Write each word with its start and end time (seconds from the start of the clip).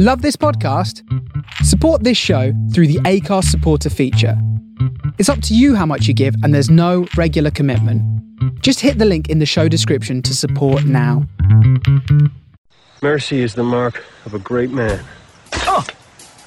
Love 0.00 0.22
this 0.22 0.36
podcast? 0.36 1.02
Support 1.64 2.04
this 2.04 2.16
show 2.16 2.52
through 2.72 2.86
the 2.86 3.00
Acast 3.00 3.46
supporter 3.46 3.90
feature. 3.90 4.40
It's 5.18 5.28
up 5.28 5.42
to 5.42 5.56
you 5.56 5.74
how 5.74 5.86
much 5.86 6.06
you 6.06 6.14
give, 6.14 6.36
and 6.44 6.54
there's 6.54 6.70
no 6.70 7.08
regular 7.16 7.50
commitment. 7.50 8.00
Just 8.62 8.78
hit 8.78 8.98
the 8.98 9.04
link 9.04 9.28
in 9.28 9.40
the 9.40 9.44
show 9.44 9.66
description 9.66 10.22
to 10.22 10.36
support 10.36 10.84
now. 10.84 11.26
Mercy 13.02 13.40
is 13.42 13.56
the 13.56 13.64
mark 13.64 14.04
of 14.24 14.34
a 14.34 14.38
great 14.38 14.70
man. 14.70 15.04
Oh! 15.66 15.84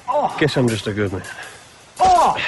Oh! 0.08 0.34
Guess 0.40 0.56
I'm 0.56 0.66
just 0.66 0.86
a 0.86 0.94
good 0.94 1.12
man. 1.12 1.22
Oh! 2.00 2.38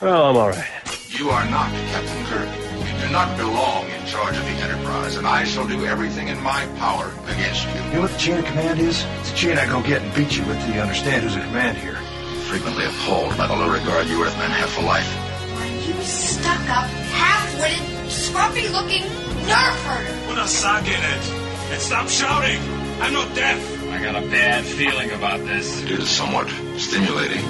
Well, 0.00 0.24
I'm 0.24 0.38
all 0.38 0.48
right. 0.48 0.70
You 1.18 1.28
are 1.28 1.44
not 1.50 1.70
Captain 1.70 2.24
Kirk. 2.24 2.69
You 3.00 3.06
do 3.06 3.12
not 3.12 3.36
belong 3.38 3.88
in 3.88 4.06
charge 4.06 4.36
of 4.36 4.44
the 4.44 4.50
Enterprise, 4.50 5.16
and 5.16 5.26
I 5.26 5.44
shall 5.44 5.66
do 5.66 5.86
everything 5.86 6.28
in 6.28 6.38
my 6.42 6.66
power 6.76 7.10
against 7.28 7.66
you. 7.66 7.82
You 7.82 7.92
know 7.94 8.00
what 8.02 8.10
the 8.10 8.18
chain 8.18 8.36
of 8.36 8.44
command 8.44 8.78
is? 8.78 9.04
It's 9.20 9.32
a 9.32 9.34
chain 9.34 9.56
I 9.56 9.66
go 9.66 9.82
get 9.82 10.02
and 10.02 10.14
beat 10.14 10.36
you 10.36 10.44
with 10.44 10.60
till 10.60 10.74
you 10.74 10.80
understand 10.80 11.22
who's 11.22 11.34
in 11.34 11.40
command 11.42 11.78
here. 11.78 11.96
Frequently 12.44 12.84
appalled 12.84 13.38
by 13.38 13.46
the 13.46 13.54
low 13.54 13.72
regard 13.72 14.06
you 14.06 14.22
Earthmen 14.22 14.50
have 14.50 14.68
for 14.68 14.82
life. 14.82 15.08
Are 15.56 15.66
you 15.66 15.94
stuck 16.02 16.60
up, 16.68 16.86
half-witted, 17.16 17.80
scruffy-looking 18.10 19.04
nerf 19.48 19.76
herder. 19.86 20.28
Put 20.28 20.38
a 20.38 20.46
sock 20.46 20.84
in 20.84 20.92
it 20.92 21.30
and 21.72 21.80
stop 21.80 22.08
shouting. 22.08 22.60
I'm 23.00 23.14
not 23.14 23.34
deaf. 23.34 23.88
I 23.88 24.02
got 24.02 24.22
a 24.22 24.26
bad 24.28 24.64
feeling 24.64 25.10
about 25.12 25.40
this. 25.40 25.82
It 25.82 25.90
is 25.90 26.08
somewhat 26.08 26.48
stimulating. 26.76 27.44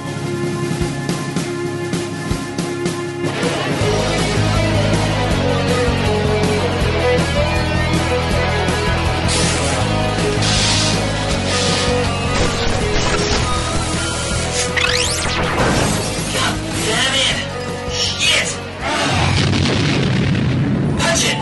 Punch 21.20 21.32
it! 21.32 21.38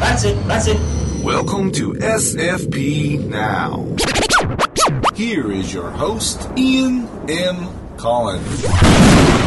That's 0.00 0.24
it, 0.24 0.48
that's 0.48 0.66
it. 0.68 1.22
Welcome 1.22 1.70
to 1.72 1.92
SFP 1.92 3.26
Now. 3.28 3.86
Here 5.14 5.52
is 5.52 5.72
your 5.74 5.90
host, 5.90 6.48
Ian 6.56 7.06
M. 7.28 7.68
Collins. 7.98 9.41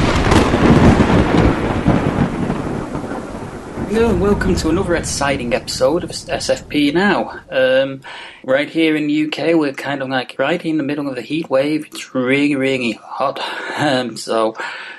Hello 3.96 4.10
and 4.10 4.20
welcome 4.20 4.56
to 4.56 4.68
another 4.68 4.98
exciting 4.98 5.54
episode 5.54 6.04
of 6.04 6.10
SFP 6.10 6.94
Now. 6.94 7.40
Um, 7.50 8.02
right 8.44 8.70
here 8.70 8.94
in 8.98 9.08
the 9.08 9.28
UK, 9.28 9.56
we're 9.56 9.72
kind 9.72 10.02
of 10.02 10.10
like 10.10 10.36
right 10.38 10.66
in 10.66 10.76
the 10.76 10.84
middle 10.84 11.08
of 11.08 11.16
the 11.16 11.22
heat 11.22 11.50
wave. 11.50 11.86
It's 11.86 12.14
really, 12.14 12.58
really 12.58 12.92
hot. 12.92 13.40
Um, 13.80 14.18
so 14.18 14.58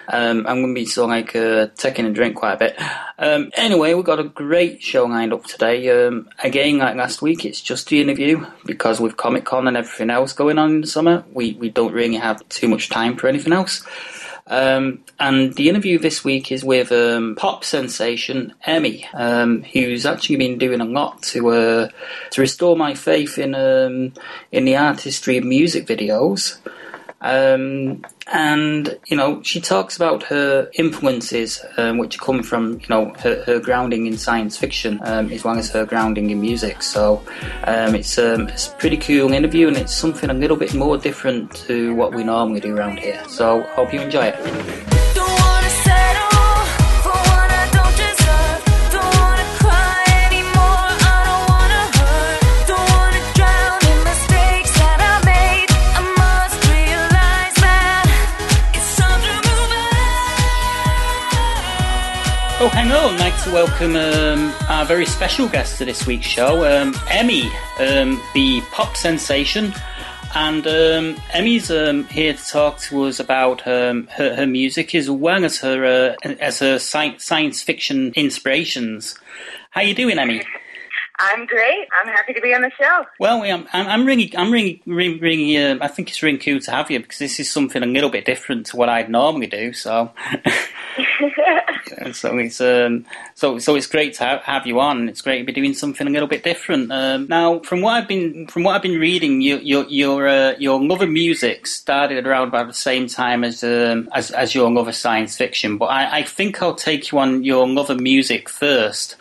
um, 0.09 0.47
I'm 0.47 0.63
going 0.63 0.75
to 0.75 0.81
be 0.81 0.87
sort 0.87 1.05
of 1.05 1.11
like 1.11 1.37
uh, 1.37 1.67
taking 1.77 2.07
a 2.07 2.11
drink 2.11 2.37
quite 2.37 2.55
a 2.55 2.57
bit. 2.57 2.81
Um, 3.19 3.51
anyway, 3.53 3.93
we've 3.93 4.03
got 4.03 4.19
a 4.19 4.25
great 4.25 4.83
show 4.83 5.05
lined 5.05 5.35
up 5.35 5.45
today. 5.45 5.91
Um, 5.91 6.31
again, 6.43 6.79
like 6.79 6.97
last 6.97 7.21
week, 7.21 7.45
it's 7.45 7.61
just 7.61 7.91
the 7.91 8.01
interview 8.01 8.47
because 8.65 8.99
with 8.99 9.19
Comic 9.19 9.45
Con 9.45 9.69
and 9.69 9.77
everything 9.77 10.09
else 10.09 10.33
going 10.33 10.57
on 10.57 10.71
in 10.71 10.81
the 10.81 10.87
summer, 10.87 11.23
we, 11.35 11.53
we 11.53 11.69
don't 11.69 11.93
really 11.93 12.17
have 12.17 12.49
too 12.49 12.67
much 12.67 12.89
time 12.89 13.19
for 13.19 13.29
anything 13.29 13.53
else. 13.53 13.85
Um, 14.49 15.05
and 15.19 15.55
the 15.55 15.69
interview 15.69 15.99
this 15.99 16.23
week 16.23 16.53
is 16.53 16.65
with 16.65 16.93
um, 16.93 17.35
pop 17.35 17.65
sensation 17.65 18.55
Emmy, 18.65 19.07
um, 19.13 19.65
who's 19.65 20.07
actually 20.07 20.37
been 20.37 20.59
doing 20.59 20.81
a 20.81 20.85
lot 20.85 21.23
to 21.25 21.49
uh, 21.49 21.89
to 22.31 22.41
restore 22.41 22.77
my 22.77 22.95
faith 22.95 23.39
in 23.39 23.55
um, 23.55 24.13
in 24.53 24.65
the 24.65 24.77
artistry 24.77 25.37
of 25.37 25.45
music 25.45 25.87
videos. 25.87 26.59
Um, 27.27 28.05
and 28.33 28.99
you 29.07 29.17
know, 29.17 29.43
she 29.43 29.61
talks 29.61 29.97
about 29.97 30.23
her 30.25 30.71
influences, 30.75 31.61
um, 31.77 31.99
which 31.99 32.19
come 32.19 32.43
from 32.43 32.75
you 32.75 32.87
know 32.89 33.13
her, 33.19 33.43
her 33.45 33.59
grounding 33.59 34.07
in 34.07 34.17
science 34.17 34.57
fiction, 34.57 35.01
um, 35.03 35.33
as 35.33 35.45
well 35.45 35.59
as 35.59 35.71
her 35.71 35.85
grounding 35.85 36.31
in 36.31 36.41
music. 36.41 36.83
So 36.83 37.23
um, 37.65 37.95
it's 37.95 38.19
um, 38.19 38.49
it's 38.49 38.69
a 38.69 38.73
pretty 38.77 38.97
cool 38.97 39.33
interview, 39.33 39.69
and 39.69 39.77
it's 39.77 39.95
something 39.95 40.31
a 40.31 40.35
little 40.35 40.57
bit 40.57 40.75
more 40.75 40.97
different 40.97 41.55
to 41.67 41.95
what 41.95 42.15
we 42.15 42.23
normally 42.23 42.61
do 42.61 42.77
around 42.77 42.99
here. 42.99 43.23
So 43.29 43.63
hope 43.75 43.93
you 43.93 44.01
enjoy 44.01 44.27
it. 44.27 44.96
Oh! 62.79 63.09
I'd 63.09 63.21
like 63.21 63.43
to 63.45 63.51
welcome 63.51 63.97
um, 63.97 64.55
our 64.69 64.85
very 64.85 65.07
special 65.07 65.49
guest 65.49 65.79
to 65.79 65.85
this 65.85 66.07
week's 66.07 66.27
show, 66.27 66.65
um, 66.67 66.95
Emmy, 67.09 67.51
um, 67.79 68.21
the 68.35 68.61
pop 68.73 68.97
sensation. 68.97 69.73
And 70.35 70.67
um, 70.67 71.17
Emmy's 71.33 71.71
um, 71.71 72.05
here 72.05 72.35
to 72.35 72.47
talk 72.47 72.79
to 72.81 73.05
us 73.05 73.19
about 73.19 73.67
um, 73.67 74.07
her, 74.09 74.37
her 74.37 74.47
music 74.47 74.95
as 74.95 75.09
well 75.09 75.45
as 75.45 75.59
her 75.61 76.15
uh, 76.25 76.29
as 76.41 76.59
her 76.59 76.75
sci- 76.75 77.17
science 77.19 77.63
fiction 77.63 78.13
inspirations. 78.17 79.19
How 79.71 79.81
you 79.81 79.95
doing, 79.95 80.19
Emmy? 80.19 80.43
I'm 81.19 81.47
great. 81.47 81.89
I'm 81.99 82.09
happy 82.09 82.35
to 82.35 82.41
be 82.41 82.55
on 82.55 82.63
the 82.63 82.71
show. 82.79 83.05
Well, 83.19 83.43
I'm, 83.43 83.67
I'm 83.73 83.87
I'm 83.87 84.07
really, 84.07 84.33
I'm 84.37 84.53
really 84.53 85.57
uh, 85.57 85.79
I 85.81 85.89
think 85.89 86.11
it's 86.11 86.23
really 86.23 86.39
cool 86.39 86.61
to 86.61 86.71
have 86.71 86.91
you 86.91 87.01
because 87.01 87.19
this 87.19 87.41
is 87.41 87.51
something 87.51 87.83
a 87.83 87.87
little 87.87 88.11
bit 88.11 88.27
different 88.27 88.67
to 88.67 88.77
what 88.77 88.89
I'd 88.89 89.09
normally 89.09 89.47
do. 89.47 89.73
So, 89.73 90.13
so 92.13 92.37
it's 92.37 92.61
um, 92.61 93.07
so 93.35 93.59
so 93.59 93.77
it's 93.77 93.87
great 93.87 94.15
to 94.15 94.25
have, 94.25 94.43
have 94.43 94.67
you 94.67 94.79
on. 94.79 95.09
It's 95.09 95.23
great 95.23 95.39
to 95.39 95.45
be 95.45 95.53
doing 95.53 95.73
something 95.73 96.07
a 96.07 96.11
little 96.11 96.29
bit 96.29 96.45
different. 96.45 96.93
Um, 96.93 97.27
now, 97.29 97.61
from 97.61 97.81
what 97.81 97.95
I've 97.95 98.09
been 98.09 98.47
from 98.49 98.65
what 98.65 98.77
I've 98.77 98.83
been 98.83 99.01
reading, 99.01 99.41
your 99.41 99.59
your 99.61 99.85
your 99.85 100.29
uh, 100.29 100.55
your 100.59 100.83
love 100.83 101.01
of 101.01 101.09
music 101.09 101.67
started 101.67 102.27
around 102.27 102.49
about 102.49 102.67
the 102.67 102.75
same 102.75 103.07
time 103.07 103.43
as 103.43 103.65
um, 103.65 104.11
as 104.13 104.31
as 104.33 104.55
your 104.55 104.71
love 104.71 104.89
of 104.89 104.95
science 104.95 105.35
fiction. 105.35 105.79
But 105.79 105.87
I, 105.87 106.19
I 106.19 106.23
think 106.25 106.61
I'll 106.61 106.75
take 106.75 107.11
you 107.11 107.19
on 107.19 107.43
your 107.43 107.67
love 107.67 107.89
of 107.89 108.01
music 108.01 108.51
first 108.51 109.17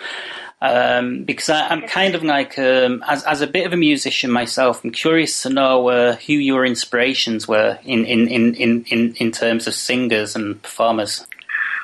um, 0.61 1.23
because 1.23 1.49
I, 1.49 1.67
I'm 1.67 1.81
kind 1.87 2.15
of 2.15 2.23
like, 2.23 2.57
um, 2.57 3.03
as, 3.07 3.23
as 3.23 3.41
a 3.41 3.47
bit 3.47 3.65
of 3.65 3.73
a 3.73 3.77
musician 3.77 4.31
myself, 4.31 4.83
I'm 4.83 4.91
curious 4.91 5.41
to 5.43 5.49
know 5.49 5.89
uh, 5.89 6.15
who 6.15 6.33
your 6.33 6.65
inspirations 6.65 7.47
were 7.47 7.79
in, 7.83 8.05
in, 8.05 8.27
in, 8.27 8.55
in, 8.55 8.83
in, 8.85 9.13
in 9.15 9.31
terms 9.31 9.67
of 9.67 9.73
singers 9.73 10.35
and 10.35 10.61
performers. 10.61 11.25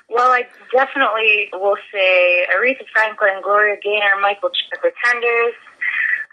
Well, 0.09 0.31
I 0.31 0.47
definitely 0.73 1.49
will 1.53 1.77
say 1.91 2.45
Aretha 2.55 2.85
Franklin, 2.91 3.41
Gloria 3.43 3.77
Gaynor, 3.81 4.19
Michael 4.21 4.49
Ch- 4.49 4.69
the 4.81 4.91
Tenders. 5.05 5.53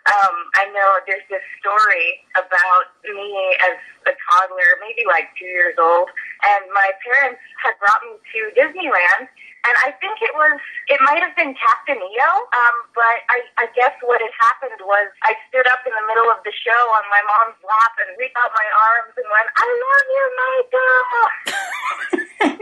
Um, 0.08 0.36
I 0.56 0.64
know 0.72 0.88
there's 1.04 1.26
this 1.28 1.44
story 1.60 2.24
about 2.32 2.88
me 3.04 3.28
as 3.60 3.76
a 4.08 4.14
toddler, 4.24 4.80
maybe 4.80 5.04
like 5.04 5.28
two 5.36 5.44
years 5.44 5.76
old, 5.76 6.08
and 6.48 6.64
my 6.72 6.96
parents 7.04 7.36
had 7.60 7.76
brought 7.76 8.00
me 8.00 8.16
to 8.16 8.40
Disneyland, 8.56 9.28
and 9.68 9.74
I 9.84 9.92
think 10.00 10.16
it 10.24 10.32
was, 10.32 10.56
it 10.88 10.96
might 11.04 11.20
have 11.20 11.36
been 11.36 11.52
Captain 11.60 12.00
EO, 12.00 12.30
um, 12.56 12.76
but 12.96 13.20
I, 13.28 13.44
I 13.60 13.66
guess 13.76 13.92
what 14.00 14.24
had 14.24 14.32
happened 14.40 14.80
was 14.80 15.12
I 15.28 15.36
stood 15.52 15.68
up 15.68 15.84
in 15.84 15.92
the 15.92 16.04
middle 16.08 16.32
of 16.32 16.40
the 16.40 16.56
show 16.56 16.82
on 16.96 17.04
my 17.12 17.20
mom's 17.28 17.60
lap 17.60 17.92
and 18.00 18.08
reached 18.16 18.38
out 18.40 18.48
my 18.56 18.68
arms 18.88 19.12
and 19.12 19.28
went, 19.28 19.48
I 19.60 19.66
love 19.68 20.06
you, 20.08 20.24
Michael! 20.40 21.04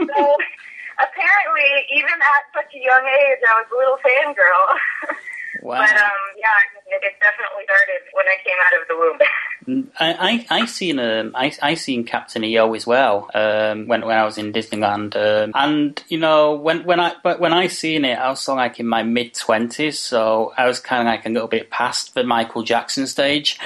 so 0.19 0.23
apparently, 0.99 1.71
even 1.95 2.17
at 2.19 2.43
such 2.59 2.75
a 2.75 2.81
young 2.83 3.07
age, 3.07 3.39
I 3.39 3.55
was 3.63 3.71
a 3.71 3.77
little 3.79 4.01
fangirl. 4.03 4.67
Wow. 5.63 5.79
But 5.79 5.91
um, 5.91 6.11
yeah, 6.37 6.47
it, 6.87 7.03
it 7.03 7.15
definitely 7.21 7.65
started 7.65 8.03
when 8.13 8.27
I 8.27 8.37
came 8.45 8.57
out 8.65 8.75
of 8.81 8.87
the 8.89 8.97
womb. 8.97 9.19
I, 9.99 10.47
I, 10.51 10.63
I 10.63 10.67
seen 10.67 10.99
um, 10.99 11.33
I, 11.35 11.53
I 11.61 11.75
seen 11.75 12.05
Captain 12.05 12.45
EO 12.45 12.73
as 12.75 12.87
well 12.87 13.31
um, 13.35 13.89
when 13.89 14.07
when 14.07 14.17
I 14.17 14.25
was 14.25 14.39
in 14.39 14.53
Disneyland 14.53 15.17
um, 15.17 15.51
and 15.55 16.01
you 16.09 16.19
know 16.19 16.55
when 16.55 16.85
when 16.85 17.01
I 17.01 17.15
but 17.23 17.41
when 17.41 17.53
I 17.53 17.67
seen 17.67 18.05
it 18.05 18.17
I 18.17 18.29
was 18.29 18.47
like 18.47 18.79
in 18.79 18.87
my 18.87 19.03
mid 19.03 19.35
twenties 19.35 19.99
so 19.99 20.53
I 20.57 20.67
was 20.67 20.79
kind 20.79 21.01
of 21.07 21.13
like 21.13 21.27
a 21.27 21.31
little 21.31 21.49
bit 21.49 21.71
past 21.71 22.15
the 22.15 22.23
Michael 22.23 22.63
Jackson 22.63 23.09
stage 23.09 23.59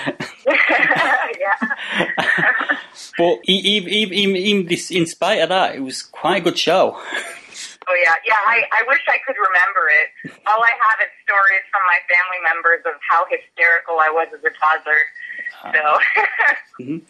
yeah. 0.46 0.46
but 3.18 3.38
even, 3.44 3.90
even, 3.90 4.68
in 4.90 5.06
spite 5.06 5.40
of 5.40 5.50
that 5.50 5.74
it 5.74 5.80
was 5.80 6.02
quite 6.02 6.38
a 6.38 6.40
good 6.40 6.58
show 6.58 6.98
Oh 7.90 7.98
yeah, 8.06 8.14
yeah. 8.22 8.38
I, 8.46 8.62
I 8.70 8.86
wish 8.86 9.02
I 9.08 9.18
could 9.26 9.34
remember 9.34 9.90
it. 9.90 10.38
All 10.46 10.62
I 10.62 10.70
have 10.70 10.98
is 11.02 11.10
stories 11.30 11.64
from 11.70 11.82
my 11.86 11.98
family 12.10 12.40
members 12.42 12.82
of 12.86 12.98
how 13.08 13.22
hysterical 13.30 14.02
I 14.02 14.10
was 14.10 14.28
as 14.34 14.42
a 14.42 14.50
toddler. 14.58 15.02
So 15.70 16.00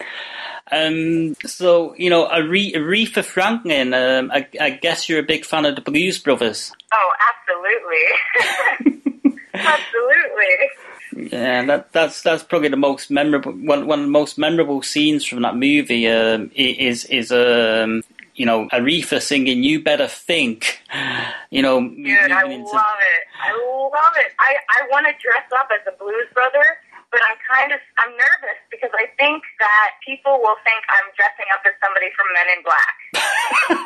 Um, 0.72 1.34
so 1.46 1.94
you 1.96 2.10
know, 2.10 2.26
Are- 2.26 2.42
Aretha 2.42 3.24
Franklin. 3.24 3.94
Um, 3.94 4.30
I, 4.32 4.46
I 4.60 4.70
guess 4.70 5.08
you're 5.08 5.18
a 5.20 5.24
big 5.24 5.44
fan 5.44 5.64
of 5.64 5.74
the 5.74 5.80
Blues 5.80 6.18
Brothers. 6.18 6.72
Oh, 6.92 7.12
absolutely. 8.84 9.38
absolutely. 9.54 11.28
Yeah, 11.32 11.64
that, 11.66 11.92
that's 11.92 12.22
that's 12.22 12.44
probably 12.44 12.68
the 12.68 12.76
most 12.76 13.10
memorable 13.10 13.52
one. 13.52 13.86
One 13.86 14.00
of 14.00 14.04
the 14.06 14.10
most 14.10 14.38
memorable 14.38 14.82
scenes 14.82 15.24
from 15.24 15.42
that 15.42 15.56
movie 15.56 16.06
um, 16.08 16.50
is 16.54 17.04
is 17.06 17.32
um, 17.32 18.02
you 18.36 18.46
know 18.46 18.68
Aretha 18.68 19.20
singing 19.20 19.64
"You 19.64 19.82
Better 19.82 20.06
Think." 20.06 20.80
You 21.50 21.62
know, 21.62 21.80
Dude, 21.80 22.30
I 22.30 22.44
love 22.44 22.52
it. 22.54 23.29
I 23.40 23.56
love 23.56 24.14
it. 24.20 24.30
I, 24.36 24.60
I 24.68 24.78
want 24.92 25.08
to 25.08 25.14
dress 25.16 25.48
up 25.56 25.72
as 25.72 25.80
a 25.88 25.94
blues 25.96 26.28
brother, 26.36 26.64
but 27.08 27.24
I'm 27.24 27.40
kind 27.42 27.72
of 27.72 27.80
I'm 27.98 28.12
nervous 28.14 28.60
because 28.68 28.92
I 28.94 29.08
think 29.16 29.42
that 29.58 29.98
people 30.04 30.38
will 30.44 30.60
think 30.62 30.84
I'm 30.92 31.08
dressing 31.16 31.48
up 31.50 31.64
as 31.64 31.74
somebody 31.82 32.12
from 32.14 32.28
Men 32.36 32.48
in 32.52 32.60
Black 32.62 32.96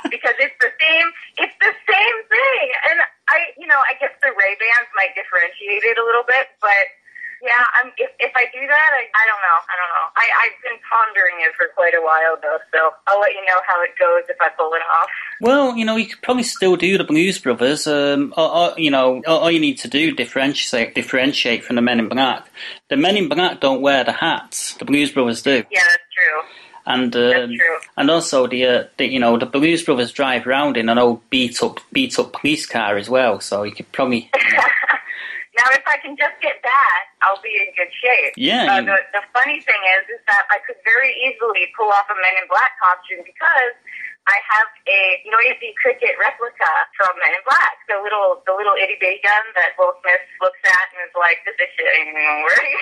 because 0.12 0.36
it's 0.42 0.58
the 0.60 0.72
same 0.76 1.08
it's 1.38 1.56
the 1.62 1.74
same 1.86 2.18
thing. 2.28 2.66
And 2.90 2.98
I 3.30 3.54
you 3.56 3.70
know 3.70 3.78
I 3.78 3.96
guess 4.02 4.12
the 4.20 4.34
Ray 4.34 4.58
Bans 4.58 4.90
might 4.98 5.14
differentiate 5.16 5.86
it 5.86 5.96
a 5.96 6.04
little 6.04 6.26
bit, 6.26 6.50
but 6.60 6.84
yeah, 7.44 7.64
I'm, 7.76 7.92
if 7.98 8.10
if 8.18 8.32
I 8.34 8.46
do 8.52 8.60
that, 8.66 8.90
I, 8.96 9.04
I 9.04 9.24
don't 9.28 9.42
know. 9.44 9.58
I 9.68 9.74
don't 9.76 9.92
know. 9.92 10.06
I 10.16 10.24
I've 10.40 10.58
been 10.64 10.80
pondering 10.88 11.36
it 11.44 11.54
for 11.56 11.68
quite 11.74 11.92
a 11.94 12.00
while 12.00 12.36
though, 12.40 12.58
so 12.72 12.94
I'll 13.06 13.20
let 13.20 13.32
you 13.32 13.44
know 13.44 13.60
how 13.68 13.82
it 13.82 13.90
goes 14.00 14.24
if 14.30 14.40
I 14.40 14.48
pull 14.56 14.72
it 14.72 14.82
off. 15.00 15.10
Well, 15.42 15.76
you 15.76 15.84
know, 15.84 15.96
you 15.96 16.06
could 16.06 16.22
probably 16.22 16.42
still 16.42 16.76
do 16.76 16.96
the 16.96 17.04
Blues 17.04 17.38
Brothers. 17.38 17.86
Um, 17.86 18.32
or, 18.36 18.50
or, 18.50 18.80
you 18.80 18.90
know, 18.90 19.22
all, 19.26 19.50
you 19.50 19.60
need 19.60 19.78
to 19.78 19.88
do 19.88 20.12
differentiate 20.12 20.94
differentiate 20.94 21.64
from 21.64 21.76
the 21.76 21.82
Men 21.82 21.98
in 22.00 22.08
Black. 22.08 22.48
The 22.88 22.96
Men 22.96 23.18
in 23.18 23.28
Black 23.28 23.60
don't 23.60 23.82
wear 23.82 24.04
the 24.04 24.12
hats. 24.12 24.74
The 24.74 24.86
Blues 24.86 25.12
Brothers 25.12 25.42
do. 25.42 25.64
Yeah, 25.70 25.82
that's 25.82 26.02
true. 26.14 26.40
And 26.86 27.16
um, 27.16 27.50
and 27.96 28.10
also 28.10 28.46
the, 28.46 28.64
uh, 28.66 28.84
the 28.96 29.06
you 29.06 29.18
know 29.18 29.38
the 29.38 29.46
Blues 29.46 29.82
Brothers 29.82 30.12
drive 30.12 30.46
around 30.46 30.78
in 30.78 30.88
an 30.88 30.98
old 30.98 31.28
beat 31.28 31.62
up 31.62 31.80
beat 31.92 32.18
up 32.18 32.32
police 32.32 32.64
car 32.64 32.96
as 32.96 33.10
well. 33.10 33.40
So 33.40 33.64
you 33.64 33.72
could 33.72 33.90
probably 33.92 34.30
Now, 35.54 35.70
if 35.70 35.86
I 35.86 36.02
can 36.02 36.18
just 36.18 36.34
get 36.42 36.58
that, 36.66 37.00
I'll 37.22 37.38
be 37.38 37.54
in 37.54 37.70
good 37.78 37.90
shape. 37.94 38.34
Yeah, 38.34 38.66
Uh, 38.66 38.82
the, 38.82 38.98
the 39.14 39.22
funny 39.30 39.62
thing 39.62 39.78
is, 39.98 40.18
is 40.18 40.22
that 40.26 40.50
I 40.50 40.58
could 40.66 40.78
very 40.82 41.14
easily 41.22 41.70
pull 41.78 41.94
off 41.94 42.10
a 42.10 42.16
Men 42.18 42.34
in 42.42 42.50
Black 42.50 42.74
costume 42.82 43.22
because 43.22 43.74
I 44.26 44.40
have 44.50 44.68
a 44.88 45.22
noisy 45.30 45.76
cricket 45.78 46.18
replica 46.18 46.72
from 46.98 47.14
Men 47.22 47.38
in 47.38 47.44
Black. 47.46 47.76
The 47.86 48.02
little, 48.02 48.42
the 48.50 48.56
little 48.56 48.74
itty 48.74 48.98
bitty 48.98 49.22
gun 49.22 49.44
that 49.54 49.78
Will 49.78 49.94
Smith 50.02 50.26
looks 50.42 50.58
at 50.64 50.86
and 50.90 51.06
is 51.06 51.14
like, 51.14 51.38
"This 51.46 51.54
is 51.54 51.70
shit 51.76 51.86
ain't 51.86 52.10
even 52.10 52.42
working." 52.42 52.78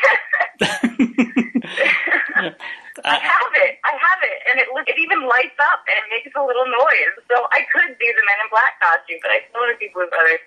I 3.05 3.19
have 3.19 3.53
it. 3.59 3.73
I 3.83 3.93
have 3.99 4.21
it, 4.23 4.39
and 4.49 4.55
it 4.63 4.69
look, 4.71 4.87
it 4.87 4.97
even 4.97 5.27
lights 5.27 5.59
up 5.59 5.83
and 5.91 5.97
it 6.07 6.09
makes 6.15 6.31
a 6.37 6.45
little 6.45 6.69
noise. 6.69 7.15
So 7.27 7.49
I 7.51 7.67
could 7.75 7.91
do 7.99 8.09
the 8.09 8.25
Men 8.25 8.39
in 8.47 8.49
Black 8.53 8.79
costume, 8.79 9.19
but 9.21 9.35
I 9.35 9.43
still 9.49 9.61
want 9.61 9.75
to 9.75 9.81
be 9.83 9.91
Blue 9.91 10.07
Brothers. 10.09 10.41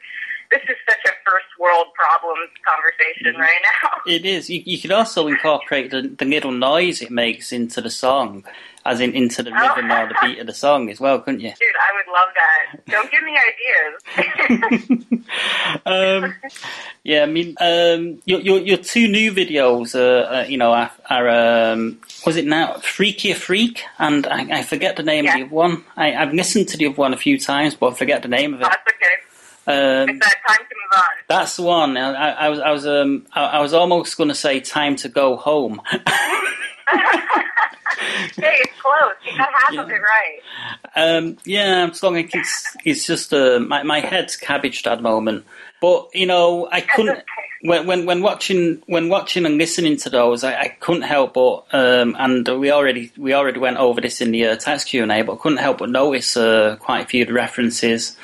This 0.52 0.62
is 0.64 0.76
such 0.88 1.04
a 1.06 1.14
first 1.26 1.48
world 1.60 1.88
problems 1.94 2.50
conversation 2.66 3.40
right 3.40 3.62
now. 3.82 3.90
It 4.08 4.26
is. 4.26 4.50
You, 4.50 4.62
you 4.66 4.80
could 4.80 4.92
also 4.92 5.28
incorporate 5.28 5.92
the, 5.92 6.04
the 6.04 6.26
little 6.26 6.52
noise 6.52 7.02
it 7.02 7.10
makes 7.10 7.52
into 7.52 7.82
the 7.82 7.90
song, 7.90 8.44
as 8.86 9.00
in 9.00 9.14
into 9.14 9.42
the 9.42 9.52
rhythm 9.52 9.92
or 9.92 10.08
the 10.08 10.16
beat 10.22 10.40
of 10.40 10.48
the 10.48 10.54
song 10.54 10.90
as 10.90 11.00
well, 11.00 11.20
couldn't 11.20 11.40
you? 11.40 11.50
Dude, 11.50 11.68
I 11.88 11.92
would 11.96 12.08
love 12.14 12.30
that. 12.36 12.86
Don't 12.86 13.12
give 13.12 13.24
me 13.24 13.36
ideas. 13.50 15.06
Um, 15.86 16.34
yeah, 17.04 17.24
I 17.24 17.26
mean, 17.26 17.56
um, 17.60 18.22
your, 18.26 18.40
your 18.40 18.60
your 18.60 18.78
two 18.78 19.08
new 19.08 19.32
videos, 19.32 19.94
uh, 19.94 20.28
uh, 20.28 20.46
you 20.48 20.58
know, 20.58 20.72
are, 20.74 20.92
are 21.10 21.30
um, 21.74 22.00
was 22.26 22.38
it 22.38 22.46
now 22.46 22.76
Freaky 22.78 23.32
a 23.32 23.36
Freak, 23.36 23.84
and 24.00 24.26
I, 24.28 24.60
I 24.60 24.64
forget 24.64 24.96
the 24.96 25.04
name 25.04 25.28
of 25.28 25.34
the 25.34 25.42
other 25.44 25.54
one. 25.54 25.84
I, 25.96 26.16
I've 26.16 26.34
listened 26.34 26.70
to 26.70 26.78
the 26.78 26.88
other 26.88 26.96
one 26.96 27.14
a 27.14 27.18
few 27.18 27.38
times, 27.40 27.76
but 27.76 27.94
I 27.94 27.96
forget 27.96 28.22
the 28.22 28.28
name 28.28 28.54
of 28.54 28.62
it. 28.62 28.64
That's 28.64 28.88
okay. 28.88 29.05
Um, 29.68 30.10
It's 30.10 30.20
that 30.26 30.36
time 30.48 30.58
to 30.58 30.76
move 30.76 30.94
on. 30.94 31.04
that's 31.28 31.58
one. 31.58 31.98
I, 31.98 32.32
I, 32.32 32.50
was 32.50 32.60
I 32.60 32.72
was 32.72 32.86
um 32.86 33.26
I, 33.34 33.46
I 33.46 33.60
was 33.62 33.74
almost 33.74 34.16
going 34.18 34.30
to 34.30 34.36
say 34.36 34.60
time 34.60 34.96
to 34.98 35.10
go 35.10 35.36
home. 35.36 35.82
Hey, 38.38 38.58
it's 38.60 38.82
close. 38.82 39.14
You 39.24 39.38
got 39.38 39.50
half 39.54 39.78
of 39.78 39.90
it 39.90 39.94
right. 39.94 40.40
Um, 40.96 41.38
yeah, 41.46 41.84
I'm 41.84 41.94
still 41.94 42.12
like 42.12 42.34
it's 42.36 42.76
it's 42.84 43.06
just 43.06 43.34
uh, 43.34 43.60
my 43.60 43.84
my 43.84 44.00
head's 44.00 44.36
cabbaged 44.36 44.88
at 44.88 44.98
the 44.98 45.02
moment. 45.02 45.46
But 45.82 46.10
you 46.14 46.26
know, 46.26 46.68
I 46.72 46.82
couldn't 46.82 47.24
when 47.62 47.88
when 47.88 48.06
when 48.06 48.22
watching 48.22 48.82
when 48.88 49.10
watching 49.10 49.46
and 49.46 49.58
listening 49.58 49.98
to 49.98 50.10
those, 50.10 50.44
I, 50.44 50.56
I 50.60 50.68
couldn't 50.80 51.04
help 51.04 51.34
but 51.34 51.66
um, 51.72 52.16
and 52.20 52.48
we 52.60 52.72
already 52.72 53.12
we 53.18 53.34
already 53.34 53.60
went 53.60 53.78
over 53.78 54.02
this 54.02 54.22
in 54.22 54.32
the 54.32 54.46
uh, 54.48 54.56
text 54.56 54.88
Q 54.88 55.04
and 55.04 55.12
A, 55.12 55.22
but 55.22 55.34
I 55.34 55.38
couldn't 55.38 55.60
help 55.60 55.80
but 55.80 55.90
notice 55.90 56.36
uh, 56.38 56.78
quite 56.80 57.02
a 57.02 57.08
few 57.08 57.22
of 57.24 57.28
the 57.28 57.34
references. 57.34 58.18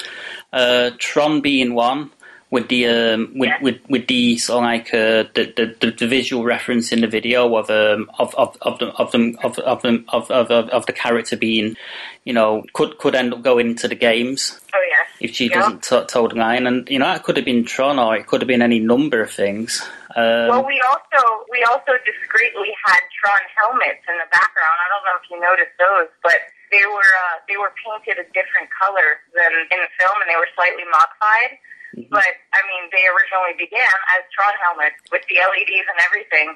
Uh, 0.53 0.92
Tron 0.98 1.42
being 1.42 1.74
one. 1.74 2.12
With 2.50 2.68
the 2.68 2.86
um, 2.86 3.31
with, 3.36 3.50
with 3.62 3.77
with 3.88 4.07
the 4.07 4.38
sort 4.38 4.57
of 4.57 4.63
like 4.65 4.94
uh, 4.94 5.24
the, 5.36 5.53
the 5.56 5.75
the 5.80 5.92
the 5.92 6.06
visual 6.06 6.44
reference 6.44 6.92
in 6.92 7.00
the 7.00 7.07
video 7.07 7.56
of 7.56 7.69
um 7.69 8.12
of 8.19 8.36
of 8.36 8.57
of 8.62 8.77
them 8.80 8.92
of 8.98 9.09
them 9.13 9.38
of 9.42 9.57
of 9.59 9.81
them 9.83 10.03
of 10.09 10.30
of 10.30 10.51
of, 10.51 10.68
of 10.68 10.86
the 10.86 10.92
character 10.92 11.38
being, 11.38 11.77
you 12.25 12.33
know, 12.33 12.62
could 12.74 12.98
could 12.98 13.15
end 13.15 13.33
up 13.33 13.42
going 13.42 13.68
into 13.69 13.88
the 13.88 13.95
games 13.95 14.59
Oh 14.75 14.83
yes. 14.89 15.07
if 15.21 15.33
she 15.33 15.48
Yeah. 15.50 15.59
doesn't 15.62 15.83
t- 15.83 16.03
toe 16.09 16.27
the 16.27 16.36
line, 16.36 16.68
and 16.68 16.89
you 16.89 17.00
know 17.00 17.06
that 17.06 17.24
could 17.24 17.38
have 17.38 17.45
been 17.45 17.63
Tron 17.63 17.97
or 17.97 18.18
it 18.18 18.27
could 18.27 18.42
have 18.42 18.50
been 18.50 18.62
any 18.62 18.80
number 18.80 19.21
of 19.21 19.31
things. 19.31 19.81
Um, 20.18 20.50
well, 20.51 20.65
we 20.68 20.81
also 20.92 21.25
we 21.50 21.63
also 21.71 21.94
discreetly 22.04 22.74
had 22.86 23.00
Tron 23.18 23.39
helmets 23.63 24.04
in 24.09 24.18
the 24.18 24.27
background. 24.30 24.75
I 24.75 24.88
don't 24.92 25.06
know 25.07 25.18
if 25.24 25.31
you 25.31 25.39
noticed 25.39 25.77
those, 25.80 26.09
but 26.21 26.36
they 26.71 26.88
were 26.88 27.12
uh, 27.27 27.35
they 27.45 27.59
were 27.59 27.75
painted 27.83 28.18
a 28.18 28.27
different 28.31 28.71
color 28.71 29.19
than 29.35 29.51
in 29.69 29.79
the 29.79 29.91
film, 30.00 30.15
and 30.23 30.27
they 30.31 30.39
were 30.39 30.50
slightly 30.56 30.88
modified. 30.88 31.59
But 32.07 32.39
I 32.56 32.63
mean, 32.71 32.88
they 32.95 33.03
originally 33.12 33.56
began 33.59 33.91
as 34.15 34.23
Tron 34.31 34.56
helmets 34.63 34.95
with 35.12 35.27
the 35.27 35.44
LEDs 35.44 35.88
and 35.91 36.00
everything. 36.07 36.56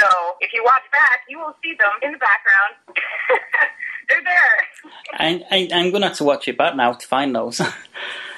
So 0.00 0.08
if 0.40 0.52
you 0.52 0.62
watch 0.64 0.82
back, 0.92 1.20
you 1.28 1.38
will 1.38 1.54
see 1.62 1.74
them 1.78 1.92
in 2.02 2.12
the 2.12 2.18
background. 2.18 2.74
They're 4.08 4.22
there. 4.22 4.90
I, 5.14 5.44
I, 5.50 5.68
I'm 5.72 5.90
going 5.90 6.02
to 6.02 6.08
have 6.08 6.16
to 6.18 6.24
watch 6.24 6.46
it 6.48 6.58
back 6.58 6.76
now 6.76 6.92
to 6.92 7.06
find 7.06 7.34
those. 7.34 7.60
um, 7.60 7.70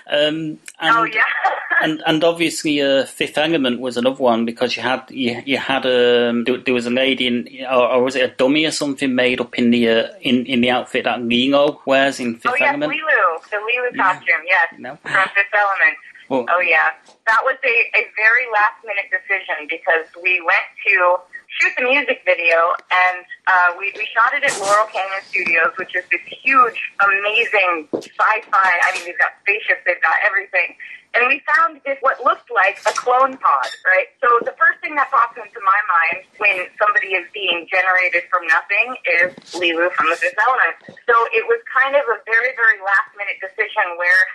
and, 0.06 0.58
oh 0.80 1.04
yeah. 1.04 1.22
and 1.82 2.02
and 2.06 2.22
obviously, 2.22 2.80
uh, 2.80 3.04
Fifth 3.04 3.36
Element 3.36 3.80
was 3.80 3.96
another 3.96 4.22
one 4.22 4.44
because 4.44 4.76
you 4.76 4.82
had 4.82 5.04
you, 5.10 5.42
you 5.44 5.58
had 5.58 5.84
um, 5.86 6.44
there, 6.44 6.58
there 6.58 6.74
was 6.74 6.86
a 6.86 6.90
lady 6.90 7.26
in 7.26 7.48
or, 7.68 7.88
or 7.94 8.02
was 8.04 8.14
it 8.14 8.30
a 8.30 8.34
dummy 8.34 8.64
or 8.64 8.70
something 8.70 9.14
made 9.14 9.40
up 9.40 9.58
in 9.58 9.70
the 9.70 9.88
uh, 9.88 10.08
in 10.20 10.46
in 10.46 10.60
the 10.60 10.70
outfit 10.70 11.04
that 11.04 11.20
Leeloo 11.20 11.78
wears 11.86 12.20
in 12.20 12.36
Fifth 12.36 12.52
Oh 12.52 12.56
yes, 12.60 12.68
Element. 12.68 12.92
Leeloo, 12.92 13.50
the 13.50 13.56
Leeloo 13.56 13.96
costume. 13.96 14.42
Yes, 14.46 14.74
No. 14.78 14.96
from 15.02 15.28
Fifth 15.34 15.54
Element. 15.54 15.96
Well- 16.28 16.46
oh 16.50 16.60
yeah, 16.60 16.90
that 17.26 17.40
was 17.42 17.56
a, 17.64 17.98
a 17.98 18.02
very 18.16 18.46
last 18.52 18.84
minute 18.84 19.10
decision 19.10 19.66
because 19.68 20.06
we 20.22 20.40
went 20.40 20.66
to 20.86 21.16
shoot 21.60 21.72
the 21.78 21.84
music 21.88 22.20
video 22.24 22.76
and 22.92 23.24
uh, 23.48 23.72
we 23.78 23.92
we 23.96 24.04
shot 24.12 24.34
it 24.36 24.44
at 24.44 24.52
Laurel 24.60 24.86
Canyon 24.92 25.22
Studios, 25.28 25.72
which 25.80 25.96
is 25.96 26.04
this 26.12 26.20
huge, 26.28 26.76
amazing 27.00 27.88
sci-fi. 27.96 28.70
I 28.84 28.88
mean, 28.92 29.08
they've 29.08 29.18
got 29.18 29.32
spaceships, 29.40 29.80
they've 29.86 30.02
got 30.02 30.16
everything. 30.26 30.76
And 31.16 31.32
we 31.32 31.40
found 31.48 31.80
this 31.88 31.96
what 32.04 32.20
looked 32.20 32.52
like 32.52 32.76
a 32.84 32.92
clone 32.92 33.40
pod, 33.40 33.70
right? 33.88 34.12
So 34.20 34.28
the 34.44 34.52
first 34.60 34.84
thing 34.84 34.92
that 35.00 35.08
pops 35.08 35.40
into 35.40 35.60
my 35.64 35.80
mind 35.88 36.28
when 36.36 36.68
somebody 36.76 37.16
is 37.16 37.24
being 37.32 37.64
generated 37.72 38.28
from 38.28 38.44
nothing 38.52 39.00
is 39.08 39.32
Leeloo 39.56 39.88
from 39.96 40.12
the 40.12 40.18
Fifth 40.20 40.36
Element. 40.36 40.76
So 41.08 41.14
it 41.32 41.48
was 41.48 41.56
kind 41.72 41.96
of 41.96 42.04
a 42.04 42.20
very, 42.28 42.52
very 42.52 42.78
last 42.84 43.16
minute 43.16 43.40
decision 43.40 43.96
where 43.96 44.28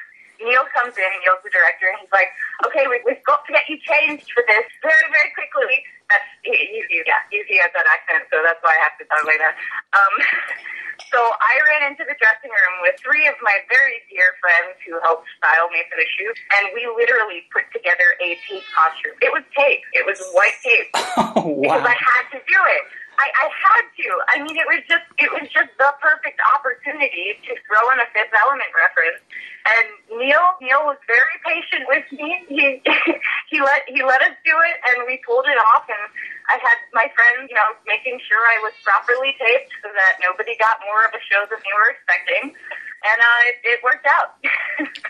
Neil 0.44 0.66
comes 0.74 0.94
in, 0.98 1.10
Neil's 1.24 1.42
the 1.46 1.54
director, 1.54 1.88
and 1.90 1.98
he's 2.02 2.12
like, 2.14 2.30
okay, 2.68 2.86
we, 2.90 3.02
we've 3.06 3.22
got 3.26 3.46
to 3.48 3.52
get 3.54 3.66
you 3.70 3.78
changed 3.82 4.28
for 4.34 4.44
this 4.48 4.66
very, 4.82 5.06
very 5.14 5.32
quickly. 5.38 5.82
That's, 6.10 6.28
he, 6.44 6.52
he, 6.54 6.80
he- 6.92 7.06
yeah, 7.08 7.22
he, 7.32 7.42
he 7.48 7.58
has 7.62 7.72
that 7.74 7.88
accent, 7.88 8.28
so 8.34 8.42
that's 8.44 8.60
why 8.66 8.76
I 8.76 8.80
have 8.84 8.96
to 9.00 9.06
talk 9.08 9.24
like 9.24 9.40
that. 9.40 9.56
Um, 9.96 10.14
so 11.14 11.20
I 11.20 11.54
ran 11.72 11.92
into 11.94 12.04
the 12.04 12.16
dressing 12.20 12.52
room 12.52 12.76
with 12.84 13.00
three 13.00 13.26
of 13.32 13.36
my 13.46 13.56
very 13.72 14.04
dear 14.12 14.36
friends 14.44 14.76
who 14.84 15.00
helped 15.06 15.28
style 15.40 15.72
me 15.72 15.82
for 15.88 15.96
the 15.96 16.08
shoot, 16.18 16.36
and 16.60 16.74
we 16.76 16.84
literally 16.92 17.48
put 17.54 17.66
together 17.72 18.18
a 18.20 18.36
tape 18.50 18.66
costume. 18.76 19.16
It 19.24 19.32
was 19.32 19.44
tape. 19.56 19.82
It 19.96 20.04
was 20.06 20.20
white 20.36 20.58
tape. 20.64 20.90
Oh 21.42 21.58
Because! 21.62 21.82
I 21.88 21.96
had 21.96 22.26
to 22.38 22.40
do 22.44 22.60
it. 22.76 22.84
I, 23.22 23.30
I 23.30 23.48
had 23.54 23.86
to. 23.86 24.08
I 24.34 24.36
mean, 24.42 24.58
it 24.58 24.66
was 24.66 24.82
just 24.90 25.06
it 25.22 25.30
was 25.30 25.46
just 25.54 25.70
the 25.78 25.90
perfect 26.02 26.42
opportunity 26.58 27.38
to 27.46 27.52
throw 27.70 27.84
in 27.94 28.02
a 28.02 28.08
Fifth 28.18 28.34
Element 28.34 28.72
reference. 28.74 29.22
And 29.62 29.86
Neil 30.18 30.58
Neil 30.58 30.82
was 30.90 30.98
very 31.06 31.38
patient 31.46 31.86
with 31.86 32.06
me. 32.10 32.30
He 32.50 32.82
he 33.54 33.58
let 33.62 33.86
he 33.86 34.02
let 34.02 34.26
us 34.26 34.34
do 34.42 34.58
it, 34.58 34.76
and 34.90 35.06
we 35.06 35.22
pulled 35.22 35.46
it 35.46 35.60
off. 35.78 35.86
And 35.86 36.02
I 36.50 36.58
had 36.58 36.78
my 36.98 37.14
friends, 37.14 37.46
you 37.46 37.54
know, 37.54 37.78
making 37.86 38.18
sure 38.26 38.42
I 38.42 38.58
was 38.66 38.74
properly 38.82 39.38
taped 39.38 39.70
so 39.86 39.94
that 39.94 40.18
nobody 40.26 40.58
got 40.58 40.82
more 40.82 41.06
of 41.06 41.14
a 41.14 41.22
show 41.22 41.46
than 41.46 41.62
they 41.62 41.74
were 41.78 41.94
expecting. 41.94 42.58
And 43.02 43.18
uh, 43.22 43.50
it, 43.50 43.56
it 43.64 43.80
worked 43.86 44.08
out. 44.10 44.42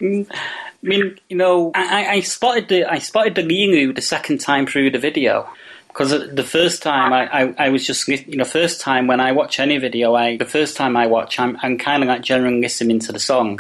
Mm, 0.02 0.26
I 0.34 0.40
mean, 0.82 1.20
you 1.30 1.38
know, 1.38 1.72
I, 1.76 2.08
I- 2.08 2.20
spotted 2.22 2.70
the 2.70 2.86
I 2.86 2.98
spotted 2.98 3.36
the 3.36 3.44
Leeloo 3.44 3.94
the 3.94 4.02
second 4.02 4.40
time 4.40 4.66
through 4.66 4.90
the 4.90 4.98
video 4.98 5.48
because 5.94 6.12
the 6.12 6.44
first 6.44 6.82
time 6.84 7.12
I, 7.14 7.28
I, 7.44 7.54
I 7.66 7.70
was 7.70 7.86
just 7.86 8.08
you 8.08 8.38
know 8.38 8.46
first 8.46 8.82
time 8.82 9.08
when 9.08 9.20
I 9.20 9.32
watch 9.34 9.60
any 9.60 9.78
video 9.78 10.16
I 10.16 10.38
the 10.38 10.46
first 10.46 10.78
time 10.78 10.96
I 10.98 11.08
watch 11.08 11.40
I'm 11.40 11.58
I'm 11.62 11.78
kind 11.78 12.02
of 12.04 12.10
like 12.10 12.22
generally 12.22 12.62
listening 12.62 13.00
to 13.00 13.12
the 13.12 13.20
song 13.20 13.60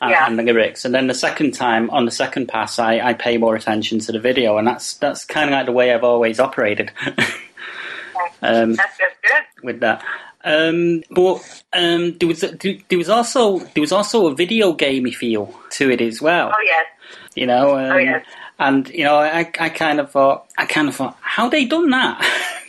and, 0.00 0.10
Yeah. 0.10 0.26
and 0.26 0.38
the 0.38 0.42
lyrics. 0.44 0.84
And 0.84 0.94
then 0.94 1.06
the 1.08 1.14
second 1.14 1.52
time, 1.54 1.90
on 1.90 2.04
the 2.04 2.12
second 2.12 2.46
pass, 2.46 2.78
I, 2.78 3.00
I 3.00 3.14
pay 3.14 3.36
more 3.36 3.56
attention 3.56 3.98
to 4.00 4.12
the 4.12 4.20
video, 4.20 4.56
and 4.58 4.66
that's 4.68 4.94
that's 4.94 5.24
kind 5.24 5.50
of 5.50 5.54
like 5.54 5.66
the 5.66 5.72
way 5.72 5.92
I've 5.92 6.04
always 6.04 6.38
operated 6.38 6.92
um, 8.42 8.74
That's 8.74 8.96
good. 8.98 9.64
with 9.64 9.80
that. 9.80 10.04
Um, 10.44 11.02
but 11.10 11.42
um, 11.72 12.16
there 12.18 12.28
was 12.28 12.40
there 12.42 12.98
was 12.98 13.08
also 13.08 13.58
there 13.58 13.80
was 13.80 13.90
also 13.92 14.28
a 14.28 14.34
video 14.34 14.72
gamey 14.72 15.10
feel 15.10 15.52
to 15.70 15.90
it 15.90 16.00
as 16.00 16.22
well. 16.22 16.52
Oh 16.54 16.62
yes. 16.64 16.86
You 17.34 17.46
know, 17.46 17.76
um, 17.76 17.92
Oh, 17.92 17.96
yes. 17.98 18.24
And 18.58 18.88
you 18.88 19.04
know, 19.04 19.16
I 19.16 19.50
I 19.60 19.68
kind 19.68 20.00
of 20.00 20.10
thought 20.10 20.46
I 20.58 20.66
kind 20.66 20.88
of 20.88 20.96
thought 20.96 21.16
how 21.20 21.48
they 21.48 21.64
done 21.64 21.90
that. 21.90 22.18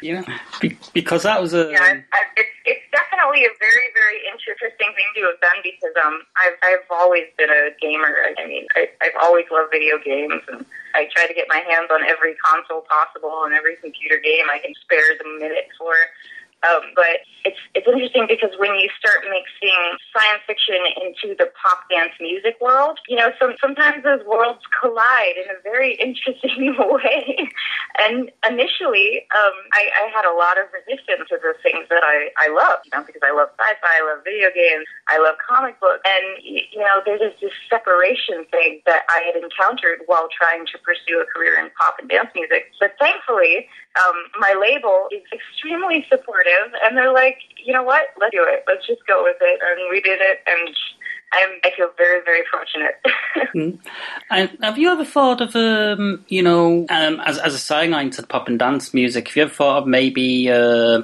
you 0.00 0.14
know, 0.14 0.24
be, 0.60 0.76
because 0.92 1.22
that 1.24 1.40
was 1.40 1.52
a 1.52 1.70
Yeah, 1.70 2.00
it's 2.36 2.48
it's 2.64 2.86
definitely 2.92 3.44
a 3.44 3.52
very 3.60 3.88
very 3.92 4.20
interesting 4.32 4.88
thing 4.96 5.06
to 5.16 5.22
have 5.28 5.40
done 5.40 5.60
because 5.62 5.94
um 6.02 6.22
I've 6.40 6.56
I've 6.62 6.88
always 6.90 7.24
been 7.36 7.50
a 7.50 7.70
gamer. 7.80 8.16
I 8.38 8.46
mean 8.46 8.66
I, 8.74 8.88
I've 9.02 9.16
always 9.20 9.44
loved 9.50 9.70
video 9.70 9.98
games 9.98 10.42
and 10.48 10.64
I 10.94 11.08
try 11.14 11.26
to 11.26 11.34
get 11.34 11.46
my 11.48 11.60
hands 11.68 11.90
on 11.92 12.02
every 12.04 12.34
console 12.36 12.82
possible 12.88 13.44
and 13.44 13.54
every 13.54 13.76
computer 13.76 14.16
game 14.16 14.46
I 14.50 14.58
can 14.58 14.74
spare 14.80 15.16
the 15.18 15.28
minute 15.38 15.68
for. 15.78 15.94
Um, 16.60 16.92
but 16.94 17.24
it's 17.44 17.56
it's 17.74 17.88
interesting 17.88 18.26
because 18.28 18.52
when 18.60 18.74
you 18.76 18.88
start 19.00 19.24
mixing 19.24 19.80
science 20.12 20.44
fiction 20.46 20.76
into 21.00 21.32
the 21.40 21.48
pop 21.56 21.88
dance 21.88 22.12
music 22.20 22.60
world, 22.60 23.00
you 23.08 23.16
know, 23.16 23.32
some, 23.40 23.56
sometimes 23.60 24.04
those 24.04 24.20
worlds 24.28 24.60
collide 24.76 25.40
in 25.40 25.48
a 25.48 25.56
very 25.64 25.94
interesting 26.04 26.76
way. 26.76 27.48
And 27.96 28.30
initially, 28.44 29.24
um, 29.32 29.56
I, 29.72 29.88
I 30.04 30.12
had 30.12 30.28
a 30.28 30.36
lot 30.36 30.60
of 30.60 30.68
resistance 30.72 31.28
to 31.32 31.40
the 31.40 31.56
things 31.64 31.88
that 31.88 32.04
I, 32.04 32.28
I 32.36 32.52
love, 32.52 32.84
you 32.84 32.92
know, 32.92 33.04
because 33.04 33.24
I 33.24 33.32
love 33.32 33.48
sci-fi, 33.56 33.88
I 33.88 34.04
love 34.04 34.24
video 34.24 34.52
games, 34.52 34.84
I 35.08 35.18
love 35.18 35.36
comic 35.40 35.80
books, 35.80 36.04
and 36.04 36.44
you 36.44 36.80
know, 36.80 37.00
there's 37.04 37.20
just 37.20 37.40
this 37.40 37.56
separation 37.72 38.44
thing 38.52 38.84
that 38.84 39.08
I 39.08 39.24
had 39.24 39.40
encountered 39.40 40.04
while 40.06 40.28
trying 40.28 40.66
to 40.68 40.76
pursue 40.84 41.24
a 41.24 41.26
career 41.26 41.56
in 41.56 41.72
pop 41.80 41.96
and 41.98 42.08
dance 42.08 42.28
music. 42.34 42.68
But 42.78 42.96
thankfully, 43.00 43.68
um, 43.98 44.14
my 44.38 44.54
label 44.54 45.08
is 45.10 45.22
extremely 45.32 46.06
supportive, 46.08 46.72
and 46.84 46.96
they're 46.96 47.12
like, 47.12 47.38
you 47.64 47.72
know 47.72 47.82
what, 47.82 48.08
let's 48.20 48.32
do 48.32 48.44
it. 48.46 48.64
Let's 48.68 48.86
just 48.86 49.06
go 49.06 49.22
with 49.24 49.36
it, 49.40 49.60
and 49.62 49.90
we 49.90 50.00
did 50.00 50.20
it, 50.20 50.38
and 50.46 50.74
I'm, 51.32 51.60
I 51.64 51.70
feel 51.76 51.90
very, 51.96 52.22
very 52.24 52.42
fortunate. 52.50 53.00
Mm. 53.54 53.80
Have 54.62 54.78
you 54.78 54.90
ever 54.90 55.04
thought 55.04 55.40
of, 55.40 55.56
um, 55.56 56.24
you 56.28 56.42
know, 56.42 56.86
um, 56.88 57.20
as 57.20 57.38
as 57.38 57.54
a 57.54 57.58
sideline 57.58 58.10
to 58.10 58.22
pop 58.22 58.46
and 58.46 58.58
dance 58.58 58.94
music? 58.94 59.26
Have 59.28 59.36
you 59.36 59.42
ever 59.42 59.52
thought 59.52 59.78
of 59.78 59.88
maybe, 59.88 60.48
uh, 60.48 61.02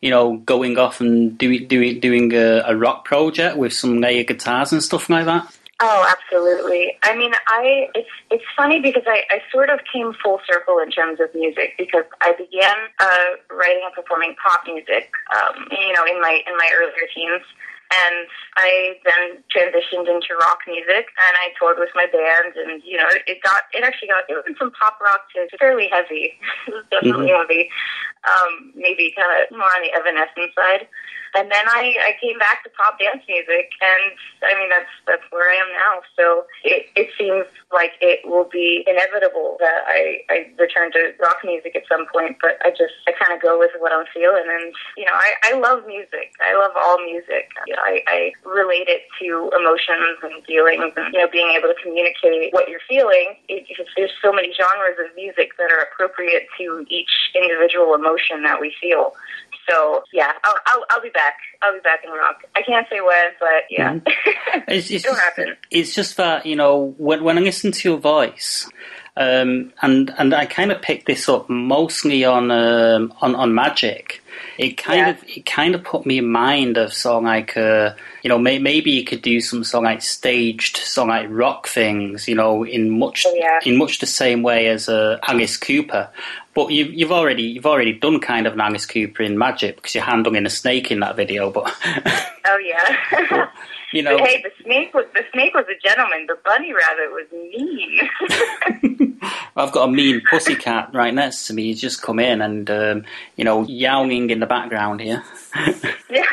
you 0.00 0.10
know, 0.10 0.36
going 0.36 0.78
off 0.78 1.00
and 1.00 1.36
doing 1.36 1.66
doing 1.66 1.98
doing 1.98 2.32
a, 2.34 2.62
a 2.66 2.76
rock 2.76 3.04
project 3.04 3.56
with 3.56 3.72
some 3.72 4.00
layer 4.00 4.22
guitars 4.22 4.70
and 4.72 4.82
stuff 4.82 5.10
like 5.10 5.24
that? 5.24 5.57
Oh, 5.80 6.02
absolutely. 6.10 6.98
I 7.04 7.14
mean, 7.14 7.32
I 7.46 7.86
it's 7.94 8.10
it's 8.30 8.44
funny 8.56 8.80
because 8.80 9.04
I, 9.06 9.22
I 9.30 9.38
sort 9.52 9.70
of 9.70 9.78
came 9.86 10.12
full 10.22 10.40
circle 10.50 10.80
in 10.80 10.90
terms 10.90 11.20
of 11.20 11.32
music 11.34 11.74
because 11.78 12.02
I 12.20 12.34
began 12.34 12.74
uh, 12.98 13.38
writing 13.54 13.82
and 13.86 13.94
performing 13.94 14.34
pop 14.42 14.66
music, 14.66 15.10
um, 15.30 15.68
you 15.70 15.92
know, 15.94 16.02
in 16.02 16.20
my 16.20 16.42
in 16.46 16.56
my 16.58 16.68
earlier 16.74 17.06
teens, 17.14 17.46
and 17.94 18.26
I 18.56 18.98
then 19.06 19.38
transitioned 19.54 20.10
into 20.10 20.34
rock 20.42 20.66
music, 20.66 21.14
and 21.14 21.34
I 21.38 21.54
toured 21.54 21.78
with 21.78 21.94
my 21.94 22.10
band, 22.10 22.58
and 22.58 22.82
you 22.82 22.98
know, 22.98 23.06
it 23.26 23.38
got 23.46 23.70
it 23.72 23.84
actually 23.84 24.08
got 24.08 24.26
it 24.28 24.34
went 24.34 24.58
from 24.58 24.72
pop 24.72 24.98
rock 25.00 25.30
to 25.38 25.46
fairly 25.58 25.88
heavy, 25.94 26.34
it 26.66 26.74
was 26.74 26.84
definitely 26.90 27.30
heavy, 27.30 27.70
um, 28.26 28.72
maybe 28.74 29.14
kind 29.14 29.30
of 29.30 29.56
more 29.56 29.70
on 29.78 29.82
the 29.86 29.94
Evanescence 29.94 30.58
side. 30.58 30.88
And 31.34 31.50
then 31.50 31.64
I, 31.68 31.94
I 32.00 32.12
came 32.20 32.38
back 32.38 32.64
to 32.64 32.70
pop 32.70 32.98
dance 32.98 33.22
music, 33.28 33.70
and 33.80 34.04
I 34.44 34.56
mean 34.58 34.70
that's 34.70 34.90
that's 35.06 35.26
where 35.30 35.50
I 35.50 35.56
am 35.56 35.70
now. 35.72 35.94
So 36.16 36.46
it, 36.64 36.86
it 36.96 37.10
seems 37.18 37.44
like 37.72 37.92
it 38.00 38.24
will 38.24 38.48
be 38.48 38.84
inevitable 38.86 39.56
that 39.60 39.84
I, 39.86 40.24
I 40.30 40.36
return 40.58 40.92
to 40.92 41.12
rock 41.20 41.38
music 41.44 41.76
at 41.76 41.84
some 41.88 42.06
point. 42.12 42.36
But 42.40 42.56
I 42.64 42.70
just 42.70 42.96
I 43.06 43.12
kind 43.12 43.36
of 43.36 43.42
go 43.42 43.58
with 43.58 43.72
what 43.78 43.92
I'm 43.92 44.06
feeling, 44.12 44.44
and 44.48 44.72
you 44.96 45.04
know 45.04 45.12
I, 45.14 45.52
I 45.52 45.58
love 45.58 45.86
music. 45.86 46.32
I 46.40 46.56
love 46.56 46.72
all 46.76 46.98
music. 47.04 47.52
You 47.66 47.76
know, 47.76 47.82
I, 47.84 48.02
I 48.08 48.18
relate 48.48 48.88
it 48.88 49.02
to 49.20 49.50
emotions 49.52 50.18
and 50.22 50.44
feelings, 50.44 50.92
and 50.96 51.12
you 51.12 51.20
know 51.20 51.28
being 51.28 51.52
able 51.52 51.68
to 51.68 51.76
communicate 51.82 52.52
what 52.52 52.68
you're 52.68 52.84
feeling. 52.88 53.36
It, 53.48 53.68
there's 53.96 54.16
so 54.22 54.32
many 54.32 54.52
genres 54.56 54.96
of 54.98 55.14
music 55.14 55.56
that 55.58 55.70
are 55.70 55.84
appropriate 55.84 56.48
to 56.58 56.86
each 56.88 57.10
individual 57.34 57.94
emotion 57.94 58.42
that 58.42 58.60
we 58.60 58.74
feel. 58.80 59.12
So 59.68 60.02
yeah, 60.12 60.32
I'll, 60.44 60.54
I'll, 60.66 60.84
I'll 60.90 61.02
be 61.02 61.10
back. 61.10 61.34
I'll 61.62 61.72
be 61.74 61.80
back 61.80 62.00
in 62.04 62.10
rock. 62.10 62.42
I 62.56 62.62
can't 62.62 62.86
say 62.90 63.00
when, 63.00 63.26
but 63.40 63.64
yeah, 63.70 63.98
It's, 64.68 64.90
it's 64.90 65.04
it'll 65.04 65.12
just, 65.14 65.20
happen. 65.22 65.56
it's 65.70 65.94
just 65.94 66.16
that 66.16 66.46
you 66.46 66.56
know 66.56 66.94
when 66.98 67.22
when 67.24 67.38
I 67.38 67.40
listen 67.42 67.72
to 67.72 67.88
your 67.88 67.98
voice, 67.98 68.68
um, 69.16 69.72
and 69.82 70.12
and 70.18 70.34
I 70.34 70.46
kind 70.46 70.72
of 70.72 70.80
picked 70.82 71.06
this 71.06 71.28
up 71.28 71.48
mostly 71.50 72.24
on 72.24 72.50
um, 72.50 73.12
on 73.20 73.34
on 73.34 73.54
Magic. 73.54 74.22
It 74.56 74.76
kind 74.76 74.98
Yeah. 75.00 75.10
of 75.10 75.24
it 75.26 75.46
kind 75.46 75.74
of 75.74 75.82
put 75.84 76.06
me 76.06 76.18
in 76.18 76.28
mind 76.30 76.76
of 76.78 76.92
song 76.92 77.24
like 77.24 77.56
uh, 77.56 77.94
you 78.22 78.28
know 78.28 78.38
may, 78.38 78.58
maybe 78.58 78.90
you 78.92 79.04
could 79.04 79.22
do 79.22 79.40
some 79.40 79.64
song 79.64 79.84
like 79.84 80.00
staged 80.02 80.76
song 80.78 81.08
like 81.08 81.26
rock 81.30 81.66
things 81.68 82.26
you 82.28 82.34
know 82.36 82.64
in 82.64 82.90
much 82.98 83.24
Oh, 83.26 83.34
yeah. 83.36 83.58
in 83.64 83.76
much 83.76 83.98
the 83.98 84.06
same 84.06 84.42
way 84.42 84.68
as 84.68 84.88
uh, 84.88 85.18
Alice 85.26 85.56
Cooper. 85.56 86.08
But 86.58 86.72
you, 86.72 86.86
you've 86.86 87.12
already 87.12 87.44
you've 87.44 87.66
already 87.66 87.92
done 87.92 88.18
kind 88.18 88.44
of 88.44 88.54
an 88.54 88.60
Alice 88.60 88.84
Cooper 88.84 89.22
in 89.22 89.38
Magic 89.38 89.76
because 89.76 89.94
you're 89.94 90.02
handling 90.02 90.44
a 90.44 90.50
snake 90.50 90.90
in 90.90 90.98
that 90.98 91.14
video. 91.14 91.52
But 91.52 91.72
Oh 92.44 92.58
yeah. 92.58 93.48
you 93.92 94.02
know, 94.02 94.18
But 94.18 94.28
hey, 94.28 94.42
the 94.42 94.50
snake 94.64 94.92
was 94.92 95.04
the 95.14 95.22
snake 95.32 95.54
was 95.54 95.66
a 95.68 95.78
gentleman. 95.86 96.26
The 96.26 96.36
bunny 96.44 96.72
rabbit 96.72 97.12
was 97.12 97.26
mean. 97.30 99.20
I've 99.56 99.70
got 99.70 99.88
a 99.88 99.92
mean 99.92 100.20
pussycat 100.28 100.92
right 100.92 101.14
next 101.14 101.46
to 101.46 101.54
me. 101.54 101.64
He's 101.64 101.80
just 101.80 102.02
come 102.02 102.18
in 102.18 102.40
and, 102.40 102.68
um, 102.70 103.04
you 103.36 103.44
know, 103.44 103.64
yowling 103.64 104.30
in 104.30 104.40
the 104.40 104.46
background 104.46 105.00
here. 105.00 105.22
yeah. 106.10 106.24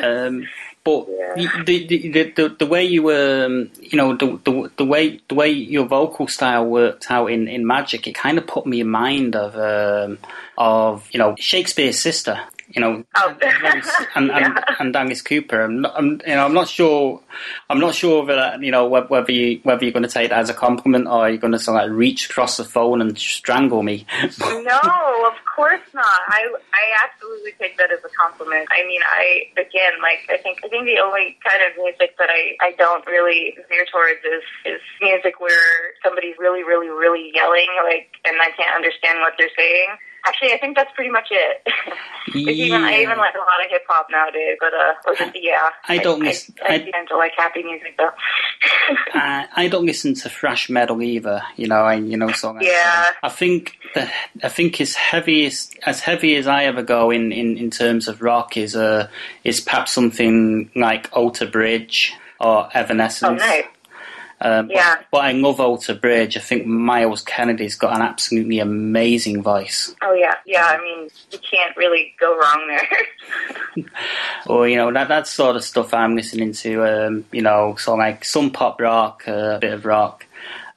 Um, 0.00 0.46
but 0.84 1.06
Yeah. 1.08 1.62
the, 1.64 1.86
the, 1.86 2.32
the, 2.34 2.56
the, 2.58 2.66
way 2.66 2.84
you 2.84 3.10
um, 3.10 3.70
you 3.80 3.96
know, 3.96 4.16
the, 4.16 4.38
the, 4.44 4.70
the 4.76 4.84
way 4.84 5.20
the 5.28 5.34
way 5.34 5.50
your 5.50 5.86
vocal 5.86 6.26
style 6.28 6.66
worked 6.66 7.10
out 7.10 7.26
in, 7.26 7.48
in 7.48 7.66
Magic, 7.66 8.06
it 8.06 8.14
kind 8.14 8.38
of 8.38 8.46
put 8.46 8.66
me 8.66 8.80
in 8.80 8.88
mind 8.88 9.36
of 9.36 9.56
um, 9.56 10.18
of 10.56 11.08
you 11.12 11.18
know 11.18 11.34
Shakespears 11.38 11.98
Sister. 11.98 12.40
You 12.70 12.82
know, 12.82 13.04
Oh. 13.16 13.36
and, 13.40 14.30
and, 14.30 14.30
Yeah. 14.30 14.64
and 14.78 14.94
Angus 14.94 15.22
Cooper. 15.22 15.62
I'm, 15.62 15.80
not, 15.80 15.94
I'm, 15.96 16.20
you 16.26 16.34
know, 16.34 16.44
I'm 16.44 16.52
not 16.52 16.68
sure. 16.68 17.20
I'm 17.70 17.80
not 17.80 17.94
sure 17.94 18.24
whether 18.24 18.58
you 18.60 18.70
know 18.70 18.86
whether 18.86 19.32
you 19.32 19.60
whether 19.62 19.84
you're 19.84 19.92
going 19.92 20.02
to 20.02 20.08
take 20.08 20.28
that 20.30 20.38
as 20.38 20.50
a 20.50 20.54
compliment 20.54 21.06
or 21.08 21.28
you're 21.30 21.38
going 21.38 21.52
to 21.54 21.58
sort 21.58 21.80
of 21.82 21.88
like 21.88 21.96
reach 21.96 22.28
across 22.28 22.58
the 22.58 22.64
phone 22.64 23.00
and 23.00 23.18
strangle 23.18 23.82
me. 23.82 24.04
no, 24.40 24.80
of 25.26 25.36
course 25.56 25.80
not. 25.94 26.20
I 26.28 26.44
I 26.74 26.84
absolutely 27.08 27.52
take 27.58 27.78
that 27.78 27.90
as 27.90 28.00
a 28.04 28.12
compliment. 28.12 28.68
I 28.70 28.86
mean, 28.86 29.00
I 29.06 29.48
again, 29.60 29.96
like 30.02 30.28
I 30.28 30.36
think 30.42 30.58
I 30.64 30.68
think 30.68 30.84
the 30.84 31.00
only 31.02 31.38
kind 31.42 31.62
of 31.64 31.72
music 31.82 32.16
that 32.18 32.28
I 32.28 32.52
I 32.60 32.72
don't 32.72 33.06
really 33.06 33.56
veer 33.70 33.86
towards 33.90 34.20
is 34.24 34.44
is 34.66 34.80
music 35.00 35.40
where 35.40 35.96
somebody's 36.04 36.36
really 36.38 36.64
really 36.64 36.88
really 36.88 37.32
yelling 37.34 37.68
like 37.84 38.12
and 38.26 38.36
I 38.40 38.50
can't 38.56 38.74
understand 38.76 39.20
what 39.20 39.34
they're 39.38 39.52
saying. 39.56 39.88
Actually, 40.26 40.52
I 40.52 40.58
think 40.58 40.76
that's 40.76 40.92
pretty 40.94 41.10
much 41.10 41.28
it. 41.30 41.66
It's 42.30 42.58
even 42.58 42.84
I 42.84 43.00
even 43.00 43.16
like 43.16 43.34
a 43.34 43.38
lot 43.38 43.64
of 43.64 43.70
hip 43.70 43.84
hop 43.88 44.08
nowadays, 44.10 44.58
but 44.60 44.74
uh, 44.74 44.92
or 45.06 45.14
just, 45.14 45.32
yeah. 45.42 45.70
I 45.88 45.96
don't 45.96 46.20
I, 46.20 46.26
miss- 46.26 46.52
I, 46.62 46.74
I- 46.74 46.78
tend 46.90 47.08
to 47.08 47.16
like 47.16 47.32
happy 47.36 47.62
music 47.62 47.96
though. 47.96 48.10
I, 49.14 49.46
I 49.56 49.68
don't 49.68 49.86
listen 49.86 50.12
to 50.14 50.28
thrash 50.28 50.68
metal 50.68 51.02
either. 51.02 51.40
You 51.56 51.68
know, 51.68 51.80
I 51.80 51.94
you 51.94 52.18
know 52.18 52.28
of, 52.28 52.56
Yeah. 52.60 53.10
I 53.22 53.30
think 53.30 53.78
the, 53.94 54.10
I 54.42 54.50
think 54.50 54.78
as 54.82 54.94
heavy 54.94 55.46
as 55.46 55.70
as 55.86 56.00
heavy 56.00 56.36
as 56.36 56.46
I 56.46 56.64
ever 56.64 56.82
go 56.82 57.10
in, 57.10 57.32
in, 57.32 57.56
in 57.56 57.70
terms 57.70 58.08
of 58.08 58.20
rock 58.20 58.58
is 58.58 58.76
uh 58.76 59.08
is 59.44 59.62
perhaps 59.62 59.92
something 59.92 60.70
like 60.76 61.08
Alter 61.16 61.46
Bridge 61.46 62.12
or 62.40 62.66
oh, 62.66 62.68
Evanescence. 62.74 63.40
nice. 63.40 63.64
Um, 64.40 64.70
Yeah. 64.70 64.96
But, 65.10 65.18
I 65.18 65.32
love 65.32 65.60
Alter 65.60 65.94
Bridge. 65.94 66.36
I 66.36 66.40
think 66.40 66.66
Myles 66.66 67.22
Kennedy's 67.22 67.74
got 67.74 67.94
an 67.94 68.02
absolutely 68.02 68.60
amazing 68.60 69.42
voice. 69.42 69.94
Oh 70.02 70.12
yeah, 70.12 70.34
yeah. 70.46 70.64
I 70.66 70.80
mean, 70.80 71.10
you 71.30 71.38
can't 71.38 71.76
really 71.76 72.14
go 72.20 72.36
wrong 72.36 72.66
there. 72.68 73.84
Or 74.46 74.66
you 74.66 74.76
know 74.76 74.92
that 74.92 75.08
that 75.08 75.26
sort 75.26 75.56
of 75.56 75.62
stuff 75.62 75.92
I'm 75.92 76.16
listening 76.16 76.52
to. 76.52 76.84
Um, 76.84 77.24
you 77.32 77.42
know, 77.42 77.76
so 77.76 77.94
like 77.94 78.24
some 78.24 78.50
pop 78.50 78.80
rock, 78.80 79.24
uh, 79.28 79.56
a 79.56 79.58
bit 79.58 79.72
of 79.72 79.84
rock. 79.84 80.24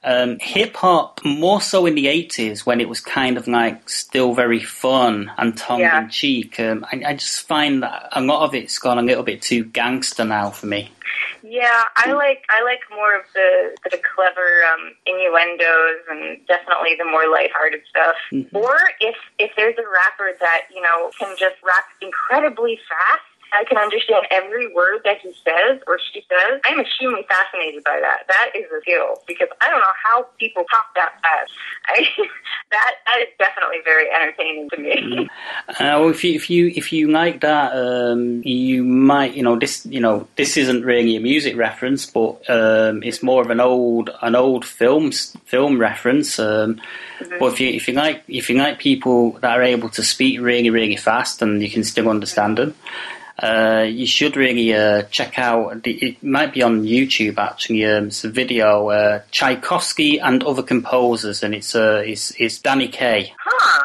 Um, 0.04 0.38
hip 0.40 0.76
hop 0.76 1.20
more 1.24 1.60
so 1.60 1.86
in 1.86 1.94
the 1.94 2.08
eighties 2.08 2.66
when 2.66 2.80
it 2.80 2.88
was 2.88 3.00
kind 3.00 3.36
of 3.36 3.46
like 3.46 3.88
still 3.88 4.34
very 4.34 4.58
fun 4.58 5.30
and 5.38 5.56
tongue 5.56 5.82
in 5.82 6.08
cheek. 6.10 6.58
Um, 6.58 6.84
I, 6.90 7.02
I 7.06 7.14
just 7.14 7.46
find 7.46 7.82
that 7.84 8.08
a 8.12 8.20
lot 8.20 8.44
of 8.44 8.54
it's 8.54 8.78
gone 8.78 8.98
a 8.98 9.02
little 9.02 9.22
bit 9.22 9.42
too 9.42 9.64
gangster 9.64 10.24
now 10.24 10.50
for 10.50 10.66
me. 10.66 10.90
Yeah, 11.42 11.84
I 11.96 12.12
like 12.12 12.44
I 12.50 12.62
like 12.62 12.80
more 12.90 13.14
of 13.16 13.24
the 13.34 13.76
the 13.90 14.00
clever 14.14 14.62
um, 14.72 14.92
innuendos 15.06 16.00
and 16.10 16.46
definitely 16.46 16.94
the 16.96 17.04
more 17.04 17.28
lighthearted 17.30 17.82
stuff. 17.88 18.16
Or 18.52 18.78
if 19.00 19.16
if 19.38 19.50
there's 19.56 19.76
a 19.78 19.82
rapper 19.82 20.36
that 20.40 20.62
you 20.74 20.80
know 20.80 21.10
can 21.18 21.36
just 21.38 21.56
rap 21.62 21.84
incredibly 22.00 22.78
fast 22.88 23.31
I 23.52 23.64
can 23.64 23.76
understand 23.76 24.26
every 24.30 24.72
word 24.72 25.00
that 25.04 25.18
he 25.20 25.32
says 25.44 25.80
or 25.86 25.98
she 26.12 26.24
says, 26.28 26.60
I'm 26.64 26.80
extremely 26.80 27.24
fascinated 27.28 27.84
by 27.84 28.00
that. 28.00 28.26
That 28.28 28.50
is 28.54 28.64
a 28.76 28.80
skill 28.80 29.22
because 29.26 29.48
I 29.60 29.68
don't 29.70 29.80
know 29.80 29.96
how 30.04 30.26
people 30.38 30.64
talk 30.64 30.86
that 30.94 31.12
fast. 31.22 31.52
I, 31.86 32.06
that 32.70 32.94
that 33.06 33.20
is 33.20 33.28
definitely 33.38 33.78
very 33.84 34.06
entertaining 34.10 34.70
to 34.70 34.76
me. 34.78 35.28
Uh, 35.68 35.74
well, 35.78 36.08
if 36.08 36.24
you 36.24 36.34
if 36.34 36.50
you 36.50 36.72
if 36.74 36.92
you 36.92 37.08
like 37.08 37.40
that, 37.40 37.72
um, 37.76 38.42
you 38.44 38.84
might 38.84 39.34
you 39.34 39.42
know 39.42 39.58
this 39.58 39.84
you 39.86 40.00
know 40.00 40.26
this 40.36 40.56
isn't 40.56 40.84
really 40.84 41.16
a 41.16 41.20
music 41.20 41.56
reference, 41.56 42.06
but 42.06 42.48
um, 42.48 43.02
it's 43.02 43.22
more 43.22 43.42
of 43.42 43.50
an 43.50 43.60
old 43.60 44.10
an 44.22 44.34
old 44.34 44.64
film 44.64 45.12
film 45.12 45.78
reference. 45.78 46.38
Um, 46.38 46.80
But 47.38 47.52
if 47.52 47.60
you 47.60 47.68
if 47.68 47.88
you 47.88 47.94
like 47.94 48.22
if 48.28 48.48
you 48.50 48.56
like 48.56 48.78
people 48.78 49.32
that 49.40 49.58
are 49.58 49.62
able 49.62 49.88
to 49.90 50.02
speak 50.02 50.40
really 50.40 50.70
really 50.70 50.96
fast 50.96 51.42
and 51.42 51.62
you 51.62 51.70
can 51.70 51.84
still 51.84 52.08
understand 52.08 52.58
them. 52.58 52.74
Uh, 53.42 53.82
you 53.88 54.06
should 54.06 54.36
really 54.36 54.72
uh, 54.72 55.02
check 55.10 55.36
out. 55.38 55.82
The, 55.82 55.92
it 55.94 56.22
might 56.22 56.54
be 56.54 56.62
on 56.62 56.84
YouTube 56.84 57.38
actually. 57.38 57.84
Um, 57.84 58.06
it's 58.06 58.22
a 58.22 58.30
video 58.30 58.88
uh, 58.90 59.22
Tchaikovsky 59.32 60.20
and 60.20 60.44
other 60.44 60.62
composers, 60.62 61.42
and 61.42 61.52
it's 61.54 61.74
uh, 61.74 62.02
it's, 62.06 62.32
it's 62.38 62.58
Danny 62.58 62.86
Kaye. 62.88 63.34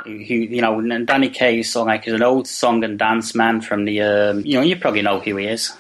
Who, 0.06 0.12
who 0.12 0.36
you 0.36 0.62
know, 0.62 0.80
and 0.80 1.08
Danny 1.08 1.30
Kaye 1.30 1.60
is 1.60 1.72
sort 1.72 1.84
of 1.84 1.88
like 1.88 2.08
is 2.08 2.14
an 2.14 2.22
old 2.22 2.48
song 2.48 2.84
and 2.84 3.00
dance 3.00 3.34
man 3.34 3.62
from 3.62 3.86
the. 3.86 4.02
Um, 4.02 4.46
you 4.46 4.54
know, 4.58 4.62
you 4.62 4.76
probably 4.78 5.02
know 5.02 5.20
who 5.20 5.38
he 5.38 5.48
is. 5.48 5.74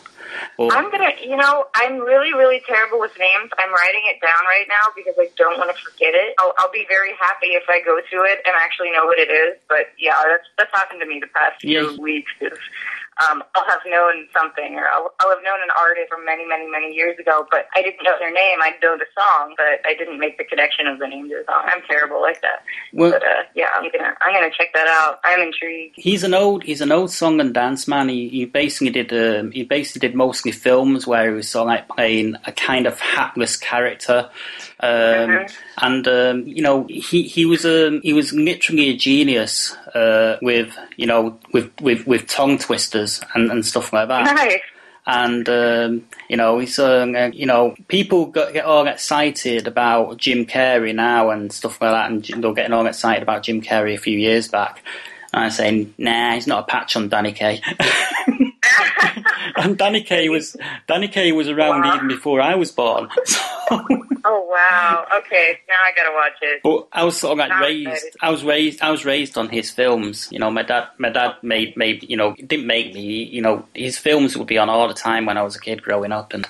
Well, 0.57 0.71
I'm 0.71 0.89
gonna, 0.91 1.11
you 1.21 1.35
know, 1.35 1.65
I'm 1.75 1.97
really, 1.99 2.33
really 2.33 2.61
terrible 2.67 2.99
with 2.99 3.11
names. 3.17 3.49
I'm 3.57 3.71
writing 3.73 4.01
it 4.05 4.21
down 4.21 4.43
right 4.45 4.65
now 4.67 4.89
because 4.95 5.15
I 5.19 5.29
don't 5.35 5.57
want 5.57 5.75
to 5.75 5.81
forget 5.83 6.13
it. 6.13 6.35
I'll, 6.39 6.53
I'll 6.59 6.71
be 6.71 6.85
very 6.89 7.11
happy 7.19 7.47
if 7.57 7.63
I 7.69 7.81
go 7.81 7.97
to 7.97 8.17
it 8.23 8.39
and 8.45 8.53
actually 8.55 8.91
know 8.91 9.05
what 9.05 9.17
it 9.17 9.29
is. 9.31 9.57
But 9.69 9.87
yeah, 9.97 10.13
that's 10.27 10.47
that's 10.57 10.71
happened 10.73 11.01
to 11.01 11.07
me 11.07 11.19
the 11.19 11.27
past 11.27 11.63
Yeah. 11.63 11.87
few 11.89 12.01
weeks. 12.01 12.31
Is 12.41 12.51
um, 13.23 13.43
I'll 13.55 13.65
have 13.65 13.81
known 13.87 14.27
something, 14.37 14.75
or 14.75 14.87
I'll, 14.89 15.13
I'll 15.19 15.29
have 15.29 15.43
known 15.43 15.61
an 15.63 15.69
artist 15.79 16.09
from 16.09 16.25
many, 16.25 16.45
many, 16.45 16.67
many 16.69 16.93
years 16.93 17.17
ago, 17.19 17.45
but 17.49 17.65
I 17.75 17.81
didn't 17.81 18.03
know 18.03 18.13
their 18.19 18.31
name. 18.31 18.59
I 18.61 18.73
know 18.81 18.97
the 18.97 19.05
song, 19.17 19.53
but 19.57 19.81
I 19.85 19.93
didn't 19.97 20.19
make 20.19 20.37
the 20.37 20.43
connection 20.43 20.87
of 20.87 20.99
the 20.99 21.07
name 21.07 21.29
to 21.29 21.35
the 21.39 21.43
song. 21.51 21.63
I'm 21.65 21.81
terrible 21.89 22.21
like 22.21 22.41
that. 22.41 22.63
Well- 22.93 23.11
but 23.11 23.23
uh, 23.23 23.43
yeah, 23.55 23.69
I'm 23.75 23.89
gonna, 23.91 24.13
I'm 24.21 24.33
gonna 24.33 24.51
check 24.55 24.73
that 24.73 24.87
out. 24.87 25.19
I'm 25.23 25.41
intrigued. 25.41 25.95
He's 25.97 26.23
an 26.23 26.33
old 26.33 26.63
he's 26.63 26.81
an 26.81 26.91
old 26.91 27.11
song 27.11 27.39
and 27.39 27.53
dance 27.53 27.87
man. 27.87 28.09
He, 28.09 28.29
he 28.29 28.45
basically 28.45 28.89
did 28.91 29.11
um, 29.13 29.51
he 29.51 29.63
basically 29.63 30.07
did 30.07 30.15
mostly 30.15 30.51
films 30.51 31.07
where 31.07 31.29
he 31.29 31.35
was 31.35 31.49
sort 31.49 31.63
of 31.63 31.67
like 31.67 31.87
playing 31.89 32.35
a 32.45 32.51
kind 32.51 32.85
of 32.87 32.99
hapless 32.99 33.55
character. 33.57 34.29
Um, 34.79 35.47
And 35.79 36.07
um, 36.07 36.43
you 36.47 36.61
know 36.61 36.85
he 36.85 37.23
he 37.23 37.45
was 37.45 37.65
um, 37.65 38.01
he 38.03 38.13
was 38.13 38.31
literally 38.33 38.89
a 38.89 38.97
genius 38.97 39.75
uh, 39.95 40.37
with 40.41 40.77
you 40.97 41.07
know 41.07 41.39
with, 41.51 41.71
with, 41.81 42.05
with 42.05 42.27
tongue 42.27 42.57
twisters 42.57 43.21
and, 43.33 43.51
and 43.51 43.65
stuff 43.65 43.91
like 43.91 44.07
that. 44.07 44.35
Nice. 44.35 44.59
And 45.07 45.47
um, 45.47 46.07
you 46.29 46.35
know, 46.35 46.59
he's 46.59 46.77
uh, 46.77 47.31
you 47.33 47.45
know, 47.45 47.75
people 47.87 48.25
got, 48.25 48.51
get 48.51 48.65
all 48.65 48.87
excited 48.87 49.65
about 49.65 50.17
Jim 50.17 50.45
Carrey 50.45 50.93
now 50.93 51.29
and 51.29 51.51
stuff 51.51 51.81
like 51.81 51.91
that, 51.91 52.11
and 52.11 52.43
they're 52.43 52.53
getting 52.53 52.73
all 52.73 52.85
excited 52.85 53.23
about 53.23 53.43
Jim 53.43 53.61
Carrey 53.61 53.93
a 53.93 53.97
few 53.97 54.19
years 54.19 54.49
back. 54.49 54.83
I'm 55.33 55.51
saying, 55.51 55.93
nah, 55.97 56.33
he's 56.33 56.47
not 56.47 56.63
a 56.63 56.67
patch 56.67 56.95
on 56.95 57.09
Danny 57.09 57.33
Kaye. 57.33 57.61
and 59.57 59.77
Danny 59.77 60.01
Kaye 60.01 60.29
was 60.29 60.55
Danny 60.87 61.07
Kaye 61.07 61.31
was 61.31 61.47
around 61.49 61.85
even 61.85 62.07
before 62.07 62.41
I 62.41 62.55
was 62.55 62.71
born. 62.71 63.09
Oh 64.29 64.45
wow. 64.49 65.05
Okay, 65.19 65.59
now 65.69 65.75
I 65.85 65.91
gotta 65.95 66.13
watch 66.13 66.33
it. 66.41 66.61
But 66.61 66.87
I 66.91 67.05
was 67.05 67.17
sort 67.17 67.33
of 67.33 67.37
like 67.37 67.59
raised. 67.61 67.89
excited. 67.89 68.13
I 68.21 68.29
was 68.29 68.43
raised. 68.43 68.81
I 68.81 68.89
was 68.89 69.05
raised 69.05 69.37
on 69.37 69.47
his 69.47 69.71
films. 69.71 70.27
You 70.31 70.39
know, 70.39 70.51
my 70.51 70.63
dad. 70.63 70.89
My 70.97 71.09
dad 71.09 71.35
made 71.43 71.77
made. 71.77 72.09
You 72.09 72.17
know, 72.17 72.35
didn't 72.35 72.67
make 72.67 72.93
me. 72.93 73.23
You 73.23 73.41
know, 73.41 73.65
his 73.73 73.97
films 73.97 74.35
would 74.35 74.47
be 74.47 74.57
on 74.57 74.69
all 74.69 74.89
the 74.89 74.93
time 74.93 75.25
when 75.25 75.37
I 75.37 75.43
was 75.43 75.55
a 75.55 75.61
kid 75.61 75.81
growing 75.81 76.11
up, 76.11 76.33
and 76.33 76.45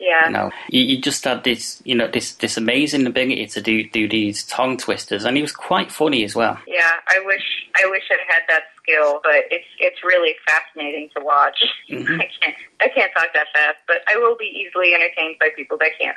Yeah. 0.00 0.26
you 0.26 0.32
know, 0.32 0.50
he, 0.68 0.86
he 0.86 1.00
just 1.00 1.24
had 1.24 1.44
this. 1.44 1.80
You 1.84 1.94
know, 1.94 2.08
this 2.08 2.34
this 2.34 2.56
amazing 2.56 3.06
ability 3.06 3.46
to 3.46 3.60
do 3.60 3.88
do 3.88 4.08
these 4.08 4.44
tongue 4.44 4.76
twisters, 4.76 5.24
and 5.24 5.36
he 5.36 5.42
was 5.42 5.52
quite 5.52 5.90
funny 5.90 6.24
as 6.24 6.34
well. 6.34 6.58
Yeah, 6.66 6.90
I 7.08 7.20
wish 7.24 7.42
I 7.82 7.88
wish 7.90 8.04
I 8.10 8.16
had 8.32 8.42
that 8.48 8.64
skill, 8.82 9.20
but 9.22 9.44
it's 9.50 9.66
it's 9.78 10.02
really 10.04 10.34
fascinating 10.46 11.10
to 11.16 11.24
watch. 11.24 11.58
Mhm. 11.90 12.20
I 12.20 12.28
can't 12.40 12.56
I 12.80 12.88
can't 12.88 13.12
talk 13.12 13.28
that 13.34 13.46
fast, 13.54 13.78
but 13.86 13.96
I 14.08 14.16
will 14.18 14.36
be 14.36 14.44
easily 14.46 14.94
entertained 14.94 15.36
by 15.40 15.48
people 15.56 15.78
that 15.78 15.90
can. 15.98 16.14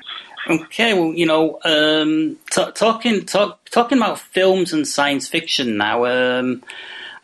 Okay, 0.50 0.94
well, 0.94 1.14
you 1.14 1.26
know, 1.26 1.60
um, 1.64 2.38
t- 2.52 2.72
talking 2.76 3.26
talk, 3.26 3.64
talking 3.70 3.98
about 3.98 4.20
films 4.20 4.74
and 4.74 4.88
science 4.88 5.28
fiction 5.28 5.78
now. 5.78 6.06
Um, 6.06 6.64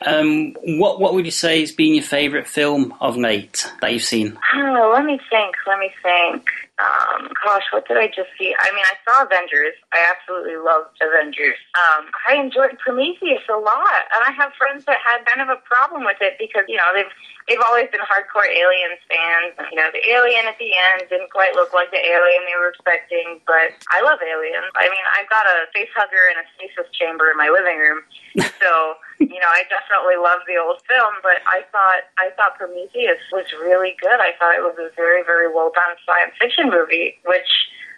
um, 0.06 0.56
what 0.80 1.00
what 1.00 1.13
would 1.13 1.26
you 1.26 1.32
say 1.32 1.60
has 1.62 1.72
been 1.72 1.96
your 1.96 2.04
favourite 2.04 2.48
film 2.48 2.94
of 3.02 3.18
late 3.18 3.72
that 3.82 3.91
you've 3.91 4.04
seen? 4.04 4.38
Oh, 4.56 4.91
let 4.94 5.06
me 5.06 5.20
think. 5.30 5.56
Let 5.68 5.80
me 5.80 5.91
think. 6.02 6.46
Um, 6.76 7.32
gosh, 7.44 7.63
what 7.72 7.88
did 7.88 7.98
I 7.98 8.08
just 8.08 8.28
see? 8.38 8.52
I 8.52 8.68
mean, 8.76 8.84
I 8.84 9.00
saw 9.08 9.24
Avengers. 9.24 9.74
I 9.96 10.12
absolutely 10.12 10.60
loved 10.60 10.91
Avengers. 11.00 11.56
Um, 11.72 12.12
I 12.28 12.36
enjoyed 12.36 12.78
Prometheus 12.84 13.48
a 13.48 13.56
lot, 13.56 14.04
and 14.12 14.22
I 14.28 14.32
have 14.36 14.52
friends 14.60 14.84
that 14.86 15.00
had 15.00 15.24
kind 15.26 15.39
of 15.39 15.48
a 15.48 15.60
problem 15.63 16.04
with 16.04 16.20
it 16.20 16.36
because 16.38 16.68
you 16.68 16.76
know 16.76 16.91
they've 16.94 17.12
they've 17.48 17.63
always 17.63 17.88
been 17.89 18.02
hardcore 18.04 18.46
Aliens 18.46 19.02
fans. 19.08 19.54
And, 19.58 19.68
you 19.72 19.78
know, 19.78 19.89
the 19.94 20.04
alien 20.10 20.46
at 20.50 20.58
the 20.58 20.74
end 20.74 21.10
didn't 21.10 21.32
quite 21.32 21.54
look 21.56 21.74
like 21.74 21.89
the 21.94 22.02
alien 22.02 22.41
they 22.46 22.58
were 22.58 22.74
expecting, 22.74 23.41
but 23.46 23.74
I 23.94 24.02
love 24.02 24.20
aliens. 24.22 24.70
I 24.76 24.89
mean, 24.89 25.06
I've 25.18 25.30
got 25.30 25.46
a 25.46 25.70
face 25.74 25.94
hugger 25.96 26.30
and 26.34 26.41
a 26.41 26.46
stasis 26.58 26.89
chamber 26.94 27.30
in 27.30 27.38
my 27.38 27.50
living 27.50 27.78
room, 27.78 28.02
so 28.62 29.00
you 29.19 29.39
know, 29.39 29.51
I 29.51 29.63
definitely 29.69 30.17
love 30.19 30.41
the 30.47 30.58
old 30.58 30.82
film, 30.88 31.13
but 31.23 31.39
I 31.47 31.63
thought 31.71 32.04
I 32.17 32.30
thought 32.36 32.58
Prometheus 32.58 33.19
was 33.32 33.45
really 33.62 33.95
good. 34.01 34.19
I 34.19 34.34
thought 34.39 34.56
it 34.56 34.63
was 34.63 34.75
a 34.80 34.93
very, 34.95 35.23
very 35.23 35.47
well 35.47 35.71
done 35.73 35.95
science 36.06 36.34
fiction 36.39 36.69
movie, 36.69 37.17
which 37.25 37.47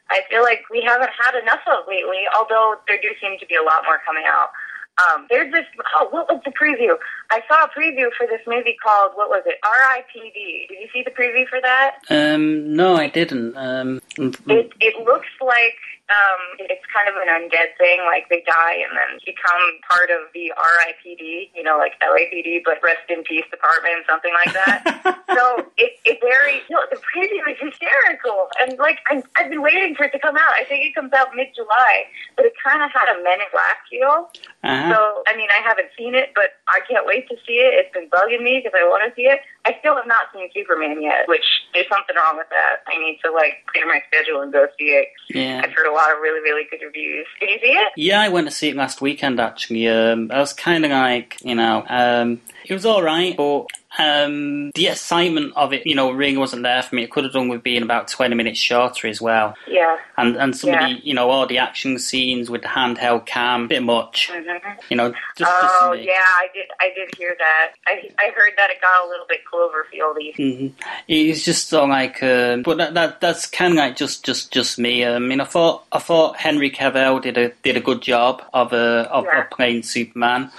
I 0.10 0.21
feel 0.30 0.43
like 0.43 0.63
we 0.71 0.82
haven't 0.82 1.12
had 1.17 1.36
enough 1.39 1.65
of 1.67 1.88
lately. 1.88 2.25
Although 2.38 2.75
there 2.88 2.99
do 3.01 3.10
seem 3.21 3.39
to 3.39 3.45
be 3.45 3.56
a 3.56 3.63
lot 3.63 3.84
more 3.86 3.99
coming 4.06 4.23
out. 4.25 4.49
Um, 4.97 5.27
there's 5.30 5.51
this. 5.53 5.65
Oh, 5.95 6.08
what 6.10 6.27
was 6.27 6.41
the 6.43 6.51
preview? 6.51 6.97
I 7.30 7.41
saw 7.47 7.65
a 7.65 7.69
preview 7.69 8.10
for 8.17 8.25
this 8.25 8.41
movie 8.47 8.75
called 8.82 9.12
what 9.13 9.30
was 9.30 9.43
it? 9.45 9.60
R.I.P.D. 9.63 10.65
Did 10.69 10.80
you 10.80 10.88
see 10.91 11.03
the 11.03 11.12
preview 11.12 11.47
for 11.47 11.62
that? 11.62 11.97
Um, 12.10 12.75
no, 12.75 12.95
I 12.95 13.08
didn't. 13.08 13.56
Um, 13.58 14.01
It 14.17 14.71
it 14.80 15.06
looks 15.06 15.27
like 15.39 15.77
um, 16.08 16.56
it's 16.72 16.88
kind 16.88 17.12
of 17.12 17.20
an 17.20 17.28
undead 17.28 17.76
thing, 17.76 18.00
like 18.08 18.32
they 18.32 18.39
die 18.48 18.80
and 18.80 18.96
then 18.96 19.20
become 19.28 19.60
part 19.84 20.08
of 20.08 20.32
the 20.32 20.56
RIPD, 20.56 21.52
you 21.52 21.63
know, 21.63 21.78
like 21.78 22.00
LAPD, 22.00 22.63
but 22.63 22.80
rest 22.82 23.04
in 23.12 23.24
peace 23.28 23.43
department, 23.52 24.08
something 24.08 24.32
like 24.32 24.56
that. 24.56 24.88
so 25.36 25.67
it 25.76 26.00
it 26.08 26.24
very 26.24 26.63
no, 26.72 26.80
the 26.88 27.00
preview 27.04 27.43
is 27.52 27.60
hysterical, 27.60 28.48
and 28.63 28.80
like 28.80 29.04
I, 29.12 29.22
I've 29.36 29.52
been 29.52 29.62
waiting 29.62 29.96
for 29.96 30.08
it 30.08 30.15
to 30.15 30.20
come 30.20 30.38
out. 30.38 30.56
I 30.56 30.63
think 30.63 30.88
it 30.88 30.96
comes 30.96 31.12
out 31.12 31.36
mid 31.36 31.52
July, 31.52 32.08
but 32.39 32.46
it 32.46 32.54
kind 32.63 32.80
of 32.80 32.89
had 32.96 33.12
a 33.12 33.20
Men 33.20 33.43
in 33.43 33.52
Black 33.52 33.84
feel. 33.91 34.32
Uh-huh. 34.63 34.88
So 34.88 35.24
I 35.28 35.36
mean, 35.36 35.52
I 35.52 35.60
haven't 35.60 35.91
seen 35.98 36.15
it, 36.15 36.32
but 36.36 36.56
I 36.72 36.80
can't 36.88 37.06
wait 37.06 37.28
to 37.28 37.36
see 37.43 37.60
it. 37.60 37.76
It's 37.76 37.91
been 37.91 38.08
bugging 38.08 38.48
me 38.48 38.63
because 38.63 38.80
I 38.80 38.88
want 38.88 39.04
to 39.04 39.12
see 39.12 39.28
it. 39.28 39.43
I 39.67 39.75
still 39.80 39.95
have 39.97 40.08
not 40.08 40.32
seen 40.34 40.49
Superman 40.53 41.01
yet, 41.01 41.27
which 41.27 41.43
there's 41.73 41.89
something 41.89 42.15
wrong 42.15 42.38
with 42.38 42.47
that. 42.49 42.77
I 42.88 42.97
need 42.97 43.19
to 43.25 43.32
like 43.32 43.65
clear 43.67 43.86
my 43.86 44.01
schedule 44.08 44.39
and 44.39 44.53
go 44.53 44.65
see 44.80 44.86
it. 44.86 45.10
Yeah. 45.30 45.62
I've 45.62 45.73
heard 45.73 45.88
a 45.88 45.91
lot 45.91 46.10
of 46.13 46.19
really, 46.21 46.39
really 46.39 46.63
good 46.71 46.80
reviews. 46.86 47.27
Did 47.41 47.49
you 47.49 47.60
see 47.60 47.73
it? 47.73 47.91
Yeah, 47.97 48.21
I 48.21 48.30
went 48.30 48.47
to 48.47 48.51
see 48.51 48.69
it 48.69 48.77
last 48.77 49.01
weekend 49.01 49.41
actually. 49.41 49.89
Um, 49.89 50.32
I 50.32 50.39
was 50.39 50.53
kind 50.53 50.86
of 50.86 50.91
like, 50.91 51.38
you 51.43 51.56
know, 51.56 51.84
um, 51.89 52.39
it 52.65 52.73
was 52.73 52.86
all 52.86 53.03
right, 53.03 53.36
but 53.36 53.65
um, 54.00 54.72
the 54.76 54.88
excitement 54.88 55.54
of 55.56 55.74
it, 55.74 55.86
you 55.86 55.96
know, 55.96 56.12
really 56.12 56.38
wasn't 56.38 56.64
there 56.64 56.82
for 56.84 56.96
me. 56.96 57.04
It 57.04 57.12
could 57.12 57.24
have 57.24 57.34
done 57.34 57.48
with 57.50 57.64
being 57.64 57.84
about 57.84 58.08
twenty 58.08 58.36
minutes 58.36 58.60
shorter 58.60 59.08
as 59.08 59.22
well. 59.22 59.56
Yeah. 59.68 59.98
And 60.18 60.36
and 60.36 60.56
some 60.56 60.70
of 60.72 60.76
Yeah. 60.76 60.88
the, 60.90 60.94
you 61.08 61.14
know, 61.14 61.30
all 61.30 61.46
the 61.48 61.58
action 61.58 61.98
scenes 62.00 62.50
with 62.50 62.62
the 62.62 62.68
handheld 62.68 63.26
cam, 63.26 63.66
a 63.66 63.68
bit 63.68 63.84
much. 63.84 64.30
Mhm. 64.32 64.60
You 64.90 64.98
know, 64.98 65.10
just, 65.38 65.52
just 65.62 65.76
oh 65.82 65.92
me. 65.94 66.06
yeah, 66.06 66.14
I 66.16 66.48
did. 66.54 66.66
I 66.80 66.90
did 66.96 67.16
hear 67.18 67.36
that. 67.40 67.72
I 67.88 68.10
I 68.20 68.32
heard 68.36 68.54
that 68.58 68.70
it 68.70 68.82
got 68.82 69.06
a 69.06 69.08
little 69.10 69.26
bit 69.28 69.40
Cloverfieldy. 69.52 70.36
hmm 70.36 70.68
It's 71.08 71.44
just 71.46 71.74
of 71.74 71.90
like, 71.90 72.22
um, 72.24 72.64
but 72.64 72.78
that, 72.78 72.94
that 72.94 73.22
that's 73.22 73.46
kind 73.48 73.74
of 73.74 73.78
like 73.78 73.96
just 73.96 74.24
just 74.26 74.52
just 74.52 74.80
me. 74.80 75.06
I 75.06 75.20
mean, 75.20 75.40
I 75.42 75.46
thought 75.46 75.86
I 75.92 76.00
thought 76.00 76.38
Henry 76.38 76.72
Cavill 76.72 77.22
did 77.22 77.38
a 77.38 77.50
did 77.64 77.78
a 77.78 77.82
good 77.82 78.02
job 78.02 78.42
of 78.54 78.74
uh, 78.74 79.08
of, 79.12 79.26
Yeah. 79.26 79.42
of 79.44 79.50
playing 79.52 79.84
Superman. 79.84 80.52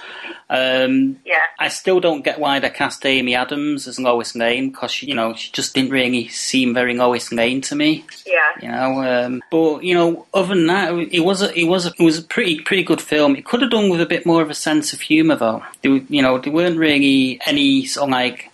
Um, 0.49 1.17
Yeah. 1.25 1.35
I 1.59 1.67
still 1.67 1.99
don't 1.99 2.23
get 2.23 2.39
why 2.39 2.59
they 2.59 2.69
cast 2.69 3.05
Amy 3.05 3.35
Adams 3.35 3.87
as 3.87 3.99
Lois 3.99 4.35
Lane 4.35 4.69
because 4.69 5.03
you 5.03 5.13
know 5.13 5.33
she 5.33 5.51
just 5.51 5.75
didn't 5.75 5.91
really 5.91 6.27
seem 6.29 6.73
very 6.73 6.95
Lois 6.95 7.31
Lane 7.31 7.61
to 7.61 7.75
me. 7.75 8.03
Yeah. 8.25 8.49
You 8.61 8.67
know, 8.69 9.03
um, 9.03 9.43
but 9.51 9.83
you 9.83 9.93
know, 9.93 10.25
other 10.33 10.55
than 10.55 10.67
that, 10.67 10.93
it 11.11 11.19
was 11.21 11.41
a 11.41 11.53
it 11.59 11.65
was 11.65 11.85
a, 11.85 11.89
it 11.99 12.03
was 12.03 12.17
a 12.17 12.23
pretty 12.23 12.61
pretty 12.61 12.83
good 12.83 13.01
film. 13.01 13.35
It 13.35 13.45
could 13.45 13.61
have 13.61 13.71
done 13.71 13.89
with 13.89 14.01
a 14.01 14.05
bit 14.05 14.25
more 14.25 14.41
of 14.41 14.49
a 14.49 14.55
sense 14.55 14.93
of 14.93 15.01
humour 15.01 15.35
though. 15.35 15.63
There, 15.83 15.97
you 16.09 16.21
know, 16.21 16.37
there 16.39 16.53
weren't 16.53 16.77
really 16.77 17.39
any 17.45 17.85
sort 17.85 18.05
of 18.09 18.11
like 18.11 18.51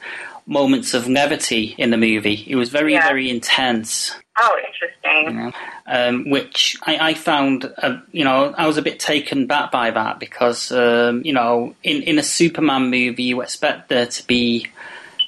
moments 0.47 0.93
of 0.93 1.07
levity 1.07 1.75
in 1.77 1.89
the 1.91 1.97
movie. 1.97 2.43
It 2.47 2.55
was 2.55 2.69
very 2.69 2.93
Yeah. 2.93 3.07
very 3.07 3.29
intense. 3.29 4.13
Oh, 4.37 4.57
interesting. 4.67 5.25
You 5.25 5.43
know, 5.45 5.51
um, 5.87 6.29
which 6.29 6.77
I, 6.83 7.09
I 7.09 7.13
found, 7.13 7.71
uh, 7.77 7.99
you 8.11 8.23
know, 8.23 8.53
I 8.57 8.67
was 8.67 8.77
a 8.77 8.81
bit 8.81 8.99
taken 8.99 9.47
back 9.47 9.71
by 9.71 9.91
that 9.91 10.19
because, 10.19 10.71
um, 10.71 11.21
you 11.23 11.31
know, 11.33 11.75
in, 11.83 12.03
in 12.03 12.19
a 12.19 12.23
Superman 12.23 12.89
movie, 12.89 13.23
you 13.23 13.41
expect 13.41 13.89
there 13.89 14.05
to 14.07 14.27
be 14.27 14.67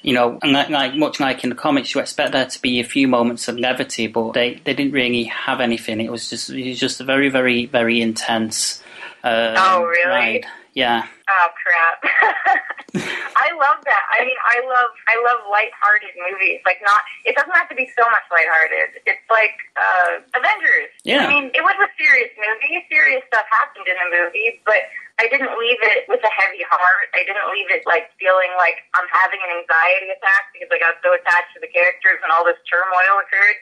you 0.04 0.14
know, 0.14 0.40
and 0.42 0.54
like, 0.54 0.70
like 0.70 0.96
much 0.96 1.20
like 1.20 1.44
in 1.44 1.50
the 1.50 1.56
comics, 1.56 1.94
you 1.94 2.00
expect 2.00 2.32
there 2.32 2.46
to 2.46 2.62
be 2.62 2.80
a 2.80 2.84
few 2.84 3.08
moments 3.08 3.48
of 3.48 3.58
levity, 3.58 4.08
but 4.08 4.34
they, 4.34 4.54
they 4.64 4.74
didn't 4.74 4.94
really 4.94 5.26
have 5.26 5.60
anything. 5.60 6.00
It 6.00 6.12
was 6.12 6.30
just 6.30 6.50
it 6.50 6.70
was 6.70 6.80
just 6.80 7.02
a 7.02 7.04
very 7.04 7.30
very 7.30 7.66
very 7.66 8.00
intense. 8.00 8.82
Um, 9.24 9.56
Oh, 9.58 9.84
really? 9.84 10.08
ride. 10.08 10.46
Yeah. 10.74 11.08
Oh 11.30 11.48
crap! 11.62 12.64
I 12.96 13.52
love 13.60 13.84
that. 13.84 14.04
I 14.16 14.24
mean, 14.24 14.40
I 14.48 14.64
love 14.64 14.92
I 15.12 15.16
love 15.20 15.40
lighthearted 15.52 16.16
movies. 16.16 16.64
Like 16.64 16.80
not, 16.82 17.04
it 17.28 17.36
doesn't 17.36 17.52
have 17.52 17.68
to 17.68 17.76
be 17.76 17.92
so 17.94 18.08
much 18.08 18.24
lighthearted. 18.32 19.04
It's 19.04 19.28
like 19.28 19.60
uh, 19.76 20.24
Avengers. 20.34 20.90
Yeah. 21.04 21.24
I 21.24 21.30
mean, 21.30 21.52
it 21.52 21.62
was 21.62 21.76
a 21.84 21.90
serious 22.00 22.32
movie. 22.40 22.80
Serious 22.88 23.22
stuff 23.28 23.46
happened 23.52 23.86
in 23.92 23.98
the 24.00 24.10
movie, 24.10 24.64
but 24.64 24.88
I 25.18 25.26
didn't 25.28 25.52
leave 25.58 25.82
it 25.82 26.06
with 26.06 26.22
a 26.22 26.30
heavy 26.30 26.62
heart. 26.70 27.10
I 27.18 27.26
didn't 27.26 27.50
leave 27.50 27.74
it 27.74 27.82
like 27.90 28.14
feeling 28.22 28.54
like 28.62 28.86
I'm 28.94 29.10
having 29.10 29.42
an 29.42 29.52
anxiety 29.66 30.14
attack 30.14 30.54
because 30.54 30.70
I 30.70 30.78
got 30.78 31.02
so 31.02 31.12
attached 31.18 31.58
to 31.58 31.60
the 31.60 31.72
characters 31.74 32.22
and 32.22 32.30
all 32.30 32.46
this 32.46 32.62
turmoil 32.70 33.18
occurred. 33.20 33.58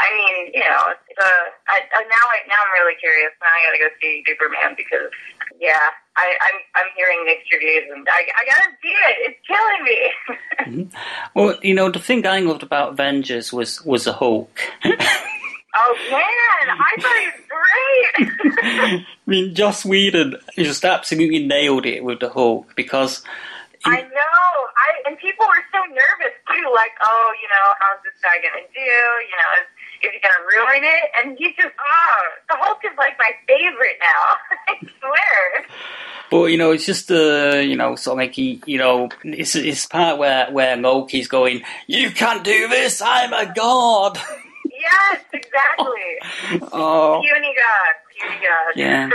I 0.00 0.08
mean, 0.12 0.56
you 0.56 0.64
know, 0.64 0.96
it's 1.08 1.20
a, 1.20 1.32
I, 1.68 1.84
I, 1.84 2.00
now 2.08 2.24
I 2.32 2.44
now 2.48 2.56
I'm 2.56 2.72
really 2.80 2.96
curious. 2.96 3.32
Now 3.44 3.52
I 3.52 3.60
gotta 3.68 3.80
go 3.80 3.88
see 4.00 4.24
Superman 4.24 4.72
because 4.72 5.12
yeah, 5.60 5.92
I, 6.16 6.34
I'm 6.40 6.60
I'm 6.74 6.90
hearing 6.96 7.24
mixed 7.24 7.52
reviews 7.52 7.84
and 7.94 8.06
I, 8.08 8.26
I 8.38 8.44
gotta 8.46 8.70
see 8.82 8.88
it. 8.88 9.16
It's 9.20 9.40
killing 9.46 9.84
me. 9.84 10.12
Mm-hmm. 10.66 11.38
Well, 11.38 11.58
you 11.62 11.74
know, 11.74 11.90
the 11.90 11.98
thing 11.98 12.26
I 12.26 12.40
loved 12.40 12.62
about 12.62 12.92
Avengers 12.92 13.52
was 13.52 13.84
was 13.84 14.04
the 14.04 14.14
Hulk. 14.14 14.58
oh 14.84 15.96
man, 16.10 16.66
I 16.70 16.92
thought 16.98 17.16
he 17.20 17.26
was 17.26 17.44
great. 17.52 18.56
I 18.62 19.06
mean, 19.26 19.54
Joss 19.54 19.84
Whedon 19.84 20.36
just 20.56 20.84
absolutely 20.84 21.46
nailed 21.46 21.86
it 21.86 22.02
with 22.02 22.20
the 22.20 22.30
Hulk 22.30 22.74
because 22.74 23.22
I 23.84 24.00
know. 24.02 24.46
I 24.76 24.88
and 25.06 25.18
people 25.18 25.46
were 25.46 25.64
so 25.70 25.80
nervous 25.86 26.34
too. 26.48 26.66
Like, 26.74 26.92
oh, 27.04 27.32
you 27.42 27.48
know, 27.48 27.66
how's 27.80 28.02
this 28.02 28.16
guy 28.22 28.36
gonna 28.40 28.66
do? 28.72 28.80
You 28.80 29.36
know, 29.36 29.52
he 30.12 30.20
gonna 30.20 30.44
ruin 30.46 30.84
it? 30.84 31.10
And 31.18 31.38
he 31.38 31.48
just, 31.54 31.74
oh, 31.78 32.22
the 32.48 32.56
Hulk 32.58 32.78
is 32.84 32.96
like 32.98 33.18
my 33.18 33.30
favorite 33.46 33.98
now. 34.00 34.56
I 34.68 34.78
swear. 35.00 35.66
But 36.30 36.46
you 36.46 36.58
know, 36.58 36.72
it's 36.72 36.86
just 36.86 37.10
uh, 37.10 37.56
you 37.56 37.76
know, 37.76 37.94
sort 37.96 38.14
of 38.14 38.18
like 38.18 38.34
he, 38.34 38.60
you 38.66 38.78
know, 38.78 39.08
it's 39.24 39.54
it's 39.54 39.86
part 39.86 40.18
where 40.18 40.50
where 40.50 40.76
Loki's 40.76 41.28
going, 41.28 41.62
"You 41.86 42.10
can't 42.10 42.42
do 42.42 42.68
this. 42.68 43.00
I'm 43.00 43.32
a 43.32 43.52
god." 43.54 44.18
Yes, 44.78 45.24
exactly. 45.32 46.60
Oh. 46.72 47.22
Puny 47.24 47.54
God. 47.56 48.05
Yeah, 48.74 49.10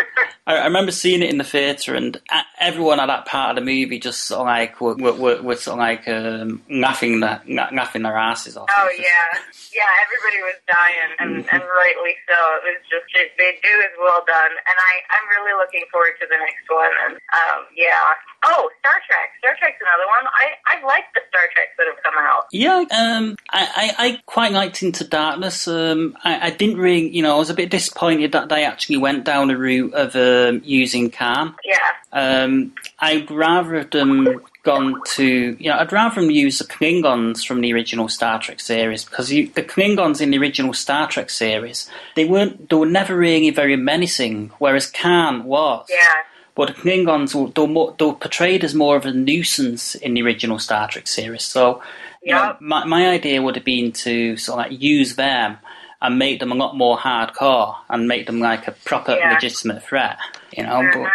I, 0.48 0.58
I 0.58 0.66
remember 0.66 0.92
seeing 0.92 1.22
it 1.22 1.30
in 1.30 1.38
the 1.38 1.44
theatre, 1.44 1.96
and 1.96 2.20
everyone 2.60 3.00
at 3.00 3.08
that 3.08 3.26
part 3.26 3.52
of 3.52 3.56
the 3.56 3.62
movie 3.62 4.00
just 4.00 4.24
sort 4.24 4.42
of 4.42 4.48
like 4.48 4.82
were, 4.82 4.96
were, 4.96 5.14
were, 5.14 5.42
were 5.42 5.56
sort 5.56 5.76
of 5.76 5.80
like 5.80 6.08
um, 6.08 6.62
laughing 6.70 7.20
their 7.20 7.42
la- 7.48 7.70
laughing 7.72 8.04
their 8.04 8.18
asses 8.18 8.58
off. 8.58 8.70
Oh 8.76 8.90
yeah, 8.98 9.40
yeah. 9.74 9.92
Everybody 10.06 10.42
was 10.44 10.60
dying, 10.70 11.12
and 11.20 11.32
and 11.52 11.62
rightly 11.62 12.16
so. 12.28 12.38
It 12.66 12.78
was 12.78 12.84
just 12.90 13.10
it, 13.16 13.32
they 13.38 13.58
it 13.62 13.78
was 13.78 13.94
well 14.00 14.24
done, 14.26 14.52
and 14.52 14.78
I 14.78 14.92
I'm 15.10 15.26
really 15.30 15.54
looking 15.58 15.86
forward 15.92 16.14
to 16.22 16.28
the 16.30 16.38
next 16.38 16.68
one. 16.70 16.92
And 17.06 17.14
um, 17.16 17.66
yeah. 17.76 18.16
Oh, 18.44 18.70
Star 18.80 18.94
Trek. 19.08 19.30
Star 19.40 19.56
Trek's 19.60 19.80
another 19.82 20.08
one. 20.08 20.28
I 20.34 20.78
I 20.78 20.86
like 20.86 21.06
the 21.14 21.22
Star 21.30 21.44
Treks 21.54 21.72
that 21.78 21.88
have 21.88 22.04
come 22.04 22.14
out. 22.18 22.46
Yeah, 22.52 22.84
um, 22.98 23.36
I, 23.50 23.94
I, 23.98 24.06
I 24.08 24.22
quite 24.26 24.52
liked 24.52 24.82
Into 24.82 25.04
Darkness. 25.04 25.68
Um, 25.68 26.18
I, 26.24 26.48
I 26.48 26.50
didn't 26.50 26.78
really, 26.78 27.10
you 27.10 27.22
know, 27.22 27.36
I 27.36 27.40
was 27.40 27.50
a 27.50 27.54
bit 27.54 27.70
disappointed 27.70 28.32
that 28.32 28.50
they 28.50 28.66
actually 28.66 28.98
went 28.98 29.26
down 29.26 29.50
the 29.50 29.58
route 29.58 29.94
of 29.94 30.16
um, 30.16 30.62
using 30.64 31.12
Khan. 31.12 31.56
Yeah. 31.64 31.78
Um, 32.14 32.74
I'd 33.00 33.30
rather 33.30 33.76
have 33.76 33.92
them 33.92 34.42
gone 34.64 35.02
to, 35.06 35.56
you 35.60 35.70
know, 35.70 35.78
I'd 35.78 35.92
rather 35.92 36.22
them 36.22 36.30
use 36.30 36.60
the 36.60 36.66
Klingons 36.66 37.46
from 37.46 37.62
the 37.62 37.74
original 37.74 38.10
Star 38.10 38.40
Trek 38.40 38.60
series 38.60 39.06
because 39.06 39.32
you, 39.32 39.48
the 39.48 39.64
Klingons 39.64 40.20
in 40.20 40.32
the 40.32 40.38
original 40.38 40.74
Star 40.74 41.08
Trek 41.08 41.30
series, 41.30 41.90
they 42.16 42.26
weren't, 42.26 42.70
they 42.70 42.76
were 42.76 42.86
never 42.86 43.16
really 43.16 43.50
very 43.52 43.76
menacing, 43.76 44.52
whereas 44.60 44.88
Khan 44.88 45.46
was. 45.46 45.88
Yeah. 45.90 46.24
But 46.56 46.68
the 46.68 46.74
Klingons 46.74 47.34
were, 47.34 47.50
they 47.50 47.62
were, 47.74 47.94
they 47.98 48.06
were 48.06 48.14
portrayed 48.14 48.64
as 48.64 48.76
more 48.76 48.98
of 48.98 49.06
a 49.06 49.12
nuisance 49.14 49.96
in 49.96 50.14
the 50.14 50.22
original 50.22 50.60
Star 50.60 50.88
Trek 50.88 51.08
series. 51.08 51.44
So, 51.44 51.82
you 52.22 52.34
know, 52.34 52.58
my, 52.60 52.84
my 52.86 53.08
idea 53.10 53.42
would 53.42 53.56
have 53.56 53.66
been 53.66 53.92
to 53.94 54.36
sort 54.38 54.60
of 54.66 54.72
like 54.72 54.82
use 54.82 55.16
them 55.16 55.58
and 56.02 56.20
make 56.20 56.40
them 56.40 56.52
a 56.52 56.56
lot 56.56 56.76
more 56.76 56.98
hardcore 56.98 57.76
and 57.90 58.08
make 58.08 58.26
them 58.26 58.40
like 58.40 58.68
a 58.68 58.72
proper 58.72 59.16
Yeah. 59.16 59.34
legitimate 59.34 59.84
threat. 59.84 60.18
You 60.58 60.64
know, 60.64 60.82
Mhm. 60.82 60.94
but 61.04 61.12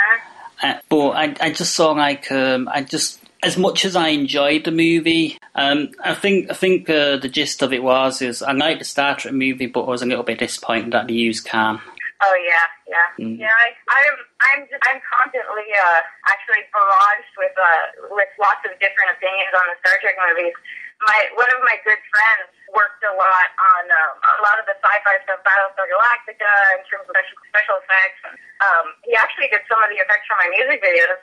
uh, 0.67 0.79
but 0.89 1.09
I, 1.11 1.37
I 1.41 1.51
just 1.53 1.75
saw 1.75 1.91
like 1.93 2.33
um, 2.33 2.69
I 2.73 2.83
just 2.83 3.21
as 3.43 3.59
much 3.59 3.85
as 3.85 3.95
I 3.95 4.09
enjoyed 4.09 4.65
the 4.65 4.71
movie, 4.71 5.37
um, 5.55 5.91
I 6.03 6.15
think 6.15 6.51
I 6.51 6.55
think 6.55 6.89
uh, 6.89 7.19
the 7.19 7.29
gist 7.29 7.61
of 7.63 7.75
it 7.75 7.83
was 7.83 8.23
is 8.23 8.43
I 8.43 8.53
liked 8.53 8.79
the 8.79 8.87
Star 8.87 9.17
Trek 9.17 9.35
movie, 9.35 9.67
but 9.67 9.83
I 9.83 9.91
was 9.91 10.01
a 10.03 10.07
little 10.07 10.25
bit 10.25 10.39
disappointed 10.39 10.93
that 10.93 11.09
they 11.09 11.15
used 11.15 11.47
Khan. 11.47 11.79
Oh 12.23 12.37
yeah, 12.49 12.65
yeah, 12.87 13.09
Mm. 13.19 13.35
yeah. 13.43 13.51
I, 13.51 13.67
I'm, 13.91 14.17
I'm, 14.47 14.61
just, 14.71 14.83
I'm 14.87 15.01
constantly 15.03 15.67
uh, 15.75 16.01
actually 16.31 16.63
barraged 16.71 17.35
with 17.37 17.55
uh, 17.59 18.15
with 18.15 18.31
lots 18.39 18.63
of 18.63 18.73
different 18.79 19.11
opinions 19.19 19.53
on 19.59 19.67
the 19.71 19.77
Star 19.83 19.99
Trek 20.01 20.15
movies. 20.23 20.55
My 21.03 21.19
one 21.37 21.51
of 21.53 21.61
my 21.67 21.77
good 21.85 21.99
friends 22.09 22.49
worked 22.73 23.03
a 23.05 23.13
lot 23.13 23.49
on 23.59 23.85
um, 23.91 24.13
a 24.17 24.43
lot 24.47 24.57
of 24.57 24.65
the 24.71 24.77
sci-fi 24.81 25.17
stuff, 25.29 25.43
Battlestar 25.45 25.85
Galactica, 25.91 26.53
in 26.79 26.83
terms 26.89 27.05
of 27.05 27.13
special, 27.13 27.37
special 27.53 27.77
effects. 27.85 28.21
Um, 28.65 28.87
he 29.05 29.13
actually 29.19 29.51
did 29.53 29.61
some 29.69 29.83
of 29.83 29.91
the 29.93 29.99
effects 30.01 30.25
for 30.31 30.39
my 30.41 30.49
music 30.57 30.81
videos, 30.81 31.21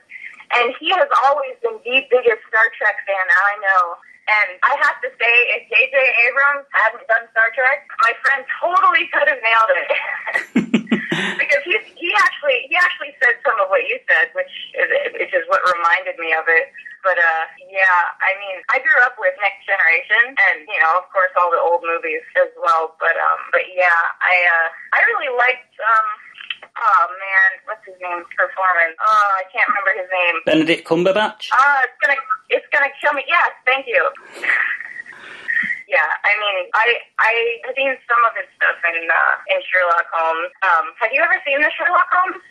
and 0.59 0.75
he 0.77 0.93
has 0.93 1.09
always 1.25 1.57
been 1.65 1.79
the 1.81 1.97
biggest 2.11 2.43
Star 2.51 2.67
Trek 2.77 3.01
fan 3.07 3.25
I 3.33 3.53
know. 3.65 3.83
And 4.23 4.55
I 4.63 4.79
have 4.87 5.03
to 5.03 5.09
say, 5.19 5.33
if 5.59 5.67
J.J. 5.67 5.95
Abrams 5.99 6.63
hadn't 6.71 7.03
done 7.11 7.27
Star 7.35 7.51
Trek, 7.51 7.83
my 8.07 8.13
friend 8.23 8.45
totally 8.61 9.11
could 9.11 9.27
have 9.27 9.41
nailed 9.43 9.71
it. 9.75 9.89
because 12.13 12.45
he 12.45 12.69
he 12.69 12.77
actually 12.77 12.77
he 12.77 12.77
actually 12.77 13.13
said 13.17 13.35
some 13.41 13.57
of 13.57 13.69
what 13.73 13.81
you 13.89 13.97
said, 14.05 14.29
which 14.37 14.53
is 14.77 14.87
which 15.17 15.33
is 15.33 15.43
what 15.49 15.65
reminded 15.65 16.21
me 16.21 16.33
of 16.37 16.45
it. 16.45 16.69
But 17.01 17.17
uh, 17.19 17.43
yeah, 17.67 18.15
I 18.21 18.31
mean, 18.39 18.61
I 18.71 18.79
grew 18.79 18.99
up 19.03 19.19
with 19.19 19.35
Next 19.41 19.65
Generation, 19.67 20.37
and 20.37 20.69
you 20.69 20.79
know, 20.79 21.01
of 21.01 21.09
course, 21.11 21.33
all 21.35 21.51
the 21.51 21.59
old 21.59 21.83
movies 21.83 22.23
as 22.37 22.51
well. 22.61 22.95
But 23.01 23.17
um, 23.17 23.39
but 23.51 23.65
yeah, 23.75 23.97
I 24.21 24.35
uh, 24.45 24.67
I 24.93 24.99
really 25.09 25.33
liked 25.35 25.73
um. 25.81 26.07
Oh 26.73 27.05
man, 27.19 27.49
what's 27.69 27.85
his 27.85 27.99
name? 28.01 28.23
Performance. 28.39 28.95
Oh, 28.97 29.29
I 29.37 29.45
can't 29.51 29.67
remember 29.67 29.93
his 29.99 30.09
name. 30.09 30.35
Benedict 30.45 30.87
Cumberbatch. 30.87 31.51
Uh, 31.51 31.79
it's 31.83 31.97
gonna 32.01 32.19
it's 32.49 32.69
gonna 32.71 32.93
kill 33.03 33.13
me. 33.13 33.25
Yes, 33.27 33.51
thank 33.65 33.85
you. 33.85 34.01
yeah, 35.93 36.09
I 36.25 36.31
mean, 36.41 36.69
I 36.73 36.87
I 37.19 37.31
have 37.65 37.75
seen 37.75 37.93
some 38.09 38.21
of 38.27 38.33
his 38.35 38.47
stuff 38.57 38.77
in 38.89 38.97
uh, 39.09 39.53
in 39.53 39.59
Sherlock 39.69 40.07
Holmes. 40.11 40.51
Um, 40.63 40.85
have 40.99 41.11
you 41.13 41.21
ever 41.21 41.37
seen 41.45 41.61
the 41.61 41.69
Sherlock 41.77 42.07
Holmes? 42.11 42.41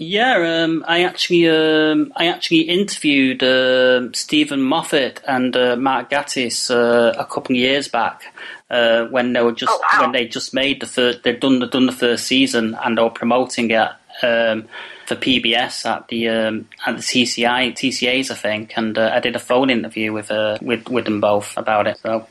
Yeah, 0.00 0.64
um, 0.64 0.84
I 0.88 1.04
actually 1.04 1.48
um, 1.48 2.12
I 2.16 2.26
actually 2.26 2.62
interviewed 2.62 3.42
um 3.42 4.12
Steven 4.14 4.60
Moffat 4.62 5.22
and 5.26 5.56
uh, 5.56 5.76
Mark 5.76 6.10
Gatiss 6.10 6.70
uh, 6.70 7.12
a 7.18 7.24
couple 7.24 7.54
of 7.54 7.60
years 7.60 7.86
back 7.88 8.24
uh, 8.70 9.04
when 9.06 9.32
they 9.34 9.42
were 9.42 9.52
just 9.52 9.72
Oh, 9.72 9.80
wow. 9.92 10.02
when 10.02 10.12
they 10.12 10.26
just 10.26 10.52
made 10.54 10.80
the 10.80 10.86
first 10.86 11.22
they'd 11.22 11.40
done 11.40 11.60
done 11.70 11.86
the 11.86 11.92
first 11.92 12.24
season 12.26 12.76
and 12.82 12.96
they 12.98 13.02
were 13.02 13.10
promoting 13.10 13.70
it 13.70 13.90
um, 14.22 14.66
for 15.10 15.16
PBS 15.16 15.84
at 15.86 16.06
the 16.08 16.28
um, 16.28 16.68
at 16.86 16.96
the 16.96 17.02
TCI 17.02 17.72
TCAs 17.74 18.30
I 18.30 18.34
think 18.34 18.72
and 18.76 18.96
uh, 18.96 19.10
I 19.12 19.18
did 19.20 19.34
a 19.36 19.40
phone 19.40 19.68
interview 19.70 20.12
with 20.12 20.30
uh, 20.30 20.56
with 20.62 20.88
with 20.88 21.04
them 21.04 21.20
both 21.20 21.56
about 21.56 21.86
it. 21.86 21.98
So 21.98 22.26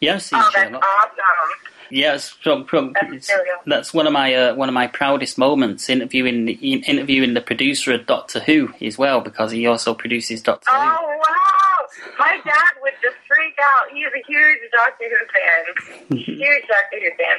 yeah, 0.00 0.14
I've 0.14 0.22
seen 0.22 0.38
Oh, 0.40 0.50
that's 0.54 0.64
Sherlock. 0.68 0.82
awesome. 0.82 1.58
Yeah, 1.90 2.14
it's, 2.14 2.32
pro- 2.42 2.64
pro- 2.64 2.88
it's- 3.12 3.30
that's 3.66 3.92
one 3.92 4.06
of 4.06 4.14
my 4.14 4.32
uh, 4.34 4.54
one 4.54 4.70
of 4.70 4.74
my 4.74 4.86
proudest 4.86 5.36
moments 5.36 5.90
interviewing 5.90 6.46
the, 6.46 6.52
interviewing 6.54 7.34
the 7.34 7.42
producer 7.42 7.92
of 7.92 8.06
Doctor 8.06 8.40
Who 8.40 8.72
as 8.80 8.96
well 8.96 9.20
because 9.20 9.50
he 9.52 9.66
also 9.66 9.92
produces 9.92 10.42
Doctor 10.42 10.70
Oh 10.72 10.80
Who. 10.80 11.06
wow! 11.18 12.16
My 12.18 12.40
dad 12.44 12.72
would 12.82 12.94
just 13.02 13.16
freak 13.32 13.56
out. 13.64 13.88
He's 13.88 14.12
a 14.12 14.22
huge 14.28 14.60
Doctor 14.72 15.08
Who 15.08 15.20
fan. 15.32 15.62
huge 16.20 16.64
Doctor 16.68 17.00
Who 17.00 17.10
fan. 17.16 17.38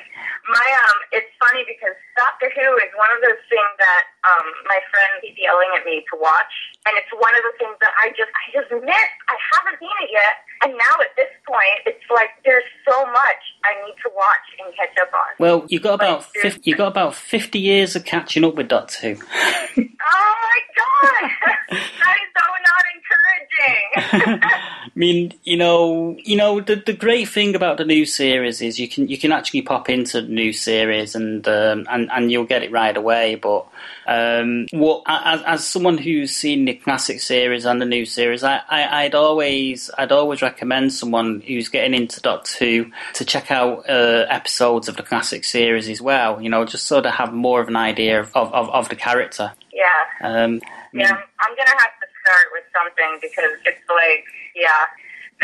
My 0.49 0.67
um, 0.89 0.97
it's 1.13 1.29
funny 1.38 1.62
because 1.69 1.93
Doctor 2.17 2.49
Who 2.49 2.67
is 2.82 2.91
one 2.97 3.12
of 3.13 3.21
those 3.21 3.41
things 3.47 3.73
that 3.77 4.03
um 4.25 4.47
my 4.65 4.82
friend 4.89 5.21
keeps 5.21 5.38
yelling 5.38 5.69
at 5.77 5.86
me 5.86 6.01
to 6.10 6.15
watch, 6.17 6.53
and 6.89 6.97
it's 6.97 7.13
one 7.13 7.34
of 7.38 7.43
the 7.45 7.53
things 7.62 7.77
that 7.79 7.93
I 8.01 8.10
just 8.17 8.34
I 8.34 8.45
just 8.51 8.69
missed. 8.73 9.19
I 9.29 9.38
haven't 9.53 9.77
seen 9.77 9.97
it 10.01 10.12
yet, 10.12 10.36
and 10.65 10.71
now 10.73 10.95
at 10.97 11.13
this 11.13 11.32
point, 11.45 11.77
it's 11.86 12.06
like 12.10 12.34
there's 12.41 12.67
so 12.89 13.06
much 13.13 13.41
I 13.63 13.77
need 13.86 13.97
to 14.01 14.10
watch 14.12 14.47
and 14.60 14.73
catch 14.73 14.97
up 14.97 15.13
on. 15.13 15.29
Well, 15.38 15.65
you 15.69 15.79
got 15.79 16.01
about 16.01 16.25
50, 16.41 16.65
you 16.65 16.75
got 16.75 16.91
about 16.91 17.13
fifty 17.15 17.60
years 17.60 17.95
of 17.95 18.06
catching 18.06 18.43
up 18.43 18.56
with 18.56 18.67
Doctor 18.67 19.13
Who. 19.13 19.89
Oh 20.03 20.34
my 20.43 20.60
god! 20.75 21.32
that 21.71 22.15
is 22.19 22.29
so 22.36 22.43
not 22.67 22.84
encouraging. 22.95 24.39
I 24.43 24.91
mean, 24.95 25.34
you 25.43 25.58
know, 25.58 25.82
you 26.23 26.35
know, 26.35 26.61
the 26.61 26.75
the 26.75 26.93
great 26.93 27.29
thing 27.29 27.55
about 27.55 27.77
the 27.77 27.85
new 27.85 28.05
series 28.05 28.61
is 28.61 28.79
you 28.79 28.87
can 28.87 29.07
you 29.07 29.17
can 29.17 29.31
actually 29.31 29.61
pop 29.61 29.89
into 29.89 30.21
the 30.21 30.27
new 30.27 30.53
series 30.53 31.15
and 31.15 31.47
um, 31.47 31.85
and 31.89 32.09
and 32.11 32.31
you'll 32.31 32.45
get 32.45 32.63
it 32.63 32.71
right 32.71 32.95
away. 32.95 33.35
But 33.35 33.65
um, 34.07 34.67
what 34.71 35.03
as, 35.07 35.41
as 35.43 35.67
someone 35.67 35.97
who's 35.97 36.35
seen 36.35 36.65
the 36.65 36.73
classic 36.73 37.21
series 37.21 37.65
and 37.65 37.81
the 37.81 37.85
new 37.85 38.05
series, 38.05 38.43
I, 38.43 38.61
I 38.69 39.03
I'd 39.03 39.15
always 39.15 39.89
I'd 39.97 40.11
always 40.11 40.41
recommend 40.41 40.93
someone 40.93 41.41
who's 41.47 41.69
getting 41.69 41.93
into 41.93 42.21
Doctor 42.21 42.57
Who 42.59 42.91
to 43.13 43.25
check 43.25 43.51
out 43.51 43.89
uh, 43.89 44.25
episodes 44.29 44.87
of 44.87 44.97
the 44.97 45.03
classic 45.03 45.43
series 45.43 45.89
as 45.89 46.01
well. 46.01 46.41
You 46.41 46.49
know, 46.49 46.65
just 46.65 46.87
sort 46.87 47.05
of 47.05 47.13
have 47.13 47.33
more 47.33 47.61
of 47.61 47.67
an 47.67 47.75
idea 47.75 48.19
of 48.19 48.35
of, 48.35 48.53
of, 48.53 48.69
of 48.69 48.89
the 48.89 48.95
character. 48.95 49.53
Yeah. 49.71 49.83
Um, 50.21 50.61
Yeah, 50.93 51.09
I'm, 51.09 51.17
I'm 51.17 51.55
gonna 51.57 51.71
have 51.71 51.95
to 52.01 52.07
start 52.21 52.47
with 52.53 52.63
something 52.71 53.19
because 53.19 53.51
it's 53.65 53.89
like, 53.89 54.23
yeah, 54.55 54.85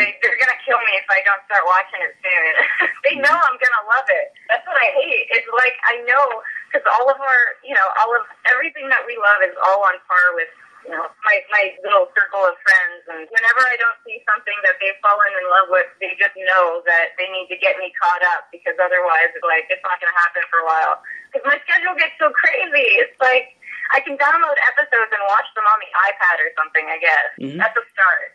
they, 0.00 0.16
they're 0.24 0.40
gonna 0.40 0.56
kill 0.64 0.80
me 0.80 0.92
if 0.96 1.06
I 1.12 1.20
don't 1.28 1.44
start 1.44 1.62
watching 1.68 2.00
it 2.00 2.16
soon. 2.24 2.52
they 3.04 3.14
know 3.20 3.30
I'm 3.32 3.58
gonna 3.60 3.84
love 3.86 4.08
it. 4.08 4.32
That's 4.48 4.64
what 4.64 4.80
I 4.80 4.88
hate. 4.96 5.28
It's 5.36 5.48
like 5.52 5.76
I 5.84 6.00
know 6.08 6.24
because 6.66 6.86
all 6.88 7.06
of 7.12 7.20
our, 7.20 7.42
you 7.60 7.76
know, 7.76 7.88
all 8.00 8.10
of 8.16 8.24
everything 8.48 8.88
that 8.88 9.04
we 9.04 9.14
love 9.20 9.44
is 9.44 9.54
all 9.60 9.84
on 9.84 10.00
par 10.08 10.34
with. 10.34 10.48
You 10.80 10.96
know, 10.96 11.12
my 11.28 11.36
my 11.52 11.76
little 11.84 12.08
circle 12.16 12.40
of 12.40 12.56
friends, 12.64 13.04
and 13.12 13.28
whenever 13.28 13.62
I 13.68 13.76
don't 13.76 14.00
see 14.00 14.16
something 14.24 14.56
that 14.64 14.80
they've 14.80 14.96
fallen 15.04 15.28
in 15.28 15.44
love 15.52 15.68
with, 15.68 15.84
they 16.00 16.16
just 16.16 16.32
know 16.40 16.80
that 16.88 17.12
they 17.20 17.28
need 17.28 17.52
to 17.52 17.60
get 17.60 17.76
me 17.76 17.92
caught 18.00 18.24
up 18.32 18.48
because 18.48 18.72
otherwise, 18.80 19.28
like, 19.44 19.68
it's 19.68 19.84
not 19.84 20.00
going 20.00 20.08
to 20.08 20.18
happen 20.24 20.40
for 20.48 20.64
a 20.64 20.66
while. 20.66 21.04
Because 21.28 21.44
my 21.52 21.60
schedule 21.68 21.92
gets 22.00 22.16
so 22.16 22.32
crazy. 22.32 22.96
It's 22.96 23.12
like 23.20 23.59
I 23.94 24.00
can 24.00 24.16
download 24.16 24.56
episodes 24.70 25.10
and 25.12 25.22
watch 25.28 25.46
them 25.54 25.64
on 25.72 25.78
the 25.84 25.90
iPad 26.08 26.36
or 26.44 26.50
something. 26.58 26.86
I 26.88 26.98
guess 26.98 27.28
Mhm. 27.40 27.58
that's 27.58 27.76
a 27.76 27.84
start. 27.92 28.32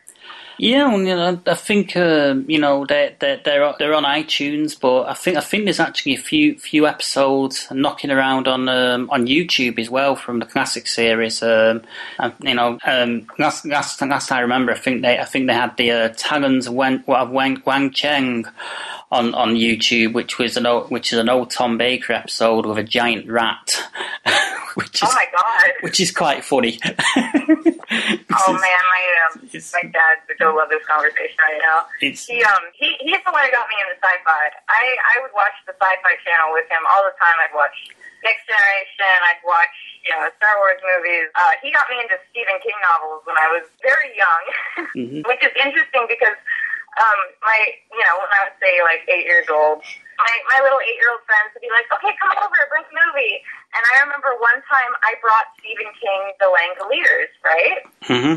Yeah, 0.58 0.86
well, 0.88 1.00
you 1.00 1.14
know, 1.14 1.38
I 1.46 1.54
think 1.54 1.94
um, 1.96 2.44
you 2.48 2.58
know 2.58 2.86
they're 2.86 3.12
they're 3.20 3.40
they're 3.44 3.62
on- 3.64 3.74
they're 3.78 3.94
on 3.94 4.04
iTunes, 4.04 4.78
but 4.80 5.02
I 5.04 5.12
think 5.12 5.36
I 5.36 5.40
think 5.40 5.64
there's 5.64 5.80
actually 5.80 6.14
a 6.14 6.18
few 6.18 6.58
few 6.58 6.86
episodes 6.86 7.68
knocking 7.70 8.10
around 8.10 8.48
on 8.48 8.66
um, 8.68 9.08
on 9.10 9.26
YouTube 9.26 9.78
as 9.78 9.90
well 9.90 10.16
from 10.16 10.38
the 10.38 10.46
classic 10.46 10.86
series. 10.86 11.42
Um, 11.42 11.82
and, 12.18 12.32
you 12.40 12.54
know, 12.54 12.78
um, 12.86 13.26
last 13.38 13.66
last 13.66 14.00
last 14.00 14.32
I 14.32 14.40
remember, 14.40 14.72
I 14.72 14.76
think 14.78 15.02
they 15.02 15.18
I 15.18 15.24
think 15.26 15.46
they 15.46 15.54
had 15.54 15.76
the 15.76 15.90
uh, 15.92 16.08
Talons 16.16 16.66
of 16.66 16.72
Wang, 16.72 17.04
of 17.06 17.30
Wang, 17.30 17.58
Weng-Chiang 17.58 18.46
on 19.10 19.34
on 19.34 19.54
YouTube, 19.54 20.12
which 20.12 20.38
was 20.38 20.56
an 20.56 20.66
old, 20.66 20.90
which 20.90 21.12
is 21.12 21.18
an 21.18 21.28
old 21.28 21.50
Tom 21.50 21.78
Baker 21.78 22.12
episode 22.12 22.66
with 22.66 22.78
a 22.78 22.82
giant 22.84 23.28
rat, 23.28 23.70
which 24.74 25.02
is 25.02 25.08
Oh 25.08 25.14
my 25.14 25.26
god! 25.32 25.70
which 25.80 26.00
is 26.00 26.10
quite 26.10 26.44
funny. 26.44 26.78
Oh 28.36 28.52
man, 28.52 28.82
my 28.92 29.02
um, 29.30 29.32
my 29.46 29.84
dad 29.94 30.18
would 30.26 30.36
still 30.36 30.52
love 30.52 30.68
this 30.68 30.82
conversation 30.84 31.38
right 31.40 31.62
now. 31.62 31.86
He 32.02 32.12
um 32.44 32.62
he 32.74 32.92
he's 33.00 33.22
the 33.24 33.30
one 33.32 33.46
who 33.46 33.50
got 33.54 33.70
me 33.70 33.78
into 33.80 33.96
sci-fi. 34.02 34.42
I 34.68 34.82
I 35.16 35.22
would 35.24 35.32
watch 35.32 35.54
the 35.64 35.72
sci-fi 35.72 36.12
channel 36.26 36.50
with 36.52 36.66
him 36.68 36.82
all 36.92 37.00
the 37.06 37.14
time. 37.16 37.32
I'd 37.40 37.54
watch 37.56 37.72
Next 38.26 38.44
Generation. 38.44 39.06
I'd 39.30 39.40
watch 39.46 39.72
you 40.04 40.12
know 40.12 40.28
Star 40.36 40.52
Wars 40.60 40.82
movies. 40.82 41.30
Uh, 41.38 41.54
he 41.62 41.70
got 41.72 41.86
me 41.88 41.96
into 42.02 42.18
Stephen 42.28 42.58
King 42.60 42.76
novels 42.90 43.22
when 43.24 43.38
I 43.40 43.48
was 43.54 43.64
very 43.80 44.10
young, 44.18 44.42
Mhm. 44.98 45.20
which 45.30 45.40
is 45.46 45.54
interesting 45.56 46.04
because 46.10 46.36
um 46.96 47.20
my 47.44 47.58
you 47.92 48.02
know 48.04 48.14
when 48.20 48.30
I 48.32 48.40
was 48.48 48.54
say 48.60 48.80
like 48.82 49.04
eight 49.08 49.24
years 49.28 49.46
old. 49.52 49.84
My, 50.16 50.32
my 50.48 50.64
little 50.64 50.80
eight 50.80 50.96
year 50.96 51.12
old 51.12 51.20
friends 51.28 51.52
would 51.52 51.60
be 51.60 51.68
like, 51.68 51.84
okay, 51.92 52.08
come 52.16 52.32
over, 52.40 52.56
bring 52.72 52.88
a 52.88 52.94
movie. 53.04 53.36
And 53.76 53.84
I 53.84 54.00
remember 54.00 54.32
one 54.40 54.64
time 54.64 54.88
I 55.04 55.12
brought 55.20 55.52
Stephen 55.60 55.92
King 56.00 56.32
The 56.40 56.48
Langoliers, 56.48 57.28
right? 57.44 57.84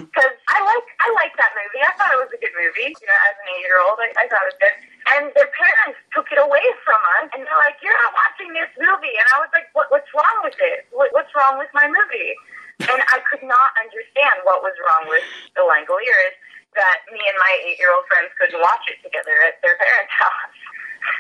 because 0.04 0.36
I 0.52 0.60
like 0.60 0.88
I 1.00 1.08
like 1.16 1.32
that 1.40 1.56
movie. 1.56 1.80
I 1.80 1.96
thought 1.96 2.12
it 2.12 2.20
was 2.20 2.36
a 2.36 2.40
good 2.44 2.52
movie. 2.52 2.92
You 2.92 3.08
know, 3.08 3.20
as 3.32 3.36
an 3.40 3.48
eight 3.56 3.64
year 3.64 3.80
old, 3.80 3.96
I, 3.96 4.12
I 4.20 4.28
thought 4.28 4.44
it 4.44 4.52
was 4.52 4.60
good. 4.60 4.76
And 5.16 5.24
their 5.40 5.48
parents 5.56 5.96
took 6.12 6.28
it 6.36 6.40
away 6.42 6.68
from 6.84 7.00
us, 7.24 7.32
and 7.32 7.48
they're 7.48 7.64
like, 7.64 7.80
"You're 7.80 7.96
not 7.96 8.12
watching 8.12 8.52
this 8.52 8.68
movie." 8.76 9.16
And 9.16 9.28
I 9.32 9.40
was 9.40 9.52
like, 9.56 9.72
what, 9.72 9.88
"What's 9.88 10.12
wrong 10.12 10.44
with 10.44 10.60
it? 10.60 10.84
What, 10.92 11.16
what's 11.16 11.32
wrong 11.32 11.56
with 11.56 11.72
my 11.72 11.88
movie?" 11.88 12.36
And 12.84 13.00
I 13.00 13.24
could 13.28 13.44
not 13.44 13.72
understand 13.80 14.44
what 14.44 14.64
was 14.64 14.76
wrong 14.84 15.08
with 15.08 15.24
The 15.56 15.64
Langoliers 15.64 16.36
that 16.76 16.98
me 17.12 17.20
and 17.20 17.38
my 17.38 17.54
eight 17.66 17.80
year 17.80 17.94
old 17.94 18.06
friends 18.08 18.30
couldn't 18.40 18.60
watch 18.60 18.86
it 18.88 19.02
together 19.04 19.36
at 19.48 19.62
their 19.62 19.78
parents' 19.78 20.14
house. 20.20 20.58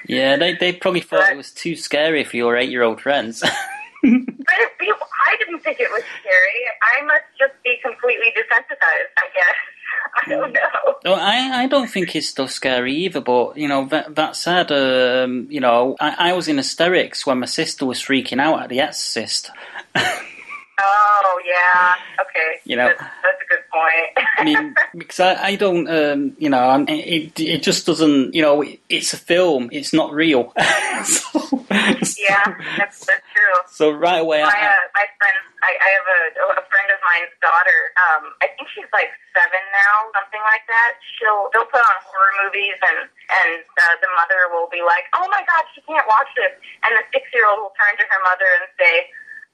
Yeah, 0.07 0.37
they 0.37 0.53
they 0.53 0.73
probably 0.73 1.01
thought 1.01 1.31
it 1.31 1.37
was 1.37 1.51
too 1.51 1.75
scary 1.75 2.23
for 2.23 2.37
your 2.37 2.57
eight 2.57 2.69
year 2.69 2.83
old 2.83 3.01
friends. 3.01 3.41
But 3.41 4.57
it, 4.63 4.71
it, 4.79 4.95
I 4.95 5.35
didn't 5.39 5.59
think 5.59 5.79
it 5.79 5.89
was 5.91 6.03
scary. 6.21 6.59
I 6.81 7.05
must 7.05 7.25
just 7.37 7.53
be 7.63 7.77
completely 7.83 8.31
desensitized. 8.31 9.11
I 9.17 9.27
guess 9.35 9.59
I 10.25 10.29
don't 10.29 10.53
know. 10.53 10.95
No, 11.05 11.13
I, 11.13 11.63
I 11.63 11.67
don't 11.67 11.89
think 11.89 12.15
it's 12.15 12.33
so 12.33 12.45
scary 12.45 12.95
either, 12.95 13.21
but, 13.21 13.57
you 13.57 13.67
know, 13.67 13.85
that, 13.87 14.15
that 14.15 14.35
said, 14.35 14.71
um, 14.71 15.47
you 15.49 15.59
know, 15.59 15.95
I, 15.99 16.29
I 16.29 16.33
was 16.33 16.47
in 16.47 16.57
hysterics 16.57 17.25
when 17.25 17.39
my 17.39 17.45
sister 17.45 17.85
was 17.85 17.99
freaking 17.99 18.39
out 18.39 18.61
at 18.63 18.69
The 18.69 18.79
Exorcist. 18.79 19.51
Oh 20.81 21.41
yeah. 21.45 21.95
Okay. 22.21 22.61
You 22.63 22.77
know. 22.77 22.87
that's, 22.87 22.99
that's 22.99 23.41
a 23.43 23.47
good 23.48 23.48
point. 23.79 24.27
I 24.37 24.43
mean, 24.43 24.75
because 24.97 25.19
I, 25.19 25.31
I 25.51 25.55
don't, 25.55 25.87
um, 25.89 26.35
you 26.37 26.49
know, 26.49 26.59
I'm- 26.59 26.85
it, 26.89 27.39
it 27.39 27.63
just 27.63 27.85
doesn't, 27.85 28.33
you 28.35 28.41
know, 28.41 28.61
it, 28.61 28.79
it's 28.89 29.13
a 29.13 29.17
film, 29.17 29.69
it's 29.71 29.93
not 29.93 30.11
real. 30.13 30.51
so, 31.05 31.63
yeah, 32.19 32.43
that's 32.77 33.05
that's 33.07 33.27
true. 33.31 33.55
so 33.71 33.91
right 33.91 34.19
away, 34.19 34.41
My 34.43 34.49
I, 34.51 34.59
uh, 34.67 34.83
my 34.95 35.05
friend, 35.19 35.37
I, 35.63 35.71
I 35.79 35.89
have 35.95 36.07
a 36.07 36.21
a 36.59 36.65
friend 36.71 36.89
of 36.91 36.99
mine's 37.07 37.33
daughter. 37.39 37.79
Um, 37.95 38.23
I 38.43 38.47
think 38.55 38.67
she's 38.75 38.89
like 38.91 39.11
seven 39.31 39.63
now, 39.71 39.95
something 40.17 40.43
like 40.49 40.65
that. 40.67 40.99
She'll 41.17 41.47
they'll 41.55 41.69
put 41.71 41.79
on 41.83 41.95
horror 42.03 42.33
movies, 42.43 42.75
and 42.83 42.99
and 43.07 43.63
uh, 43.79 43.95
the 44.03 44.09
mother 44.17 44.51
will 44.51 44.67
be 44.71 44.81
like, 44.83 45.07
"Oh 45.15 45.27
my 45.31 45.43
god, 45.47 45.63
she 45.75 45.79
can't 45.87 46.07
watch 46.09 46.29
this," 46.35 46.51
and 46.83 46.91
the 46.99 47.03
six 47.15 47.27
year 47.31 47.47
old 47.47 47.63
will 47.63 47.75
turn 47.79 47.95
to 47.99 48.05
her 48.07 48.21
mother 48.27 48.49
and 48.59 48.67
say. 48.79 49.07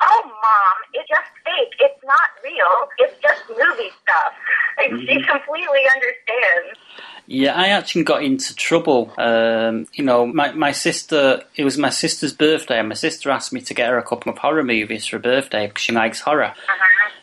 Oh, 0.07 0.21
mom, 0.25 0.77
it's 0.93 1.09
just 1.09 1.29
fake. 1.43 1.73
It's 1.79 2.03
not 2.03 2.29
real. 2.43 2.87
It's 2.99 3.21
just 3.21 3.41
movie 3.49 3.91
stuff. 4.03 4.33
Like, 4.77 4.91
she 4.99 5.21
completely 5.23 5.83
understands. 5.93 6.79
Yeah, 7.27 7.55
I 7.55 7.69
actually 7.69 8.03
got 8.03 8.23
into 8.23 8.53
trouble. 8.55 9.11
Um, 9.17 9.87
you 9.93 10.03
know, 10.03 10.27
my, 10.27 10.51
my 10.51 10.71
sister, 10.71 11.43
it 11.55 11.63
was 11.63 11.77
my 11.77 11.89
sister's 11.89 12.33
birthday, 12.33 12.79
and 12.79 12.89
my 12.89 12.95
sister 12.95 13.31
asked 13.31 13.51
me 13.51 13.61
to 13.61 13.73
get 13.73 13.89
her 13.89 13.97
a 13.97 14.03
couple 14.03 14.31
of 14.31 14.37
horror 14.37 14.63
movies 14.63 15.07
for 15.07 15.15
her 15.17 15.21
birthday 15.21 15.67
because 15.67 15.81
she 15.81 15.91
likes 15.91 16.19
horror. 16.19 16.53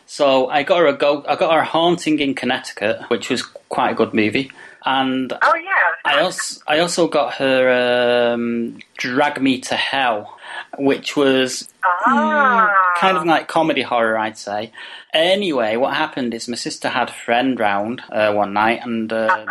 So 0.05 0.49
I 0.49 0.63
got 0.63 0.79
her 0.79 0.87
a 0.87 0.93
go. 0.93 1.23
I 1.27 1.35
got 1.35 1.53
her 1.53 1.63
Haunting 1.63 2.19
in 2.19 2.35
Connecticut, 2.35 3.03
which 3.07 3.29
was 3.29 3.43
quite 3.43 3.91
a 3.91 3.95
good 3.95 4.13
movie, 4.13 4.51
and 4.85 5.31
Oh, 5.41 5.55
yeah. 5.55 5.69
I 6.05 6.19
also 6.21 6.61
I 6.67 6.79
also 6.79 7.07
got 7.07 7.35
her 7.35 8.33
um, 8.33 8.79
Drag 8.97 9.41
Me 9.41 9.59
to 9.61 9.75
Hell, 9.75 10.37
which 10.77 11.15
was 11.15 11.69
Ah. 12.05 12.73
kind 12.97 13.17
of 13.17 13.25
like 13.25 13.47
comedy 13.47 13.81
horror, 13.81 14.17
I'd 14.17 14.37
say. 14.37 14.71
Anyway, 15.13 15.75
what 15.75 15.93
happened 15.95 16.33
is 16.33 16.47
my 16.47 16.55
sister 16.55 16.89
had 16.89 17.09
a 17.09 17.13
friend 17.13 17.59
round 17.59 18.01
uh, 18.11 18.33
one 18.33 18.53
night, 18.53 18.81
and 18.83 19.11
uh, 19.13 19.45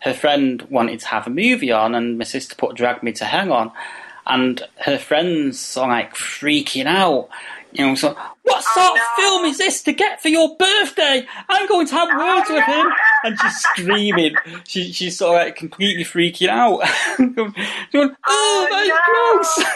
her 0.00 0.14
friend 0.14 0.62
wanted 0.70 1.00
to 1.00 1.08
have 1.08 1.26
a 1.26 1.30
movie 1.30 1.72
on, 1.72 1.94
and 1.94 2.16
my 2.18 2.24
sister 2.24 2.54
put 2.54 2.76
Drag 2.76 3.02
Me 3.02 3.12
to 3.12 3.24
Hell 3.24 3.52
on, 3.52 3.72
and 4.26 4.62
her 4.84 4.98
friends 4.98 5.76
are 5.76 5.88
like 5.88 6.14
freaking 6.14 6.86
out. 6.86 7.28
You 7.74 7.88
know, 7.88 7.94
so 7.96 8.16
what 8.44 8.62
sort 8.62 8.92
of 8.92 9.02
film 9.16 9.44
is 9.46 9.58
this 9.58 9.82
to 9.82 9.92
get 9.92 10.22
for 10.22 10.28
your 10.28 10.56
birthday? 10.56 11.26
I'm 11.48 11.66
going 11.66 11.88
to 11.88 11.94
have 11.94 12.16
words 12.16 12.48
with 12.48 12.64
him, 12.64 12.86
and 13.24 13.36
she's 13.40 13.56
screaming. 13.56 14.34
She, 14.64 14.92
she's 14.92 15.18
sort 15.18 15.40
of 15.40 15.46
like 15.46 15.56
completely 15.56 16.04
freaking 16.04 16.48
out. 16.48 16.78
Going, 17.92 18.16
oh, 18.28 18.66
that's 18.70 19.58
gross. 19.58 19.70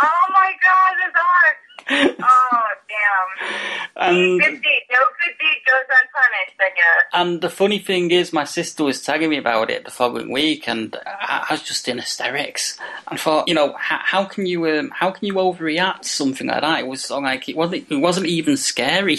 Oh 0.00 0.26
my 0.32 0.52
god, 0.62 0.94
the 1.04 1.12
dog! 1.12 1.57
Oh 1.90 2.68
damn! 2.88 3.88
And 3.96 4.40
good 4.40 4.62
deed, 4.62 4.82
no 4.90 4.98
good 4.98 5.34
deed 5.40 5.60
goes 5.66 5.86
unpunished. 5.88 6.60
I 6.60 6.68
guess. 6.74 7.04
And 7.12 7.40
the 7.40 7.50
funny 7.50 7.78
thing 7.78 8.10
is, 8.10 8.32
my 8.32 8.44
sister 8.44 8.84
was 8.84 9.02
telling 9.02 9.30
me 9.30 9.38
about 9.38 9.70
it 9.70 9.84
the 9.84 9.90
following 9.90 10.30
week, 10.30 10.68
and 10.68 10.94
I, 11.06 11.46
I 11.48 11.54
was 11.54 11.62
just 11.62 11.88
in 11.88 11.98
hysterics. 11.98 12.78
And 13.10 13.18
thought, 13.18 13.48
you 13.48 13.54
know, 13.54 13.74
how, 13.78 13.98
how 14.02 14.24
can 14.24 14.46
you, 14.46 14.66
um, 14.68 14.90
how 14.94 15.10
can 15.10 15.26
you 15.26 15.34
overreact 15.34 16.02
to 16.02 16.08
something 16.08 16.46
like 16.46 16.60
that? 16.60 16.80
It 16.80 16.86
was 16.86 17.10
like 17.10 17.48
it 17.48 17.56
wasn't 17.56 17.90
it 17.90 17.96
wasn't 17.96 18.26
even 18.26 18.56
scary. 18.56 19.18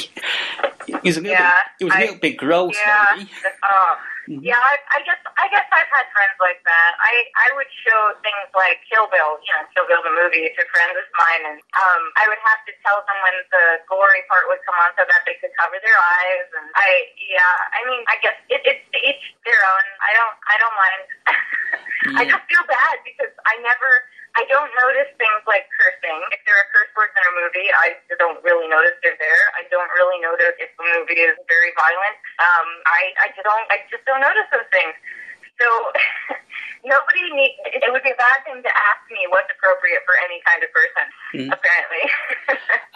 It 0.87 1.03
was 1.03 1.17
a 1.17 1.21
little, 1.21 1.37
Yeah, 1.37 1.51
bit, 1.79 1.81
it 1.81 1.83
was 1.85 1.93
a 1.93 1.97
I- 1.97 2.01
little 2.01 2.19
bit 2.19 2.37
gross, 2.37 2.75
yeah. 2.85 3.05
maybe. 3.17 3.29
Oh. 3.63 3.95
Mhm. 4.29 4.45
Yeah, 4.45 4.61
I, 4.61 4.77
I 4.93 4.99
guess 5.01 5.17
I 5.41 5.49
guess 5.49 5.65
I've 5.73 5.89
had 5.89 6.05
friends 6.13 6.37
like 6.37 6.61
that. 6.61 6.91
I 7.01 7.13
I 7.33 7.47
would 7.57 7.65
show 7.81 8.13
things 8.21 8.45
like 8.53 8.77
Kill 8.85 9.09
Bill, 9.09 9.41
you 9.41 9.49
know, 9.57 9.65
Kill 9.73 9.89
Bill 9.89 10.05
the 10.05 10.13
movie 10.13 10.45
to 10.45 10.61
friends 10.69 10.93
of 10.93 11.07
mine, 11.17 11.43
and 11.49 11.57
um, 11.73 12.03
I 12.13 12.29
would 12.29 12.37
have 12.45 12.61
to 12.69 12.73
tell 12.85 13.01
them 13.09 13.17
when 13.25 13.35
the 13.49 13.65
gory 13.89 14.21
part 14.29 14.45
would 14.53 14.61
come 14.69 14.77
on 14.77 14.93
so 15.01 15.09
that 15.09 15.25
they 15.25 15.33
could 15.41 15.49
cover 15.57 15.81
their 15.81 15.97
eyes. 15.97 16.45
And 16.61 16.69
I, 16.77 17.09
yeah, 17.25 17.73
I 17.73 17.81
mean, 17.89 18.05
I 18.05 18.21
guess 18.21 18.37
it, 18.53 18.61
it's 18.69 18.85
each 19.01 19.23
their 19.49 19.57
own. 19.57 19.85
I 19.97 20.11
don't 20.13 20.35
I 20.45 20.55
don't 20.61 20.77
mind. 20.77 21.01
I 22.21 22.21
just 22.29 22.45
feel 22.45 22.65
bad 22.69 22.95
because 23.01 23.33
I 23.49 23.57
never 23.65 23.89
I 24.37 24.45
don't 24.47 24.71
notice 24.77 25.09
things 25.17 25.41
like 25.49 25.65
cursing. 25.73 26.19
If 26.29 26.41
there 26.45 26.57
are 26.57 26.67
curse 26.69 26.91
words 26.93 27.13
in 27.17 27.23
a 27.25 27.33
movie, 27.33 27.69
I 27.73 27.97
don't 28.21 28.39
really 28.45 28.69
notice 28.69 28.93
they're 29.01 29.17
there. 29.17 29.43
I 29.57 29.65
don't 29.73 29.89
really 29.97 30.21
notice 30.21 30.53
if 30.61 30.69
the 30.77 30.85
movie 30.85 31.21
is 31.21 31.35
very 31.49 31.73
violent. 31.73 32.17
Um, 32.37 32.67
I, 32.85 33.01
I 33.23 33.27
just 33.33 33.45
don't, 33.45 33.65
I 33.73 33.77
just 33.89 34.05
don't 34.05 34.21
notice 34.21 34.47
those 34.53 34.69
things. 34.69 34.93
So 35.59 35.67
nobody 36.85 37.23
need. 37.35 37.57
It 37.65 37.91
would 37.91 38.03
be 38.03 38.11
a 38.11 38.15
bad 38.15 38.45
thing 38.45 38.63
to 38.63 38.69
ask 38.69 39.03
me 39.11 39.27
what's 39.29 39.49
appropriate 39.51 40.01
for 40.05 40.15
any 40.23 40.39
kind 40.47 40.63
of 40.63 40.69
person. 40.71 41.05
Mm. 41.35 41.49
Apparently. 41.51 42.03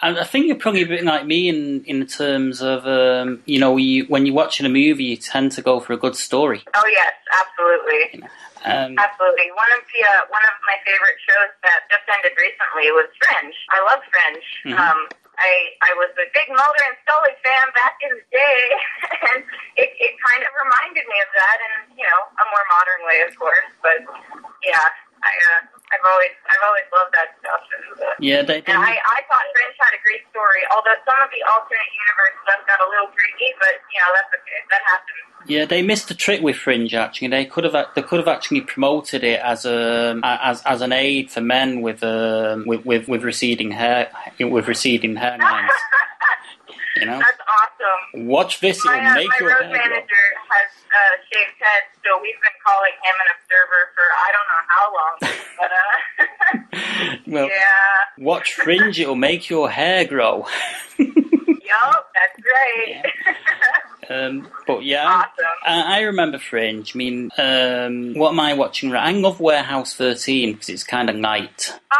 I 0.00 0.24
think 0.24 0.46
you're 0.46 0.56
probably 0.56 0.82
a 0.82 0.86
bit 0.86 1.04
like 1.04 1.26
me 1.26 1.48
in 1.48 1.84
in 1.84 2.06
terms 2.06 2.62
of 2.62 2.86
um, 2.86 3.42
you 3.44 3.58
know 3.58 3.76
you, 3.76 4.04
when 4.06 4.26
you're 4.26 4.34
watching 4.34 4.66
a 4.66 4.70
movie, 4.70 5.04
you 5.04 5.16
tend 5.16 5.52
to 5.52 5.62
go 5.62 5.80
for 5.80 5.92
a 5.92 5.96
good 5.96 6.16
story. 6.16 6.64
oh 6.74 6.86
yes, 6.86 7.12
absolutely. 7.36 8.28
Um, 8.64 8.96
Absolutely. 8.96 9.52
One 9.52 9.70
of 9.76 9.84
the 9.92 10.00
uh, 10.00 10.22
one 10.32 10.40
of 10.48 10.56
my 10.64 10.80
favorite 10.88 11.20
shows 11.20 11.52
that 11.60 11.84
just 11.92 12.08
ended 12.08 12.32
recently 12.40 12.88
was 12.96 13.12
Fringe. 13.20 13.52
I 13.68 13.78
love 13.84 14.00
Fringe. 14.08 14.48
Mhm. 14.72 14.80
Um, 14.80 15.00
I 15.36 15.52
I 15.84 15.92
was 16.00 16.08
a 16.16 16.24
big 16.32 16.48
Mulder 16.48 16.84
and 16.88 16.96
Scully 17.04 17.34
fan 17.44 17.66
back 17.76 18.00
in 18.00 18.10
the 18.16 18.24
day, 18.32 18.60
and 19.34 19.44
it, 19.76 19.90
it 20.00 20.12
kind 20.24 20.40
of 20.46 20.50
reminded 20.56 21.04
me 21.04 21.16
of 21.20 21.30
that 21.36 21.58
in 21.60 21.72
you 22.00 22.06
know 22.08 22.20
a 22.40 22.44
more 22.48 22.64
modern 22.72 23.00
way, 23.04 23.18
of 23.28 23.32
course. 23.36 23.68
But 23.84 24.00
yeah, 24.64 24.86
I 25.20 25.32
uh, 25.60 25.60
I've 25.94 26.06
always 26.10 26.34
I've 26.50 26.64
always 26.66 26.88
loved 26.90 27.12
that 27.14 27.30
stuff. 27.38 27.62
Yeah, 28.18 28.42
they, 28.42 28.58
and 28.66 28.78
I, 28.78 28.98
I 28.98 29.18
thought 29.30 29.46
Fringe 29.54 29.78
had 29.78 29.94
a 29.94 30.02
great 30.02 30.26
story, 30.34 30.62
although 30.74 30.98
some 31.06 31.18
of 31.22 31.30
the 31.30 31.42
alternate 31.46 31.90
universe 31.94 32.34
stuff 32.42 32.60
got 32.66 32.82
a 32.82 32.88
little 32.90 33.10
freaky, 33.14 33.54
but 33.62 33.78
you 33.94 33.98
know 34.02 34.10
that's 34.18 34.32
okay. 34.34 34.58
That 34.70 34.82
happens. 34.90 35.22
yeah, 35.46 35.64
they 35.66 35.82
missed 35.82 36.08
the 36.08 36.14
trick 36.14 36.42
with 36.42 36.56
Fringe. 36.56 36.94
Actually, 36.94 37.28
they 37.28 37.44
could 37.44 37.62
have 37.64 37.76
they 37.94 38.02
could 38.02 38.18
have 38.18 38.28
actually 38.28 38.62
promoted 38.62 39.22
it 39.22 39.38
as 39.40 39.64
a 39.64 40.18
as 40.24 40.62
as 40.62 40.80
an 40.80 40.92
aid 40.92 41.30
for 41.30 41.40
men 41.40 41.80
with 41.80 42.02
um 42.02 42.64
with 42.66 42.84
with, 42.84 43.08
with 43.08 43.22
receding 43.22 43.70
hair 43.70 44.10
with 44.40 44.66
receding 44.66 45.14
hairlines. 45.14 45.70
You 46.96 47.06
know, 47.06 47.18
That's 47.18 47.40
awesome. 47.42 48.26
watch 48.26 48.60
this; 48.60 48.78
it 48.78 48.88
will 48.88 48.94
uh, 48.94 49.14
make 49.14 49.28
my 49.28 49.36
your 49.40 49.48
road 49.50 49.62
hair 49.66 49.70
grow. 49.70 49.78
manager 49.78 50.24
has 50.50 50.70
uh, 50.94 51.14
shaved 51.32 51.58
head, 51.58 51.82
so 52.04 52.20
we've 52.22 52.38
been 52.40 52.58
calling 52.64 52.94
him 53.02 53.16
an 53.18 53.28
observer 53.34 53.82
for 53.94 54.06
I 54.14 54.28
don't 54.34 54.48
know 54.52 54.62
how 54.70 54.86
long. 54.94 55.14
But 55.58 55.70
uh, 55.74 57.20
Well, 57.26 57.46
yeah, 57.48 58.24
watch 58.24 58.54
Fringe; 58.54 58.98
it 59.00 59.08
will 59.08 59.16
make 59.16 59.48
your 59.50 59.68
hair 59.70 60.04
grow. 60.04 60.46
yup, 60.98 62.12
that's 62.14 62.38
right. 62.38 63.04
Um, 64.10 64.48
but 64.66 64.84
yeah, 64.84 65.06
Awesome. 65.06 65.30
I, 65.64 65.98
I 65.98 66.00
remember 66.02 66.38
Fringe. 66.38 66.92
I 66.94 66.98
mean, 66.98 67.30
um, 67.38 68.14
what 68.14 68.30
am 68.30 68.40
I 68.40 68.54
watching? 68.54 68.90
right- 68.90 69.06
I 69.06 69.12
love 69.12 69.40
Warehouse 69.40 69.94
13 69.94 70.52
because 70.52 70.68
it's 70.68 70.84
kind 70.84 71.08
of 71.10 71.16
light. 71.16 71.72
ah, 71.90 71.96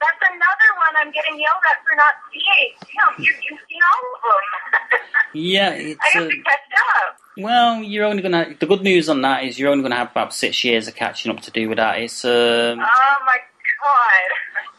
that's 0.00 0.30
another 0.30 0.70
one 0.78 1.06
I'm 1.06 1.12
getting 1.12 1.38
yelled 1.38 1.62
at 1.70 1.82
for 1.84 1.96
not 1.96 2.14
seeing. 2.32 2.72
Damn, 2.82 3.24
you, 3.24 3.32
you've 3.50 3.60
seen 3.68 3.80
all 3.82 4.14
of 4.14 4.22
them. 4.22 5.00
Yeah, 5.34 5.68
I 5.68 5.72
it's 5.74 6.12
have 6.14 6.22
uh, 6.24 6.28
to 6.30 6.42
catch 6.42 6.58
up. 7.06 7.16
well. 7.36 7.82
You're 7.82 8.06
only 8.06 8.22
gonna. 8.22 8.54
The 8.58 8.64
good 8.66 8.80
news 8.80 9.10
on 9.10 9.20
that 9.22 9.44
is 9.44 9.58
you're 9.58 9.70
only 9.70 9.82
gonna 9.82 9.96
have 9.96 10.10
about 10.10 10.32
six 10.32 10.64
years 10.64 10.88
of 10.88 10.94
catching 10.96 11.30
up 11.30 11.40
to 11.42 11.50
do 11.50 11.68
with 11.68 11.76
that. 11.76 11.98
It's 12.00 12.24
um, 12.24 12.80
Oh 12.80 13.16
my 13.26 13.36
god. 13.82 14.30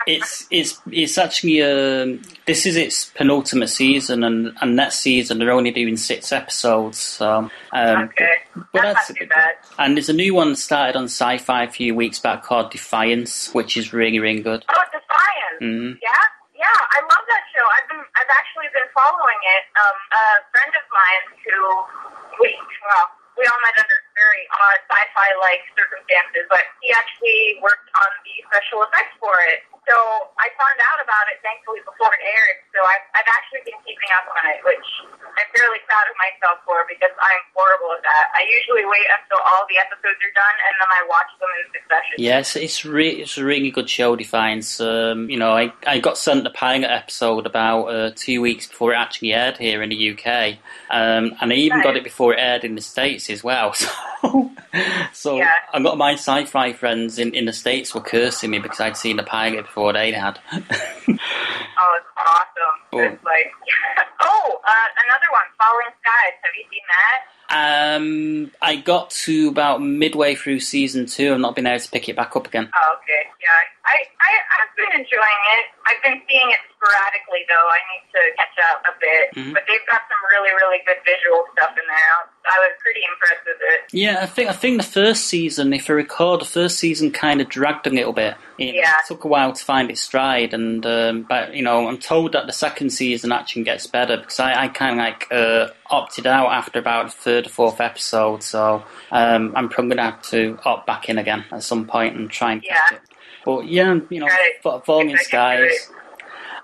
it's 0.08 0.48
it's 0.50 0.80
it's 0.92 1.18
actually 1.18 1.62
um, 1.62 2.22
this 2.46 2.66
is 2.66 2.76
its 2.76 3.06
penultimate 3.16 3.70
season, 3.70 4.24
and 4.24 4.56
and 4.62 4.76
next 4.76 5.00
season 5.00 5.40
they're 5.40 5.52
only 5.52 5.72
doing 5.72 5.98
six 5.98 6.32
episodes. 6.32 6.98
So 6.98 7.50
um, 7.74 8.04
okay, 8.10 8.36
but 8.56 8.82
that's 8.82 9.08
that's 9.08 9.10
not 9.10 9.18
too 9.18 9.28
bad. 9.28 9.56
and 9.78 9.96
there's 9.98 10.10
a 10.10 10.14
new 10.14 10.34
one 10.34 10.56
started 10.56 10.96
on 10.98 11.06
Sci-Fi 11.06 11.64
a 11.64 11.70
few 11.70 11.96
weeks 11.96 12.20
back 12.20 12.44
called 12.44 12.72
Defiance, 12.72 13.54
which 13.54 13.78
is 13.78 13.94
really 13.94 14.20
really 14.20 14.42
good. 14.42 14.64
Oh, 14.70 14.84
Defiance. 14.92 15.60
Mhm. 15.62 15.98
Yeah, 16.02 16.24
yeah, 16.56 16.80
I 16.96 17.00
love 17.02 17.26
that 17.28 17.44
show. 17.56 17.66
I've 17.76 17.88
been, 17.90 18.04
I've 18.16 18.32
actually 18.36 18.68
been 18.76 18.88
following 18.96 19.40
it. 19.60 19.64
Um, 19.80 19.96
a 20.12 20.24
friend 20.52 20.72
of 20.76 20.86
mine 20.92 21.26
who 21.44 21.60
we, 22.44 22.50
well, 22.84 23.06
we 23.38 23.44
all 23.48 23.60
met 23.64 23.76
under 23.80 24.00
very 24.20 24.44
odd 24.52 24.80
sci-fi 24.92 25.30
like 25.40 25.64
circumstances, 25.80 26.44
but 26.52 26.68
he 26.84 26.92
actually 26.92 27.64
worked 27.64 27.88
on 27.96 28.12
the 28.28 28.36
special 28.52 28.84
effects 28.84 29.16
for 29.24 29.32
it. 29.48 29.64
So 29.88 29.96
I 30.38 30.52
found 30.60 30.78
out 30.78 31.00
about 31.02 31.26
it 31.34 31.42
thankfully 31.42 31.82
before 31.82 32.12
it 32.14 32.22
aired. 32.22 32.62
So 32.76 32.84
I've, 32.84 33.06
I've 33.18 33.32
actually 33.32 33.66
been 33.66 33.80
keeping 33.88 34.12
up 34.14 34.30
on 34.30 34.44
it, 34.54 34.62
which 34.62 34.86
I'm 35.34 35.50
fairly 35.50 35.82
proud 35.90 36.06
of 36.06 36.16
myself 36.20 36.62
for 36.62 36.86
because 36.86 37.10
I'm 37.18 37.42
horrible 37.58 37.98
at 37.98 38.04
that. 38.06 38.26
I 38.38 38.46
usually 38.46 38.86
wait 38.86 39.08
until 39.10 39.42
all 39.42 39.66
the 39.66 39.82
episodes 39.82 40.22
are 40.22 40.36
done 40.38 40.58
and 40.62 40.74
then 40.78 40.90
I 40.94 41.02
watch 41.10 41.32
them 41.42 41.52
in 41.58 41.66
succession. 41.74 42.16
Yes, 42.22 42.54
it's 42.54 42.86
re- 42.86 43.24
it's 43.24 43.42
a 43.42 43.46
really 43.46 43.72
good 43.72 43.90
show. 43.90 44.14
Defiance. 44.14 44.78
Um, 44.78 45.30
you 45.30 45.38
know, 45.38 45.58
I, 45.58 45.74
I 45.88 45.98
got 45.98 46.18
sent 46.18 46.44
the 46.44 46.54
pilot 46.54 46.92
episode 46.92 47.46
about 47.46 47.86
uh, 47.90 48.12
two 48.16 48.42
weeks 48.42 48.68
before 48.68 48.94
it 48.94 48.98
actually 48.98 49.34
aired 49.34 49.58
here 49.58 49.82
in 49.82 49.90
the 49.90 50.14
UK, 50.14 50.60
um, 50.90 51.34
and 51.42 51.52
I 51.52 51.56
even 51.56 51.82
got 51.82 51.98
it 51.98 52.04
before 52.04 52.34
it 52.34 52.40
aired 52.40 52.64
in 52.64 52.76
the 52.76 52.82
states 52.82 53.30
as 53.30 53.44
well. 53.44 53.74
So, 53.80 53.88
so 55.14 55.38
Yeah. 55.38 55.52
I 55.74 55.82
got 55.82 55.98
my 55.98 56.14
sci-fi 56.14 56.74
friends 56.74 57.18
in, 57.20 57.34
in 57.34 57.46
the 57.46 57.54
states 57.54 57.94
were 57.96 58.02
cursing 58.02 58.52
me 58.52 58.60
because 58.60 58.80
I'd 58.80 58.98
seen 58.98 59.18
the 59.18 59.24
pilot 59.24 59.66
before 59.66 59.94
they 59.94 60.12
had. 60.12 60.40
Oh, 60.52 60.60
it's 61.08 61.18
awesome. 62.18 62.46
Oh. 62.92 62.98
It's 62.98 63.24
like, 63.24 63.52
oh, 64.22 64.60
uh, 64.68 64.88
another 65.06 65.30
one, 65.32 65.44
Falling 65.62 65.94
Skies. 66.02 66.34
Have 66.42 66.56
you 66.58 66.66
seen 66.72 66.82
that? 66.90 67.96
um, 67.96 68.52
I 68.64 68.78
got 68.78 69.12
to 69.26 69.48
about 69.50 69.80
midway 69.82 70.34
through 70.34 70.60
season 70.62 71.06
two. 71.06 71.32
I've 71.34 71.40
not 71.40 71.56
been 71.56 71.68
able 71.68 71.80
to 71.80 71.92
pick 71.92 72.10
it 72.10 72.16
back 72.16 72.36
up 72.36 72.48
again. 72.48 72.68
Oh, 72.76 72.96
okay. 72.98 73.30
Yeah, 73.40 73.50
I, 73.86 73.96
I, 74.20 74.30
I've 74.60 74.74
been 74.76 74.92
enjoying 75.02 75.44
it. 75.58 75.66
I've 75.88 76.04
been 76.04 76.22
seeing 76.30 76.50
it 76.52 76.60
sporadically, 76.76 77.44
though. 77.48 77.68
I 77.72 77.80
need 77.90 78.06
to 78.14 78.22
catch 78.38 78.58
up 78.72 78.84
a 78.86 78.94
bit. 79.00 79.26
Mhm. 79.36 79.54
But 79.54 79.64
they've 79.68 79.86
got 79.88 80.02
some 80.08 80.22
really, 80.32 80.52
really 80.54 80.80
good 80.86 80.98
visual 81.06 81.46
stuff 81.54 81.72
in 81.72 81.88
there. 81.88 82.16
I 82.46 82.60
was 82.60 82.72
pretty 82.82 83.02
impressed 83.12 83.46
with 83.46 83.58
it. 83.62 83.80
Yeah, 83.94 84.20
I 84.22 84.26
think 84.26 84.50
I 84.50 84.54
think 84.54 84.78
the 84.78 84.88
first 84.88 85.26
season, 85.28 85.74
if 85.74 85.90
I 85.90 85.94
recall, 85.94 86.38
the 86.38 86.46
first 86.46 86.78
season 86.80 87.12
kind 87.12 87.42
of 87.42 87.50
dragged 87.50 87.88
a 87.88 87.90
little 87.90 88.14
bit. 88.14 88.36
It 88.58 88.76
Yeah. 88.76 88.94
took 89.08 89.24
a 89.24 89.28
while 89.28 89.54
to 89.54 89.64
find 89.64 89.90
its 89.90 90.02
stride, 90.02 90.54
and 90.54 90.86
um, 90.86 91.22
but 91.24 91.54
you 91.54 91.64
know, 91.64 91.88
I'm 91.88 91.98
told 91.98 92.34
that 92.34 92.46
the 92.48 92.54
second 92.54 92.90
season 92.92 93.32
actually 93.32 93.64
gets 93.64 93.88
better 93.88 94.18
because 94.18 94.40
I, 94.40 94.64
I 94.64 94.68
kind 94.68 95.00
of 95.00 95.06
like 95.06 95.28
uh, 95.32 95.68
opted 95.90 96.28
out 96.28 96.52
after 96.52 96.80
about 96.80 97.06
the 97.08 97.12
third 97.12 97.46
or 97.48 97.50
fourth 97.50 97.80
episode, 97.82 98.44
so 98.44 98.84
um, 99.12 99.54
I'm 99.56 99.70
probably 99.70 99.96
gonna 99.96 100.12
have 100.12 100.22
to 100.30 100.60
opt 100.66 100.86
back 100.88 101.08
in 101.10 101.18
again 101.18 101.46
at 101.52 101.64
some 101.64 101.86
point 101.88 102.16
and 102.16 102.30
try 102.30 102.54
and 102.54 102.64
catch 102.64 102.94
it. 102.94 103.02
But 103.46 103.68
yeah, 103.68 104.00
you 104.10 104.20
know, 104.20 104.28
Right. 104.28 104.62
Fa- 104.62 104.82
Falling 104.86 105.12
If 105.12 105.22
I 105.22 105.24
can 105.24 105.62
do 105.62 105.70
Skies. 105.70 105.92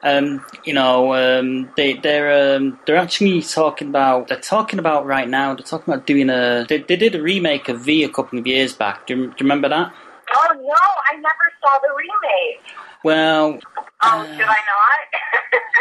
Um, 0.03 0.45
you 0.63 0.73
know, 0.73 1.13
um, 1.15 1.71
they 1.75 1.93
they're 1.93 2.57
um, 2.57 2.79
they're 2.85 2.97
actually 2.97 3.41
talking 3.41 3.87
about 3.87 4.27
they're 4.27 4.39
talking 4.39 4.77
about 4.77 5.05
right 5.05 5.27
now. 5.27 5.55
They're 5.55 5.65
talking 5.65 5.91
about 5.91 6.05
doing 6.05 6.29
a 6.29 6.65
they, 6.69 6.79
they 6.79 6.95
did 6.95 7.15
a 7.15 7.21
remake 7.21 7.69
of 7.69 7.81
V 7.81 8.03
a 8.03 8.09
couple 8.09 8.37
of 8.37 8.45
years 8.45 8.73
back. 8.73 9.07
Do 9.07 9.15
you, 9.15 9.19
do 9.27 9.31
you 9.31 9.35
remember 9.41 9.69
that? 9.69 9.91
Oh, 10.35 10.53
no, 10.53 10.73
I 11.11 11.15
never 11.15 11.47
saw 11.61 11.79
the 11.79 11.89
remake. 11.95 12.61
Well, 13.03 13.59
Oh, 14.03 14.25
should 14.35 14.45
I 14.45 14.45
not? 14.47 15.21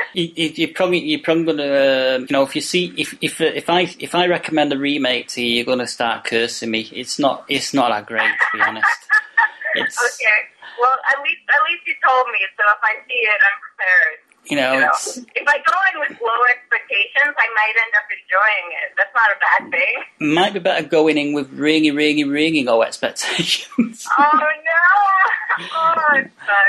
you, 0.15 0.31
you, 0.35 0.53
you're 0.55 0.69
probably 0.75 1.01
you're 1.01 1.21
probably 1.21 1.45
gonna 1.45 1.63
uh, 1.65 2.19
you 2.21 2.27
know 2.31 2.43
if 2.43 2.55
you 2.55 2.63
see 2.63 2.95
if 2.97 3.15
if 3.21 3.41
if 3.41 3.69
I 3.69 3.83
if 3.99 4.15
I 4.15 4.27
recommend 4.27 4.73
a 4.73 4.79
remake 4.79 5.29
to 5.29 5.43
you, 5.43 5.57
you're 5.57 5.65
gonna 5.67 5.87
start 5.87 6.25
cursing 6.25 6.71
me. 6.71 6.89
It's 6.93 7.19
not 7.19 7.45
it's 7.49 7.75
not 7.75 7.91
that 7.91 8.07
great 8.07 8.23
to 8.31 8.59
be 8.59 8.63
honest. 8.63 8.87
It's 9.77 9.99
okay. 9.99 10.54
Well, 10.81 10.97
at 11.13 11.19
least 11.23 11.43
at 11.49 11.61
least 11.71 11.83
you 11.87 11.95
told 12.05 12.27
me, 12.29 12.41
so 12.57 12.63
if 12.67 12.83
I 12.83 12.93
see 13.07 13.21
it, 13.25 13.41
I'm 13.41 13.59
prepared. 13.63 14.17
you 14.51 14.57
know 14.57 14.73
You 14.75 14.81
know, 14.81 14.97
if 15.39 15.47
I 15.49 15.57
go 15.63 15.77
in 15.93 15.95
with 16.03 16.21
low 16.21 16.41
expectations, 16.51 17.33
I 17.37 17.47
might 17.55 17.75
end 17.79 17.95
up 17.97 18.07
enjoying 18.11 18.67
it. 18.83 18.89
That's 18.97 19.15
not 19.15 19.29
a 19.31 19.39
bad 19.41 19.63
thing. 19.71 20.35
might 20.35 20.53
be 20.53 20.59
better 20.61 20.87
going 20.87 21.17
in 21.19 21.33
with 21.33 21.51
really 21.53 21.91
really 21.91 22.25
really 22.25 22.65
low 22.65 22.83
expectations. 22.83 24.07
Oh 24.19 24.31
no! 24.33 24.85
Oh. 25.61 25.65
I 25.67 26.29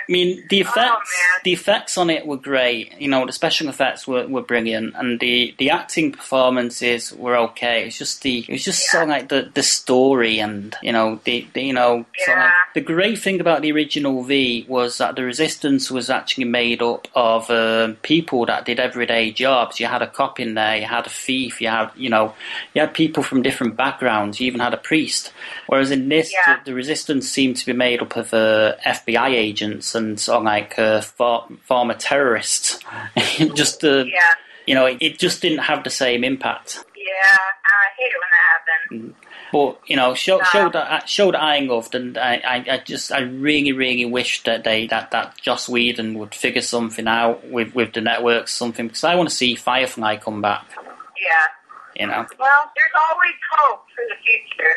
mean, 0.10 0.43
the 0.50 0.63
Oh, 0.63 0.69
effects, 0.69 0.78
man. 0.80 1.41
the 1.43 1.54
effects 1.54 1.98
on 1.98 2.10
it 2.10 2.26
were 2.26 2.38
great. 2.38 3.00
You 3.00 3.08
know, 3.10 3.26
the 3.26 3.32
special 3.32 3.67
effects 3.69 4.08
were, 4.08 4.28
were 4.28 4.41
brilliant, 4.41 4.95
and 4.95 5.19
the, 5.19 5.54
the 5.58 5.69
acting 5.71 6.12
performances 6.12 7.12
were 7.13 7.36
okay. 7.38 7.86
It's 7.88 7.98
just 7.98 8.21
the, 8.21 8.39
it 8.39 8.50
was 8.50 8.63
just 8.63 8.89
sort 8.89 9.04
of 9.04 9.10
like 9.10 9.30
the, 9.30 9.50
the 9.54 9.63
story, 9.63 10.39
and 10.39 10.76
you 10.82 10.91
know, 10.91 11.19
the, 11.24 11.48
the 11.54 11.63
you 11.63 11.74
know, 11.74 12.06
sort 12.26 12.38
of 12.38 12.43
like, 12.45 12.54
the 12.74 12.82
great 12.82 13.17
thing 13.19 13.39
about 13.41 13.62
the 13.62 13.71
original 13.71 14.24
V 14.24 14.65
was 14.67 14.98
that 15.00 15.15
the 15.15 15.24
Resistance 15.24 15.89
was 15.91 16.10
actually 16.10 16.45
made 16.45 16.82
up 16.82 17.08
of 17.15 17.50
um, 17.50 17.95
people 18.04 18.45
that 18.45 18.65
did 18.65 18.80
everyday 18.80 19.32
jobs. 19.32 19.80
You 19.80 19.88
had 19.88 20.02
a 20.02 20.08
cop 20.08 20.39
in 20.39 20.54
there, 20.54 20.78
you 20.78 20.86
had 20.86 21.08
a 21.08 21.10
thief, 21.10 21.60
you 21.62 21.67
had, 21.67 21.89
you 21.95 22.10
know, 22.10 22.34
you 22.74 22.82
had 22.82 22.93
people 22.93 23.24
from 23.24 23.41
different 23.41 23.76
backgrounds. 23.76 24.39
You 24.39 24.48
even 24.48 24.60
had 24.60 24.74
a 24.74 24.78
priest. 24.78 25.34
Whereas 25.67 25.91
in 25.91 26.10
this, 26.10 26.32
Yeah. 26.32 26.58
the, 26.58 26.71
the 26.71 26.76
Resistance 26.76 27.28
seemed 27.30 27.58
to 27.58 27.65
be 27.65 27.74
made 27.74 28.02
up 28.02 28.15
of 28.15 28.34
uh, 28.34 28.75
FBI 28.86 29.30
agents 29.30 29.96
and 29.96 30.20
sort 30.20 30.38
of 30.40 30.44
like 30.44 30.78
uh, 30.80 31.02
for, 31.02 31.48
former 31.63 31.94
terrorists. 31.94 32.80
just, 33.56 33.84
uh, 33.84 34.04
Yeah. 34.06 34.34
you 34.65 34.76
know, 34.76 34.86
it, 34.86 34.98
it 35.02 35.19
just 35.19 35.42
didn't 35.42 35.60
have 35.60 35.84
the 35.84 35.90
same 35.90 36.23
impact. 36.23 36.84
Yeah. 36.96 37.38
I 37.38 38.02
hate 38.02 38.12
it 38.12 38.19
when 38.19 38.30
that 38.32 39.08
happens. 39.12 39.15
But 39.52 39.80
you 39.90 39.96
know, 39.96 40.15
show 40.15 40.38
No. 40.40 40.44
show 40.46 40.69
that 40.69 40.92
uh, 40.92 41.32
that 41.32 41.36
I 41.42 41.60
loved, 41.60 41.96
and 41.96 42.17
I, 42.17 42.42
I, 42.46 42.65
I 42.73 42.78
just 42.80 43.12
I 43.12 43.19
really 43.21 43.71
really 43.71 44.04
wish 44.04 44.44
that 44.44 44.63
they 44.63 44.88
that 44.88 45.12
that 45.12 45.38
Joss 45.40 45.69
Whedon 45.69 46.17
would 46.17 46.34
figure 46.36 46.62
something 46.63 47.08
out 47.08 47.48
with 47.48 47.73
with 47.76 47.94
the 47.94 48.02
networks 48.02 48.54
something 48.54 48.88
because 48.88 49.04
I 49.04 49.15
want 49.15 49.30
to 49.30 49.36
see 49.36 49.56
Firefly 49.56 50.17
come 50.17 50.42
back. 50.42 50.65
Yeah. 50.76 51.48
You 51.96 52.08
know, 52.08 52.27
Well, 52.39 52.63
there's 52.75 52.96
always 53.10 53.37
hope 53.56 53.83
for 53.96 54.04
the 54.08 54.17
future. 54.23 54.75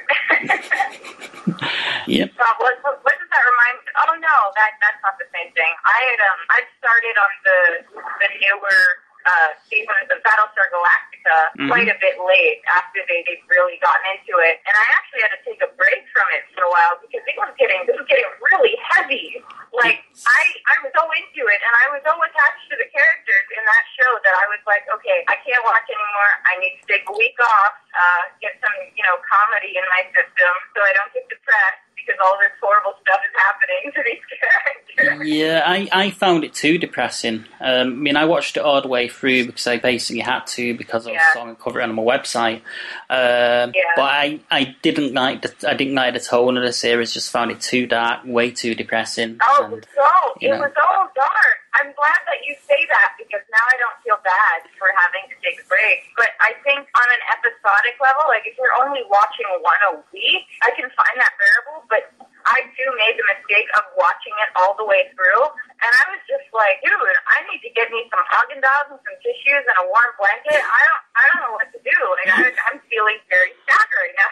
yep. 2.06 2.30
Uh, 2.38 2.54
what, 2.62 2.74
what, 2.86 3.02
what 3.02 3.14
does 3.18 3.30
that 3.30 3.42
remind 3.42 3.74
me? 3.82 3.90
Oh 4.06 4.14
no, 4.22 4.36
that 4.54 4.78
that's 4.78 5.00
not 5.02 5.18
the 5.18 5.26
same 5.34 5.50
thing. 5.54 5.72
I 5.82 5.98
had 6.14 6.20
um 6.22 6.40
I 6.54 6.58
started 6.78 7.16
on 7.18 7.32
the 7.42 7.58
the 8.22 8.28
newer 8.38 8.78
uh 9.28 9.48
season 9.68 9.92
of 10.08 10.18
Battlestar 10.24 10.66
Galactica 10.72 11.38
Mhm. 11.60 11.68
quite 11.68 11.88
a 11.92 11.98
bit 12.00 12.16
late 12.24 12.60
after 12.72 13.04
they 13.04 13.20
they'd 13.28 13.44
really 13.52 13.76
gotten 13.84 14.04
into 14.16 14.40
it, 14.40 14.56
and 14.64 14.74
I 14.74 14.86
actually 14.96 15.20
had 15.24 15.32
to 15.36 15.40
take 15.44 15.60
a 15.60 15.68
break 15.76 16.00
from 16.14 16.24
it 16.32 16.48
for 16.56 16.64
a 16.64 16.70
while 16.72 16.96
because 17.04 17.20
it 17.28 17.36
was 17.36 17.52
getting 17.60 17.84
it 17.84 17.92
was 17.92 18.08
getting 18.08 18.28
really 18.50 18.74
heavy. 18.88 19.44
Like 19.76 20.00
I 20.24 20.42
I 20.72 20.74
was 20.82 20.92
so 20.96 21.04
into 21.20 21.42
it, 21.46 21.60
and 21.60 21.74
I 21.84 21.86
was 21.92 22.00
so 22.08 22.14
attached 22.16 22.64
to 22.72 22.76
the 22.80 22.88
characters 22.88 23.46
in 23.52 23.62
that 23.68 23.84
show 24.00 24.12
that 24.24 24.34
I 24.40 24.46
was 24.48 24.62
like, 24.64 24.84
okay, 24.88 25.24
I 25.28 25.36
can't 25.44 25.60
watch 25.64 25.84
anymore. 25.86 26.32
I 26.48 26.56
need 26.62 26.74
to 26.80 26.84
take 26.88 27.04
a 27.08 27.12
week 27.12 27.36
off, 27.42 27.74
uh, 27.92 28.22
get 28.40 28.56
some 28.64 28.74
you 28.96 29.04
know 29.04 29.20
comedy 29.28 29.76
in 29.76 29.84
my 29.92 30.02
system 30.16 30.52
so 30.74 30.78
I 30.82 30.92
don't 30.96 31.12
get 31.12 31.28
depressed 31.28 31.84
because 31.96 32.16
all 32.24 32.38
this 32.40 32.52
horrible 32.62 32.96
stuff 33.04 33.20
is 33.26 33.34
happening 33.36 33.92
to 33.92 34.00
these 34.08 34.24
characters. 34.32 34.67
Yeah, 35.24 35.62
I, 35.64 35.88
I 35.92 36.10
found 36.10 36.44
it 36.44 36.54
too 36.54 36.78
depressing. 36.78 37.44
Um, 37.60 37.68
I 37.80 37.84
mean, 37.84 38.16
I 38.16 38.24
watched 38.24 38.56
it 38.56 38.60
all 38.62 38.80
the 38.82 38.88
way 38.88 39.08
through 39.08 39.46
because 39.46 39.66
I 39.66 39.78
basically 39.78 40.20
had 40.20 40.46
to 40.48 40.76
because 40.76 41.06
I 41.06 41.12
was 41.12 41.20
Yeah. 41.34 41.40
on 41.42 41.56
cover 41.56 41.80
it 41.80 41.84
on 41.84 41.94
my 41.94 42.02
website. 42.02 42.62
Um, 43.10 43.72
Yeah. 43.74 43.94
But 43.96 44.10
I, 44.10 44.40
I 44.50 44.76
didn't 44.82 45.14
like 45.14 45.42
the 45.42 45.52
I 45.68 45.74
didn't 45.74 45.94
like 45.94 46.14
the 46.14 46.20
tone 46.20 46.56
of 46.56 46.62
the 46.62 46.72
series. 46.72 47.12
Just 47.12 47.30
found 47.30 47.50
it 47.50 47.60
too 47.60 47.86
dark, 47.86 48.20
way 48.24 48.50
too 48.50 48.74
depressing. 48.74 49.38
Oh, 49.42 49.64
And, 49.72 49.86
so 49.94 50.04
it 50.40 50.50
know. 50.50 50.60
was 50.60 50.72
all 50.76 51.08
dark. 51.14 51.56
I'm 51.78 51.92
glad 51.94 52.18
that 52.26 52.42
you 52.42 52.56
say 52.66 52.80
that 52.90 53.14
because 53.18 53.44
now 53.54 53.62
I 53.62 53.76
don't 53.78 53.98
feel 54.02 54.18
bad 54.26 54.66
for 54.78 54.90
having 54.98 55.30
to 55.30 55.36
take 55.46 55.62
a 55.62 55.66
break. 55.70 56.10
But 56.16 56.34
I 56.42 56.50
think 56.66 56.82
on 56.96 57.06
an 57.06 57.22
episodic 57.30 57.94
level, 58.02 58.26
like 58.26 58.42
if 58.50 58.58
you're 58.58 58.74
only 58.82 59.06
watching 59.06 59.46
one 59.62 59.78
a 59.94 60.02
week, 60.10 60.42
I 60.66 60.74
can 60.74 60.90
find 60.90 61.14
that 61.22 61.32
bearable. 61.38 61.86
But 61.86 62.10
I 62.48 62.64
too 62.72 62.90
made 62.96 63.16
the 63.20 63.26
mistake 63.28 63.68
of 63.76 63.84
watching 63.96 64.32
it 64.40 64.50
all 64.56 64.74
the 64.76 64.84
way 64.88 65.12
through, 65.12 65.42
and 65.78 65.92
I 65.94 66.04
was 66.10 66.22
just 66.26 66.48
like, 66.50 66.82
dude, 66.82 66.94
I 66.94 67.46
need 67.46 67.62
to 67.62 67.70
get 67.74 67.86
me 67.94 68.02
some 68.10 68.22
Haagen 68.26 68.58
Dazs 68.58 68.90
and 68.90 69.00
some 69.02 69.18
tissues 69.22 69.62
and 69.62 69.78
a 69.78 69.86
warm 69.86 70.12
blanket. 70.18 70.58
I 70.58 70.80
don't, 70.82 71.02
I 71.14 71.22
don't 71.30 71.40
know 71.46 71.54
what 71.54 71.68
to 71.70 71.80
do. 71.80 71.98
Like 72.18 72.30
I, 72.34 72.50
I'm 72.66 72.78
feeling 72.90 73.18
very 73.30 73.54
right 73.98 74.14
now. 74.14 74.28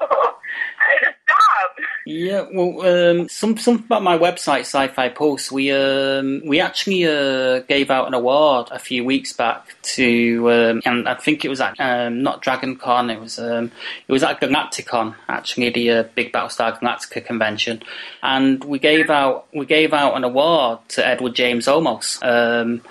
I 0.10 1.04
to 1.04 1.14
stop. 1.24 1.76
Yeah, 2.06 2.46
well, 2.52 2.86
um, 2.86 3.28
some 3.28 3.56
something 3.56 3.84
about 3.84 4.02
my 4.02 4.18
website, 4.18 4.60
Sci-Fi 4.60 5.10
Pulse. 5.10 5.52
We 5.52 5.70
um, 5.70 6.42
we 6.44 6.60
actually 6.60 7.06
uh, 7.06 7.60
gave 7.60 7.90
out 7.90 8.08
an 8.08 8.14
award 8.14 8.68
a 8.70 8.78
few 8.78 9.04
weeks 9.04 9.32
back 9.32 9.76
to, 9.82 10.50
um, 10.50 10.82
and 10.84 11.08
I 11.08 11.14
think 11.14 11.44
it 11.44 11.48
was 11.48 11.60
at 11.60 11.78
um, 11.78 12.22
not 12.22 12.42
Dragon 12.42 12.76
Con. 12.76 13.10
It 13.10 13.20
was 13.20 13.38
um, 13.38 13.70
it 14.08 14.12
was 14.12 14.22
at 14.22 14.40
Galacticon, 14.40 15.14
actually 15.28 15.70
the 15.70 15.90
uh, 15.90 16.02
big 16.14 16.32
Battlestar 16.32 16.78
Galactica 16.78 17.24
convention, 17.24 17.82
and 18.22 18.62
we 18.64 18.78
gave 18.78 19.10
out 19.10 19.46
we 19.54 19.66
gave 19.66 19.92
out 19.92 20.16
an 20.16 20.24
award 20.24 20.69
to 20.88 21.06
Edward 21.06 21.34
James 21.34 21.66
Olmos. 21.66 22.22
Um, 22.22 22.82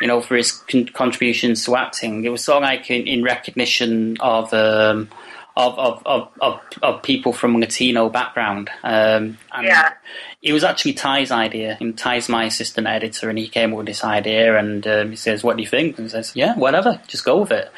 you 0.00 0.08
know, 0.08 0.20
for 0.20 0.36
his 0.36 0.52
con- 0.52 0.86
contributions 0.86 1.64
to 1.64 1.76
acting. 1.76 2.24
It 2.24 2.28
was 2.28 2.44
sort 2.44 2.56
of 2.56 2.62
like 2.62 2.90
in, 2.90 3.06
in 3.06 3.22
recognition 3.22 4.16
of. 4.20 4.52
Um, 4.52 5.08
of, 5.56 5.78
of, 5.78 6.02
of, 6.04 6.28
of, 6.40 6.60
of 6.82 7.02
people 7.02 7.32
from 7.32 7.58
Latino 7.60 8.08
background. 8.08 8.70
Um, 8.82 9.38
and 9.52 9.66
Yeah. 9.66 9.92
it 10.42 10.52
was 10.52 10.64
actually 10.64 10.94
Ty's 10.94 11.30
idea. 11.30 11.76
And 11.80 11.96
Ty's 11.96 12.28
my 12.28 12.44
assistant 12.44 12.86
editor, 12.86 13.28
and 13.28 13.38
he 13.38 13.46
came 13.48 13.72
up 13.72 13.78
with 13.78 13.86
this 13.86 14.02
idea. 14.04 14.58
And 14.58 14.86
um, 14.86 15.10
he 15.10 15.16
says, 15.16 15.44
"What 15.44 15.56
do 15.56 15.62
you 15.62 15.68
think?" 15.68 15.96
And 15.98 16.06
he 16.06 16.10
says, 16.10 16.32
"Yeah, 16.34 16.54
whatever, 16.56 17.00
just 17.06 17.24
go 17.24 17.38
with 17.38 17.52
it." 17.52 17.70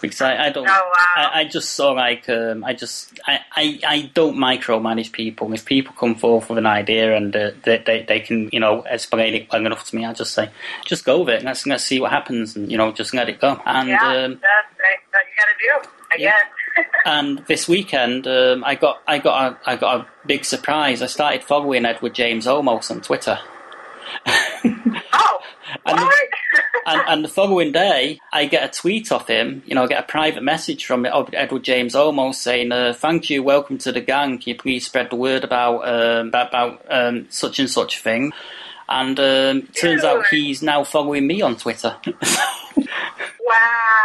Because 0.00 0.20
I, 0.20 0.46
I 0.46 0.50
don't, 0.50 0.68
Oh, 0.68 0.70
wow. 0.72 1.30
I, 1.32 1.40
I 1.40 1.44
just 1.44 1.70
saw 1.70 1.92
like, 1.92 2.28
um, 2.28 2.62
I 2.62 2.74
just, 2.74 3.18
I, 3.26 3.40
I, 3.56 3.80
I 3.86 4.10
don't 4.12 4.36
micromanage 4.36 5.10
people. 5.10 5.50
If 5.54 5.64
people 5.64 5.94
come 5.98 6.14
forth 6.14 6.50
with 6.50 6.58
an 6.58 6.66
idea 6.66 7.16
and 7.16 7.34
uh, 7.34 7.52
they, 7.64 7.78
they, 7.78 8.02
they 8.06 8.20
can, 8.20 8.50
you 8.52 8.60
know, 8.60 8.84
explain 8.88 9.34
it 9.34 9.48
well 9.50 9.64
enough 9.64 9.86
to 9.88 9.96
me, 9.96 10.04
I 10.04 10.12
just 10.12 10.34
say, 10.34 10.50
just 10.84 11.06
go 11.06 11.20
with 11.20 11.30
it. 11.30 11.36
And 11.36 11.46
let's 11.46 11.66
let's 11.66 11.82
see 11.84 11.98
what 11.98 12.10
happens, 12.12 12.54
and 12.56 12.70
you 12.70 12.76
know, 12.76 12.92
just 12.92 13.14
let 13.14 13.28
it 13.30 13.40
go. 13.40 13.58
And 13.64 13.88
yeah, 13.88 13.96
um, 14.02 14.32
that's 14.34 14.78
right. 14.78 15.00
That 15.12 15.22
you 15.24 15.34
gotta 15.40 15.82
do. 15.82 15.88
I 16.12 16.16
Yeah. 16.18 16.30
guess. 16.32 16.46
And 17.04 17.38
this 17.46 17.68
weekend, 17.68 18.26
um, 18.26 18.64
I 18.64 18.74
got 18.74 19.02
I 19.06 19.18
got 19.18 19.52
a, 19.52 19.70
I 19.70 19.76
got 19.76 20.00
a 20.00 20.06
big 20.26 20.44
surprise. 20.44 21.02
I 21.02 21.06
started 21.06 21.44
following 21.44 21.84
Edward 21.84 22.14
James 22.14 22.46
Olmos 22.46 22.90
on 22.90 23.00
Twitter. 23.00 23.38
oh, 24.26 25.40
and, 25.86 26.10
and, 26.86 27.02
and 27.08 27.24
the 27.24 27.28
following 27.28 27.72
day, 27.72 28.20
I 28.32 28.46
get 28.46 28.64
a 28.64 28.80
tweet 28.80 29.10
off 29.12 29.28
him. 29.28 29.62
You 29.66 29.74
know, 29.74 29.84
I 29.84 29.86
get 29.86 30.04
a 30.04 30.06
private 30.06 30.42
message 30.42 30.84
from 30.84 31.06
Edward 31.06 31.62
James 31.62 31.94
Olmos 31.94 32.36
saying, 32.36 32.72
uh, 32.72 32.92
"Thank 32.92 33.30
you, 33.30 33.42
welcome 33.42 33.78
to 33.78 33.92
the 33.92 34.00
gang. 34.00 34.38
Can 34.38 34.50
you 34.50 34.56
please 34.56 34.86
spread 34.86 35.10
the 35.10 35.16
word 35.16 35.44
about 35.44 35.86
um, 35.88 36.28
about, 36.28 36.48
about 36.48 36.82
um, 36.88 37.26
such 37.30 37.58
and 37.58 37.70
such 37.70 38.00
thing?" 38.00 38.32
And 38.88 39.18
um, 39.18 39.62
turns 39.80 40.04
out 40.04 40.26
he's 40.28 40.62
now 40.62 40.84
following 40.84 41.26
me 41.26 41.42
on 41.42 41.56
Twitter. 41.56 41.96
Wow, 43.46 43.95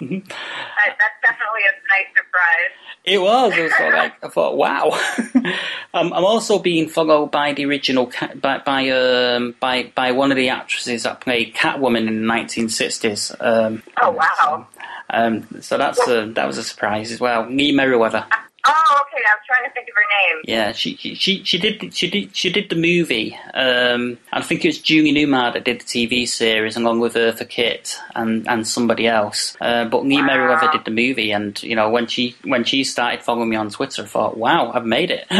that, 0.00 0.96
that's 0.98 1.20
definitely 1.22 1.62
a 1.62 1.74
nice 1.88 2.10
surprise. 2.16 2.72
It 3.04 3.18
was. 3.20 3.52
I 3.52 3.62
was 3.62 3.76
sort 3.76 3.88
of 3.88 3.98
like, 3.98 4.24
I 4.24 4.28
thought, 4.28 4.56
wow. 4.56 4.90
um, 5.94 6.12
I'm 6.12 6.24
also 6.24 6.58
being 6.58 6.88
followed 6.88 7.30
by 7.30 7.52
the 7.52 7.64
original 7.66 8.06
cat, 8.06 8.40
by 8.40 8.58
by 8.58 8.88
um, 8.90 9.54
by 9.60 9.92
by 9.94 10.12
one 10.12 10.30
of 10.30 10.36
the 10.36 10.48
actresses 10.48 11.02
that 11.02 11.20
played 11.20 11.54
Catwoman 11.54 12.08
in 12.08 12.26
the 12.26 12.32
1960s. 12.32 13.34
Um, 13.40 13.82
Oh 14.00 14.10
wow. 14.12 14.66
um, 15.10 15.46
so 15.60 15.76
that's 15.78 16.06
a, 16.08 16.32
that 16.32 16.46
was 16.46 16.56
a 16.58 16.62
surprise 16.64 17.12
as 17.12 17.20
well. 17.20 17.46
Lee 17.48 17.72
Meriwether. 17.72 18.26
Oh, 18.66 19.02
okay. 19.02 19.22
I 19.22 19.34
was 19.34 19.44
trying 19.46 19.64
to 19.64 19.70
think 19.74 19.88
of 19.88 19.94
her 19.94 20.34
name. 20.34 20.42
Yeah, 20.44 20.72
she 20.72 20.96
she 20.96 21.14
she 21.14 21.44
she 21.44 21.58
did 21.58 21.94
she 21.94 22.08
did 22.10 22.34
she 22.34 22.50
did 22.50 22.70
the 22.70 22.76
movie. 22.76 23.38
Um, 23.52 24.18
I 24.32 24.40
think 24.40 24.64
it 24.64 24.68
was 24.68 24.78
Julie 24.78 25.12
Newmar 25.12 25.52
that 25.52 25.64
did 25.64 25.80
the 25.80 25.84
TV 25.84 26.26
series 26.26 26.76
along 26.76 27.00
with 27.00 27.14
Eartha 27.14 27.48
Kitt 27.48 27.98
and 28.14 28.48
and 28.48 28.66
somebody 28.66 29.06
else. 29.06 29.56
Uh, 29.60 29.84
but 29.84 30.04
Lee 30.04 30.22
Meriwether 30.22 30.72
did 30.72 30.84
the 30.84 30.90
movie, 30.90 31.30
and 31.30 31.62
you 31.62 31.76
know 31.76 31.90
when 31.90 32.06
she 32.06 32.36
when 32.44 32.64
she 32.64 32.84
started 32.84 33.22
following 33.22 33.50
me 33.50 33.56
on 33.56 33.70
Twitter, 33.70 34.02
I 34.02 34.06
thought, 34.06 34.36
wow, 34.38 34.72
I've 34.72 34.86
made 34.86 35.10
it. 35.10 35.26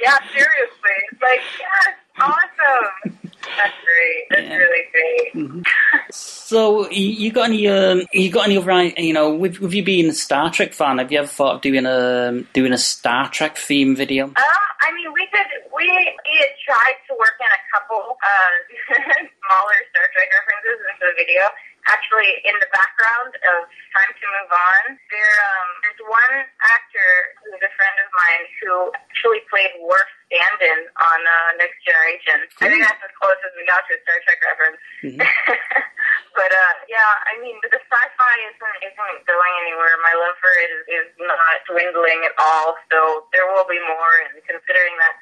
Yeah, 0.00 0.18
seriously. 0.32 0.96
It's 1.12 1.22
like, 1.22 1.40
yes, 1.58 1.94
awesome. 2.20 3.27
That's 3.56 3.74
great. 3.84 4.24
That's 4.30 4.48
really 4.48 4.84
great. 4.92 5.66
so 6.10 6.88
you, 6.90 7.08
you 7.08 7.32
got 7.32 7.48
any 7.48 7.66
um, 7.68 8.02
you 8.12 8.30
got 8.30 8.46
any 8.46 8.56
other 8.56 8.82
you 9.00 9.12
know 9.12 9.34
with, 9.34 9.60
with 9.60 9.72
you 9.72 9.84
being 9.84 10.06
a 10.06 10.14
Star 10.14 10.50
Trek 10.50 10.72
fan, 10.72 10.98
have 10.98 11.10
you 11.10 11.18
ever 11.18 11.28
thought 11.28 11.56
of 11.56 11.60
doing 11.60 11.86
a 11.86 12.44
doing 12.52 12.72
a 12.72 12.78
Star 12.78 13.28
Trek 13.30 13.56
theme 13.56 13.96
video? 13.96 14.26
Um, 14.26 14.34
I 14.80 14.92
mean, 14.94 15.12
we 15.12 15.26
did. 15.32 15.46
We, 15.74 15.84
we 15.84 16.34
had 16.40 16.54
tried 16.64 16.96
to 17.08 17.14
work 17.18 17.36
in 17.40 17.50
a 17.50 17.62
couple 17.72 18.16
uh, 18.16 18.54
smaller 19.04 19.78
Star 19.92 20.06
Trek 20.14 20.28
references 20.32 20.78
into 20.80 21.04
the 21.06 21.14
video. 21.16 21.42
Actually, 21.88 22.44
in 22.44 22.52
the 22.60 22.68
background 22.68 23.32
of 23.32 23.64
Time 23.96 24.12
to 24.12 24.24
Move 24.28 24.52
On, 24.52 24.82
there 25.08 25.36
um, 25.40 25.68
there's 25.80 26.02
one 26.04 26.34
actor 26.68 27.10
who's 27.40 27.62
a 27.64 27.72
friend 27.80 27.96
of 28.04 28.08
mine 28.12 28.44
who 28.60 28.72
actually 29.08 29.40
played 29.48 29.72
Worf 29.80 30.04
stand-in 30.28 30.80
on 30.84 31.20
uh, 31.24 31.50
Next 31.56 31.80
Generation. 31.80 32.44
I 32.60 32.68
think 32.68 32.84
that's 32.84 33.00
as 33.00 33.12
close 33.16 33.40
as 33.40 33.52
we 33.56 33.64
got 33.64 33.88
to 33.88 33.96
a 33.96 34.00
Star 34.04 34.20
Trek 34.20 34.40
reference. 34.44 34.80
but 36.38 36.50
uh, 36.52 36.74
yeah, 36.92 37.10
I 37.24 37.40
mean, 37.40 37.56
the 37.64 37.72
sci-fi 37.72 38.34
isn't 38.52 38.76
isn't 38.84 39.18
going 39.24 39.54
anywhere. 39.64 39.96
My 40.04 40.12
love 40.12 40.36
for 40.44 40.52
it 40.60 40.68
is, 40.68 40.84
is 40.92 41.08
not 41.16 41.64
dwindling 41.72 42.20
at 42.28 42.36
all. 42.36 42.76
So 42.92 43.24
there 43.32 43.48
will 43.48 43.64
be 43.64 43.80
more. 43.80 44.12
And 44.28 44.44
considering 44.44 44.92
that 45.00 45.16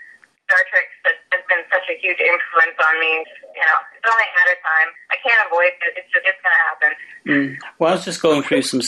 Star 0.51 0.63
Trek 0.71 0.87
has 1.07 1.43
been 1.51 1.63
such 1.71 1.87
a 1.91 1.97
huge 1.99 2.23
influence 2.23 2.79
on 2.79 2.95
me, 3.03 3.13
you 3.57 3.63
know, 3.65 3.79
it's 3.97 4.07
only 4.07 4.23
a 4.23 4.35
matter 4.37 4.53
of 4.53 4.63
time. 4.63 4.89
I 5.11 5.17
can't 5.25 5.47
avoid 5.49 5.73
it. 5.81 5.97
It's 5.97 6.13
just, 6.13 6.27
it's 6.27 6.41
going 6.45 6.53
to 6.53 6.65
happen. 6.69 6.93
Mm. 7.27 7.57
Well, 7.79 7.91
I 7.91 7.97
was 7.97 8.05
just 8.05 8.23
going 8.23 8.43
through 8.43 8.63
some. 8.63 8.81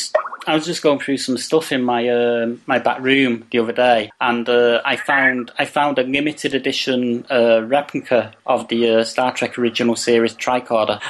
I 0.47 0.55
was 0.55 0.67
just 0.67 0.83
going 0.83 1.01
through 1.01 1.17
some 1.17 1.39
stuff 1.39 1.73
in 1.73 1.83
my 1.83 2.09
uh, 2.09 2.55
my 2.67 2.79
back 2.79 3.01
room 3.01 3.47
the 3.51 3.59
other 3.59 3.73
day, 3.73 4.11
and 4.21 4.49
uh, 4.49 4.81
I 4.85 4.97
found 4.97 5.51
I 5.59 5.65
found 5.65 5.99
a 5.99 6.03
limited 6.03 6.55
edition 6.55 7.27
uh, 7.31 7.63
replica 7.65 8.35
of 8.47 8.69
the 8.69 8.91
uh, 8.91 9.05
Star 9.05 9.33
Trek 9.33 9.59
original 9.59 9.97
series 9.97 10.35
tricorder. 10.35 11.01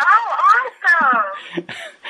Oh, 0.00 0.36
awesome! 0.98 1.66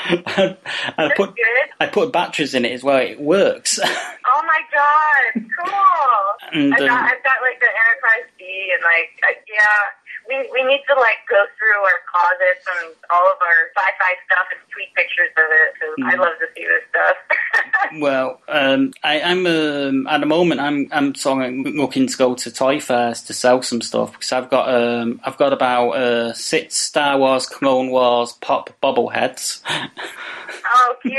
and 0.37 0.57
I 0.97 1.12
put 1.16 1.34
Good. 1.37 1.70
I 1.80 1.87
put 1.87 2.12
batteries 2.12 2.55
in 2.55 2.64
it 2.64 2.72
as 2.72 2.82
well. 2.82 2.99
It 2.99 3.20
works. 3.20 3.78
Oh 4.28 4.43
my 4.43 4.61
god, 4.74 5.47
cool! 5.64 6.53
And, 6.53 6.74
I've, 6.74 6.80
got, 6.80 6.91
um, 6.91 7.05
I've 7.05 7.22
got 7.22 7.39
like 7.41 7.59
the 7.61 7.70
Enterprise 7.70 8.28
D 8.37 8.45
and 8.74 8.82
like 8.82 9.14
uh, 9.22 9.39
yeah. 9.49 9.95
We, 10.29 10.37
we 10.53 10.62
need 10.64 10.83
to 10.89 10.95
like 10.99 11.18
go 11.29 11.45
through 11.59 11.81
our 11.83 12.01
closets 12.11 12.66
and 12.83 12.95
all 13.11 13.27
of 13.31 13.39
our 13.41 13.61
sci-fi 13.77 14.12
stuff 14.27 14.47
and 14.53 14.61
tweet 14.72 14.93
pictures 14.95 15.31
of 15.37 15.45
it. 15.51 15.70
'cause 15.79 15.95
I 16.05 16.14
Mm. 16.16 16.20
love 16.20 16.39
to 16.41 16.47
see 16.57 16.64
this 16.66 16.83
stuff. 16.91 17.16
Well, 18.01 18.41
um, 18.49 18.93
I, 19.05 19.20
I'm 19.20 19.47
um, 19.47 20.07
at 20.09 20.20
the 20.20 20.27
moment. 20.27 20.61
I'm 20.61 20.89
I'm 20.93 21.14
sort 21.14 21.45
of 21.45 21.53
looking 21.55 22.07
to 22.09 22.16
go 22.16 22.35
to 22.35 22.51
toy 22.51 22.81
fairs 22.81 23.22
to 23.24 23.35
sell 23.35 23.62
some 23.62 23.81
stuff 23.81 24.12
because 24.12 24.33
I've 24.33 24.51
got 24.51 24.68
um, 24.74 25.20
I've 25.24 25.37
got 25.37 25.53
about 25.53 25.91
uh, 25.91 26.33
six 26.33 26.74
Star 26.77 27.18
Wars, 27.18 27.47
Clone 27.47 27.91
Wars 27.91 28.33
pop 28.41 28.70
bobbleheads, 28.83 29.62
oh, 30.66 30.97
cute. 31.03 31.16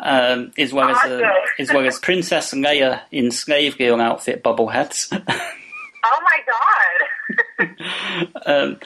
um, 0.00 0.52
as 0.58 0.72
well 0.72 0.90
as 0.90 0.98
uh, 1.10 1.22
as 1.58 1.72
well 1.72 1.86
as 1.86 1.98
Princess 1.98 2.52
Leia 2.54 3.00
in 3.10 3.30
Slave 3.30 3.76
Girl 3.78 4.00
outfit 4.00 4.42
bobbleheads, 4.44 5.08
Oh 6.04 6.18
my 6.22 6.38
god. 6.46 7.08
Um, 8.46 8.78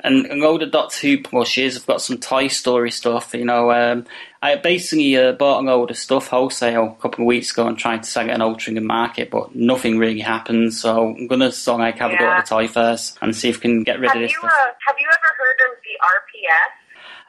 and 0.00 0.26
a 0.26 0.34
load 0.34 0.62
of 0.62 0.72
Doctor 0.72 1.06
Who 1.06 1.22
plushes. 1.22 1.76
I've 1.76 1.86
got 1.86 2.02
some 2.02 2.18
Toy 2.18 2.48
Story 2.48 2.90
stuff. 2.90 3.34
You 3.34 3.44
know, 3.44 3.70
um, 3.70 4.06
I 4.40 4.56
basically 4.56 5.16
uh, 5.16 5.32
bought 5.32 5.64
a 5.64 5.70
older 5.70 5.94
stuff 5.94 6.28
wholesale 6.28 6.96
a 6.98 7.02
couple 7.02 7.22
of 7.22 7.26
weeks 7.26 7.52
ago 7.52 7.66
and 7.68 7.78
tried 7.78 8.02
to 8.02 8.10
sell 8.10 8.28
it 8.28 8.32
in 8.32 8.40
Altrincham 8.40 8.82
Market, 8.82 9.30
but 9.30 9.54
nothing 9.54 9.98
really 9.98 10.20
happened. 10.20 10.74
So 10.74 11.14
I'm 11.14 11.28
gonna 11.28 11.52
sort 11.52 11.80
of 11.80 11.86
like 11.86 11.98
have 11.98 12.10
a 12.10 12.16
go 12.16 12.24
at 12.24 12.44
the 12.44 12.48
toy 12.48 12.68
first 12.68 13.18
and 13.22 13.34
see 13.34 13.48
if 13.48 13.58
we 13.58 13.62
can 13.62 13.84
get 13.84 14.00
rid 14.00 14.08
have 14.08 14.16
of 14.16 14.22
this 14.22 14.32
you 14.32 14.38
stuff. 14.38 14.50
uh, 14.52 14.72
have 14.86 14.96
you 14.98 15.08
ever 15.08 15.30
heard 15.38 15.70
of 15.70 15.78
the 15.84 15.94
RPF? 16.18 16.82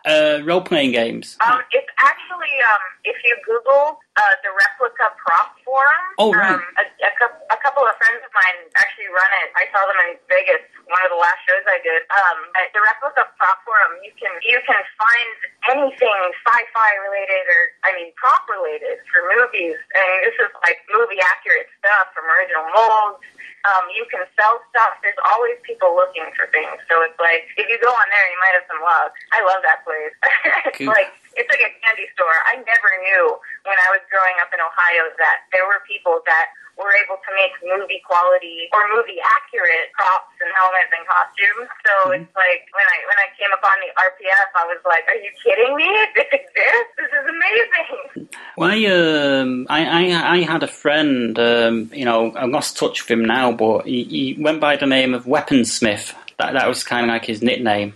Uh, 0.06 0.44
role 0.44 0.62
playing 0.62 0.92
games. 0.92 1.38
Um, 1.46 1.62
it's 1.72 1.88
actually 2.00 2.52
um, 2.72 2.82
if 3.06 3.16
you 3.24 3.38
Google 3.46 4.00
uh, 4.14 4.34
the 4.46 4.52
replica 4.54 5.10
prop 5.18 5.58
forum. 5.66 6.04
Oh, 6.22 6.30
right. 6.30 6.54
Um, 6.54 6.62
a, 6.78 6.86
a, 6.86 7.28
a 7.50 7.58
couple 7.66 7.82
of 7.82 7.98
friends 7.98 8.22
of 8.22 8.30
mine 8.30 8.70
actually 8.78 9.10
run 9.10 9.32
it. 9.42 9.50
I 9.58 9.66
saw 9.74 9.82
them 9.90 9.98
in 10.06 10.22
Vegas. 10.30 10.62
One 10.86 11.02
of 11.02 11.10
the 11.10 11.18
last 11.18 11.42
shows 11.50 11.66
I 11.66 11.82
did. 11.82 12.06
Um, 12.14 12.38
at 12.62 12.70
the 12.78 12.82
replica 12.86 13.26
prop 13.42 13.66
forum, 13.66 13.98
you 14.06 14.14
can 14.14 14.30
you 14.46 14.62
can 14.70 14.82
find 15.00 15.30
anything 15.74 16.20
sci-fi 16.46 16.90
related 17.10 17.44
or 17.50 17.62
I 17.82 17.98
mean 17.98 18.14
prop 18.14 18.46
related 18.46 19.02
for 19.10 19.26
movies, 19.34 19.82
and 19.98 20.14
this 20.22 20.38
is 20.38 20.52
like 20.62 20.86
movie 20.94 21.22
accurate 21.24 21.72
stuff 21.82 22.14
from 22.14 22.30
original 22.30 22.70
molds. 22.70 23.26
Um, 23.64 23.88
you 23.96 24.04
can 24.12 24.28
sell 24.36 24.60
stuff. 24.76 25.00
There's 25.02 25.18
always 25.24 25.56
people 25.64 25.96
looking 25.96 26.28
for 26.36 26.52
things. 26.52 26.84
So 26.92 27.00
it's 27.02 27.18
like 27.18 27.50
if 27.58 27.66
you 27.66 27.80
go 27.82 27.90
on 27.90 28.08
there, 28.12 28.26
you 28.30 28.38
might 28.44 28.56
have 28.60 28.68
some 28.70 28.84
luck. 28.84 29.16
I 29.34 29.40
love 29.42 29.64
that 29.66 29.82
place. 29.88 30.14
it's 30.78 30.84
like 30.84 31.10
it's 31.36 31.50
like 31.50 31.64
a 31.66 31.72
candy 31.82 32.08
store. 32.14 32.34
I 32.50 32.62
never 32.64 32.90
knew 33.06 33.38
when 33.66 33.78
I 33.78 33.88
was 33.96 34.02
growing 34.10 34.38
up 34.42 34.50
in 34.54 34.60
Ohio 34.62 35.10
that 35.18 35.48
there 35.52 35.66
were 35.66 35.82
people 35.90 36.22
that 36.30 36.54
were 36.74 36.90
able 37.06 37.22
to 37.22 37.32
make 37.38 37.54
movie 37.62 38.02
quality 38.02 38.66
or 38.74 38.82
movie 38.98 39.22
accurate 39.22 39.94
props 39.94 40.34
and 40.42 40.50
helmets 40.58 40.90
and 40.94 41.06
costumes. 41.06 41.70
So 41.86 41.94
Mm-hmm. 42.04 42.26
it's 42.26 42.36
like 42.36 42.62
when 42.74 42.84
I 42.84 42.98
when 43.08 43.20
I 43.22 43.28
came 43.40 43.52
upon 43.54 43.76
the 43.80 43.92
RPF, 43.96 44.48
I 44.58 44.66
was 44.68 44.82
like, 44.84 45.06
"Are 45.08 45.16
you 45.22 45.32
kidding 45.44 45.74
me? 45.78 45.88
This 46.16 46.28
exists? 46.34 46.94
This 46.98 47.12
is 47.14 47.26
amazing!" 47.30 48.30
Well, 48.58 48.72
I, 48.72 48.86
um, 48.86 49.68
I, 49.70 49.86
I, 50.12 50.36
I 50.36 50.42
had 50.42 50.64
a 50.64 50.68
friend, 50.68 51.38
um, 51.40 51.90
you 51.94 52.06
know, 52.06 52.32
I 52.34 52.46
lost 52.46 52.78
touch 52.78 53.02
with 53.04 53.12
him 53.12 53.26
now, 53.26 53.52
but 53.52 53.86
he, 53.86 54.04
he 54.04 54.38
went 54.42 54.60
by 54.60 54.76
the 54.76 54.86
name 54.86 55.14
of 55.14 55.26
Weaponsmith. 55.26 56.14
That, 56.38 56.54
that 56.54 56.68
was 56.68 56.84
kind 56.84 57.06
of 57.06 57.10
like 57.10 57.26
his 57.26 57.42
nickname. 57.42 57.94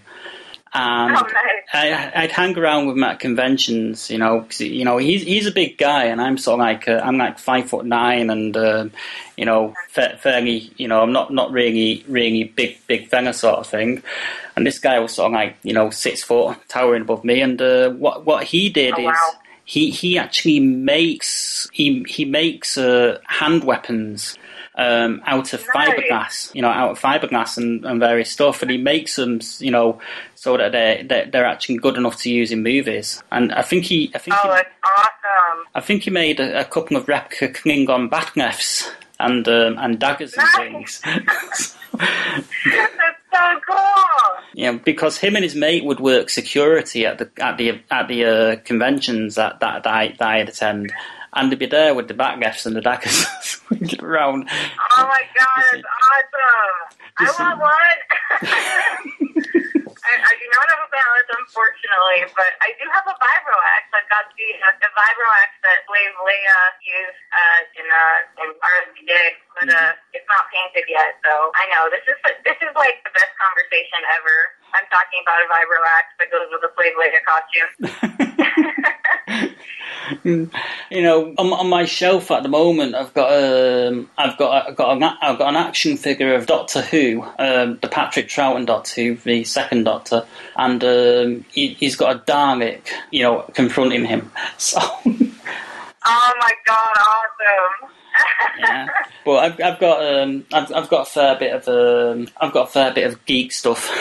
And 0.74 1.16
Oh, 1.16 1.22
nice. 1.22 1.32
I, 1.74 2.12
I'd 2.24 2.32
hang 2.32 2.58
around 2.58 2.88
with 2.88 2.96
him 2.98 3.04
at 3.04 3.20
conventions, 3.20 4.10
you 4.10 4.18
know, 4.18 4.42
'cause, 4.42 4.62
you 4.62 4.86
know, 4.86 4.98
he's 4.98 5.24
he's 5.24 5.48
a 5.48 5.52
big 5.52 5.78
guy, 5.78 6.06
and 6.06 6.22
I'm 6.22 6.38
sort 6.38 6.56
of 6.56 6.60
like 6.60 6.88
uh, 6.88 7.02
I'm 7.04 7.18
like 7.18 7.40
five 7.40 7.70
foot 7.70 7.86
nine, 7.86 8.30
and 8.30 8.56
um, 8.58 8.92
you 9.38 9.46
know, 9.46 9.74
fa- 9.90 10.18
fairly, 10.20 10.72
you 10.78 10.88
know, 10.88 11.02
I'm 11.02 11.12
not 11.12 11.32
not 11.34 11.52
really 11.52 12.04
really 12.08 12.44
big 12.46 12.78
big 12.88 13.10
fella 13.10 13.34
sort 13.34 13.60
of 13.60 13.68
thing. 13.68 14.02
And 14.56 14.66
this 14.66 14.80
guy 14.80 15.00
was 15.00 15.14
sort 15.14 15.28
of 15.28 15.34
like 15.34 15.56
you 15.64 15.74
know 15.74 15.90
six 15.90 16.24
foot, 16.24 16.58
towering 16.68 17.04
above 17.04 17.24
me, 17.24 17.42
and 17.42 17.62
uh, 17.62 17.90
what 17.92 18.26
what 18.26 18.44
he 18.44 18.70
did 18.70 18.94
Oh, 18.96 19.02
is 19.02 19.06
wow. 19.06 19.32
he 19.66 19.90
he 19.92 20.18
actually 20.18 20.60
makes 20.60 21.68
he 21.74 22.04
he 22.08 22.26
makes 22.26 22.78
uh, 22.78 23.20
hand 23.26 23.64
weapons 23.64 24.38
um, 24.78 25.22
out 25.26 25.54
of 25.54 25.66
Nice. 25.74 25.90
fiberglass, 25.90 26.56
you 26.56 26.62
know, 26.62 26.70
out 26.70 26.92
of 26.92 27.00
fiberglass 27.00 27.58
and, 27.58 27.84
and 27.86 28.00
various 28.00 28.30
stuff, 28.32 28.62
and 28.62 28.70
he 28.72 28.78
makes 28.78 29.16
them, 29.16 29.40
you 29.60 29.72
know, 29.72 30.00
so 30.36 30.56
that 30.58 30.72
they're, 30.72 31.04
they're 31.04 31.26
they're 31.26 31.46
actually 31.46 31.78
good 31.78 31.98
enough 31.98 32.18
to 32.22 32.30
use 32.32 32.52
in 32.52 32.62
movies. 32.64 33.22
And 33.32 33.52
I 33.52 33.64
think 33.64 33.86
he 33.86 34.12
I 34.14 34.20
think 34.20 34.36
Oh, 34.44 34.54
he, 34.56 34.62
awesome! 34.86 35.66
I 35.76 35.82
think 35.82 36.04
he 36.04 36.12
made 36.12 36.40
a, 36.40 36.62
a 36.62 36.66
couple 36.66 36.96
of 36.96 37.08
replica 37.08 37.50
Klingon 37.50 38.10
bat'leths 38.10 38.90
and 39.20 39.48
um, 39.48 39.78
and 39.80 40.00
daggers 40.00 40.34
and 40.38 40.48
things. 40.56 41.02
That's 41.94 43.22
so 43.34 43.60
cool. 43.68 43.78
Yeah, 44.54 44.74
because 44.74 45.18
him 45.18 45.36
and 45.36 45.44
his 45.44 45.56
mate 45.56 45.84
would 45.86 46.00
work 46.00 46.30
security 46.30 47.06
at 47.06 47.18
the 47.18 47.30
at 47.40 47.58
the 47.58 47.82
at 47.90 48.08
the 48.08 48.26
uh, 48.26 48.56
conventions 48.64 49.36
that 49.36 49.60
that, 49.60 49.84
that, 49.84 49.94
I, 49.94 50.08
that 50.20 50.22
I'd 50.28 50.50
attend, 50.50 50.94
and 51.34 51.52
they'd 51.52 51.60
be 51.60 51.66
there 51.66 51.94
with 51.96 52.08
the 52.08 52.14
backgaffs 52.14 52.66
and 52.66 52.76
the 52.76 52.82
daggers 52.82 53.26
swinging 53.68 54.00
around. 54.04 54.48
Oh 54.48 55.06
my 55.06 55.24
god, 55.36 55.64
it's 55.76 55.84
awesome! 55.84 56.80
I 57.20 57.28
want 57.36 57.60
one. 57.60 58.00
I, 60.08 60.14
I 60.24 60.34
do 60.40 60.48
not 60.56 60.64
have 60.72 60.88
a 60.88 60.92
balance, 60.94 61.30
unfortunately, 61.36 62.32
but 62.32 62.56
I 62.64 62.72
do 62.80 62.88
have 62.96 63.04
a 63.12 63.16
vibro 63.20 63.58
axe. 63.76 63.92
I've 63.92 64.08
got 64.08 64.32
the 64.40 64.48
uh, 64.64 64.72
the 64.80 64.88
vibro 64.96 65.28
axe 65.44 65.60
that 65.68 65.84
Slave 65.84 66.16
Leia 66.24 66.60
used 66.80 67.22
uh, 67.36 67.62
in 67.76 67.88
uh, 67.92 68.44
in 68.48 68.50
but 69.58 69.68
uh, 69.74 69.92
it's 70.14 70.28
not 70.32 70.48
painted 70.54 70.88
yet. 70.88 71.18
So 71.26 71.52
I 71.60 71.68
know 71.76 71.92
this 71.92 72.06
is 72.08 72.16
this 72.48 72.60
is 72.64 72.72
like 72.80 73.04
the 73.04 73.12
best 73.12 73.34
conversation 73.36 74.00
ever. 74.16 74.38
I'm 74.72 74.88
talking 74.88 75.20
about 75.28 75.44
a 75.44 75.48
vibro 75.52 75.82
axe 76.00 76.14
that 76.24 76.30
goes 76.32 76.48
with 76.56 76.64
a 76.64 76.72
Slave 76.78 76.96
Leia 76.96 77.20
costume. 77.28 77.72
You 80.24 81.02
know, 81.02 81.34
on, 81.38 81.52
on 81.52 81.68
my 81.68 81.84
shelf 81.84 82.32
at 82.32 82.44
the 82.44 82.50
moment, 82.50 82.96
I've 82.96 83.14
got 83.14 83.32
um, 83.32 84.10
I've 84.18 84.38
got 84.38 84.70
I've 84.70 84.76
got 84.76 84.96
an, 84.96 85.04
I've 85.04 85.38
got 85.38 85.50
an 85.50 85.58
action 85.58 85.98
figure 85.98 86.34
of 86.34 86.46
Doctor 86.46 86.82
Who, 86.82 87.24
um, 87.38 87.78
the 87.82 87.90
Patrick 87.90 88.30
Troughton 88.30 88.66
Doctor 88.66 89.02
Who, 89.02 89.16
the 89.16 89.44
second 89.44 89.84
Doctor, 89.84 90.26
and 90.56 90.82
um, 90.84 91.46
he, 91.52 91.74
he's 91.74 91.98
got 91.98 92.16
a 92.16 92.20
Dalek, 92.20 92.88
you 93.12 93.24
know, 93.24 93.42
confronting 93.54 94.06
him. 94.06 94.32
So. 94.58 94.80
Oh 94.80 96.34
my 96.40 96.54
god, 96.66 96.98
awesome! 96.98 97.92
yeah. 98.60 98.88
But 99.26 99.38
I've, 99.40 99.62
I've 99.62 99.80
got 99.80 100.06
um, 100.06 100.46
I've, 100.54 100.72
I've 100.72 100.90
got 100.90 101.08
a 101.08 101.12
fair 101.12 101.38
bit 101.38 101.54
of 101.54 101.68
um, 101.68 102.30
I've 102.38 102.54
got 102.54 102.70
a 102.70 102.72
fair 102.72 102.94
bit 102.94 103.12
of 103.12 103.26
geek 103.26 103.52
stuff, 103.52 103.92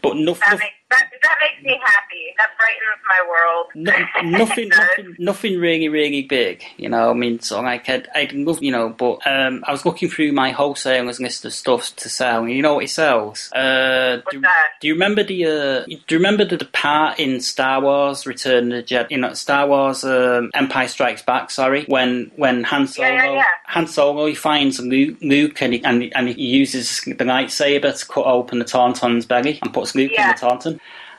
but 0.00 0.16
nothing. 0.16 0.60
That 0.88 1.02
makes 1.10 1.22
that, 1.22 1.36
makes 1.42 1.64
me 1.64 1.80
happy. 1.84 2.34
That 2.38 2.50
brightens 2.58 3.02
my 3.08 3.28
world. 3.28 3.66
No, 3.74 4.38
nothing, 4.38 4.68
nothing, 4.76 5.16
nothing 5.18 5.58
really, 5.58 5.88
really 5.88 6.22
big. 6.22 6.62
You 6.76 6.88
know, 6.88 7.10
I 7.10 7.12
mean, 7.12 7.40
so 7.40 7.60
like 7.60 7.88
I'd, 7.88 8.06
I'd 8.14 8.32
love, 8.32 8.62
you 8.62 8.70
know, 8.70 8.90
but 8.90 9.26
um, 9.26 9.64
I 9.66 9.72
was 9.72 9.84
looking 9.84 10.08
through 10.08 10.30
my 10.32 10.50
wholesalers 10.52 11.18
list 11.20 11.44
of 11.44 11.52
stuff 11.52 11.94
to 11.96 12.08
sell. 12.08 12.42
and 12.44 12.52
You 12.52 12.62
know 12.62 12.74
what 12.74 12.82
he 12.84 12.86
sells? 12.86 13.50
Uh, 13.52 14.20
What's 14.22 14.34
do, 14.36 14.40
that? 14.42 14.68
do 14.80 14.86
you 14.86 14.94
remember 14.94 15.24
the? 15.24 15.44
Uh, 15.46 15.84
do 15.86 15.92
you 16.14 16.18
remember 16.18 16.44
the, 16.44 16.56
the 16.56 16.64
part 16.66 17.18
in 17.18 17.40
Star 17.40 17.80
Wars 17.80 18.24
Return 18.24 18.70
of 18.70 18.86
the 18.86 18.94
Jedi? 18.94 19.10
You 19.10 19.18
know, 19.18 19.34
Star 19.34 19.66
Wars 19.66 20.04
um, 20.04 20.52
Empire 20.54 20.86
Strikes 20.86 21.22
Back. 21.22 21.50
Sorry, 21.50 21.84
when 21.86 22.30
when 22.36 22.62
Han 22.62 22.86
Solo 22.86 23.08
Yeah, 23.08 23.24
yeah, 23.24 23.32
yeah. 23.32 23.44
Han 23.66 23.88
Solo 23.88 24.26
he 24.26 24.34
finds 24.36 24.78
Luke, 24.78 25.16
Luke 25.20 25.60
and, 25.62 25.74
he, 25.74 25.82
and, 25.84 26.02
he- 26.02 26.12
and 26.14 26.28
he 26.28 26.40
uses 26.46 27.00
the 27.00 27.14
lightsaber 27.24 27.98
to 27.98 28.06
cut 28.06 28.24
open 28.26 28.60
the 28.60 28.64
Tauntaun's 28.64 29.26
belly 29.26 29.58
and 29.62 29.74
puts 29.74 29.96
Luke 29.96 30.12
in 30.12 30.28
the 30.28 30.34
Tauntaun. 30.34 30.75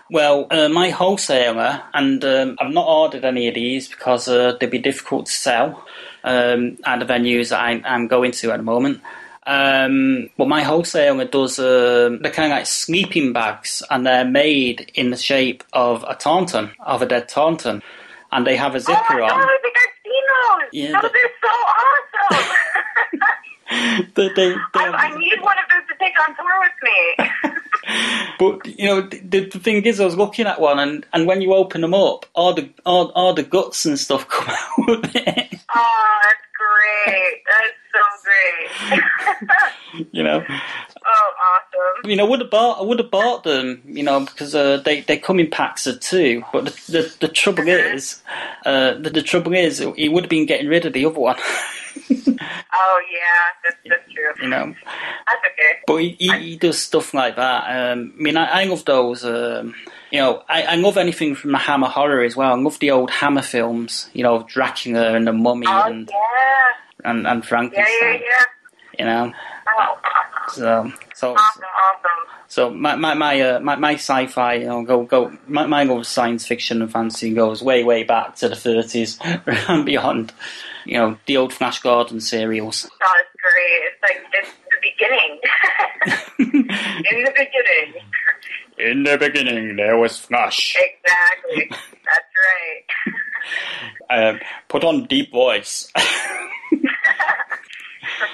Well, 0.09 0.47
uh, 0.49 0.69
my 0.69 0.89
wholesaler, 0.89 1.83
and 1.93 2.23
um, 2.23 2.57
I've 2.59 2.71
not 2.71 2.87
ordered 2.87 3.25
any 3.25 3.47
of 3.49 3.55
these 3.55 3.89
because 3.89 4.27
uh, 4.29 4.55
they'd 4.59 4.69
be 4.71 4.79
difficult 4.79 5.25
to 5.25 5.31
sell 5.31 5.85
um, 6.23 6.77
at 6.85 6.99
the 6.99 7.05
venues 7.05 7.49
that 7.49 7.59
I, 7.59 7.81
I'm 7.85 8.07
going 8.07 8.31
to 8.31 8.51
at 8.51 8.57
the 8.57 8.63
moment. 8.63 9.01
Um, 9.45 10.29
but 10.37 10.47
my 10.47 10.61
wholesaler 10.63 11.23
does, 11.25 11.57
um 11.59 12.19
they're 12.21 12.31
kind 12.33 12.51
of 12.51 12.57
like 12.57 12.65
sleeping 12.67 13.31
bags, 13.33 13.83
and 13.89 14.05
they're 14.05 14.25
made 14.25 14.91
in 14.95 15.09
the 15.09 15.17
shape 15.17 15.63
of 15.73 16.03
a 16.03 16.15
tauntaun, 16.15 16.71
of 16.79 17.01
a 17.01 17.05
dead 17.05 17.29
tauntaun. 17.29 17.81
And 18.31 18.45
they 18.45 18.57
have 18.57 18.73
a 18.73 18.77
Oh 18.77 18.79
zipper 18.79 19.03
my 19.09 19.21
on. 19.21 19.29
god, 19.29 19.39
I 19.49 19.57
think 19.61 19.75
I've 19.77 19.95
seen 20.03 20.23
those. 20.33 20.69
Yeah, 20.73 21.01
those 21.01 21.11
the- 21.11 21.17
are 21.17 21.31
so 21.43 21.53
awesome. 22.31 22.53
They- 24.15 24.29
they- 24.29 24.33
they 24.33 24.55
I, 24.79 25.11
I 25.13 25.17
need 25.17 25.41
one 25.41 25.55
of 25.57 25.66
those 25.66 25.66
to 25.66 25.66
take 25.66 25.66
on 26.27 26.35
tour 26.35 26.59
with 26.61 26.77
me. 26.83 27.51
But 28.39 28.65
you 28.65 28.85
know, 28.85 29.01
the, 29.01 29.49
the 29.49 29.59
thing 29.59 29.83
is, 29.83 29.99
I 29.99 30.05
was 30.05 30.17
looking 30.17 30.45
at 30.45 30.59
one, 30.61 30.79
and, 30.79 31.05
and 31.13 31.25
when 31.25 31.41
you 31.41 31.53
open 31.53 31.81
them 31.81 31.93
up, 31.93 32.25
all 32.35 32.53
the 32.53 32.69
all, 32.85 33.11
all 33.15 33.33
the 33.33 33.43
guts 33.43 33.85
and 33.85 33.97
stuff 33.97 34.27
come 34.29 34.49
out. 34.49 34.89
of 34.89 35.15
it. 35.15 35.59
oh, 35.75 36.19
that's 36.23 36.47
great. 36.57 37.43
That's 37.49 37.77
so 37.93 37.99
great. 38.23 40.09
you 40.11 40.23
know, 40.23 40.43
oh, 40.47 41.31
awesome. 41.47 42.09
you 42.09 42.15
know, 42.15 42.25
I 42.25 42.29
would 42.29 42.41
have 42.41 42.51
bought 42.51 42.79
I 42.79 42.83
would 42.83 42.99
have 42.99 43.11
bought 43.11 43.43
them, 43.43 43.81
you 43.85 44.03
know, 44.03 44.19
because 44.19 44.53
uh, 44.53 44.77
they 44.77 45.01
they 45.01 45.17
come 45.17 45.39
in 45.39 45.49
packs 45.49 45.87
of 45.87 45.99
two. 45.99 46.43
But 46.53 46.65
the 46.65 46.91
the, 46.91 47.15
the 47.21 47.27
trouble 47.29 47.67
is, 47.67 48.21
uh, 48.65 48.93
the, 48.95 49.09
the 49.09 49.23
trouble 49.23 49.53
is, 49.53 49.79
he 49.95 50.09
would 50.09 50.25
have 50.25 50.29
been 50.29 50.45
getting 50.45 50.67
rid 50.67 50.85
of 50.85 50.93
the 50.93 51.05
other 51.05 51.19
one. 51.19 51.37
Oh 52.09 53.01
yeah, 53.11 53.43
that's 53.63 53.75
that's 53.89 54.13
true. 54.13 54.43
You 54.43 54.49
know. 54.49 54.65
That's 54.85 55.45
okay. 55.53 55.79
But 55.87 55.95
he, 55.97 56.15
he, 56.19 56.39
he 56.51 56.57
does 56.57 56.77
stuff 56.79 57.13
like 57.13 57.35
that. 57.37 57.63
Um, 57.91 58.13
I 58.17 58.21
mean, 58.21 58.37
I, 58.37 58.61
I 58.61 58.63
love 58.65 58.85
those. 58.85 59.23
Um, 59.25 59.73
you 60.11 60.19
know, 60.19 60.43
I, 60.47 60.63
I 60.63 60.75
love 60.75 60.97
anything 60.97 61.35
from 61.35 61.51
the 61.51 61.57
Hammer 61.57 61.87
horror 61.87 62.23
as 62.23 62.35
well. 62.35 62.53
I 62.53 62.55
love 62.57 62.79
the 62.79 62.91
old 62.91 63.09
Hammer 63.11 63.41
films. 63.41 64.09
You 64.13 64.23
know, 64.23 64.43
Dracula 64.43 65.13
and 65.15 65.27
the 65.27 65.33
Mummy 65.33 65.67
Oh 65.69 65.83
and, 65.83 66.09
yeah. 66.09 67.09
and 67.09 67.27
and 67.27 67.45
Frankenstein. 67.45 67.85
yeah, 68.01 68.11
yeah. 68.13 68.43
You 68.99 69.05
know, 69.05 69.33
Oh, 69.79 69.99
so 70.53 70.91
so 71.13 71.33
awesome, 71.35 71.63
awesome. 71.63 72.11
so 72.47 72.69
my 72.69 72.95
my 72.95 73.13
my 73.13 73.39
uh, 73.41 73.59
my, 73.59 73.75
my 73.75 73.93
sci-fi, 73.95 74.55
you 74.55 74.65
know, 74.65 74.83
go 74.83 75.03
go. 75.03 75.31
My, 75.47 75.65
my 75.67 75.83
love 75.83 76.07
science 76.07 76.47
fiction 76.47 76.81
and 76.81 76.91
fantasy 76.91 77.33
goes 77.33 77.61
way 77.61 77.83
way 77.83 78.03
back 78.03 78.35
to 78.37 78.47
the 78.49 78.55
thirties 78.55 79.19
and 79.23 79.85
beyond. 79.85 80.33
You 80.87 80.97
know, 80.97 81.17
the 81.25 81.35
old 81.35 81.51
Flash 81.51 81.81
Gordon 81.81 82.21
serials. 82.21 82.89
Oh, 83.03 83.11
it's 83.19 83.35
great. 83.43 83.81
It's 83.87 84.01
like 84.01 84.23
it's 84.33 84.51
the 84.71 84.79
beginning. 84.81 85.39
In 87.11 87.23
the 87.25 87.31
beginning. 87.31 87.93
In 88.79 89.03
the 89.03 89.17
beginning, 89.17 89.75
there 89.75 89.97
was 89.97 90.17
Flash. 90.17 90.77
Exactly. 90.79 91.69
That's 91.69 92.31
right. 94.09 94.29
um, 94.29 94.39
put 94.69 94.85
on 94.85 95.05
deep 95.05 95.31
voice. 95.31 95.91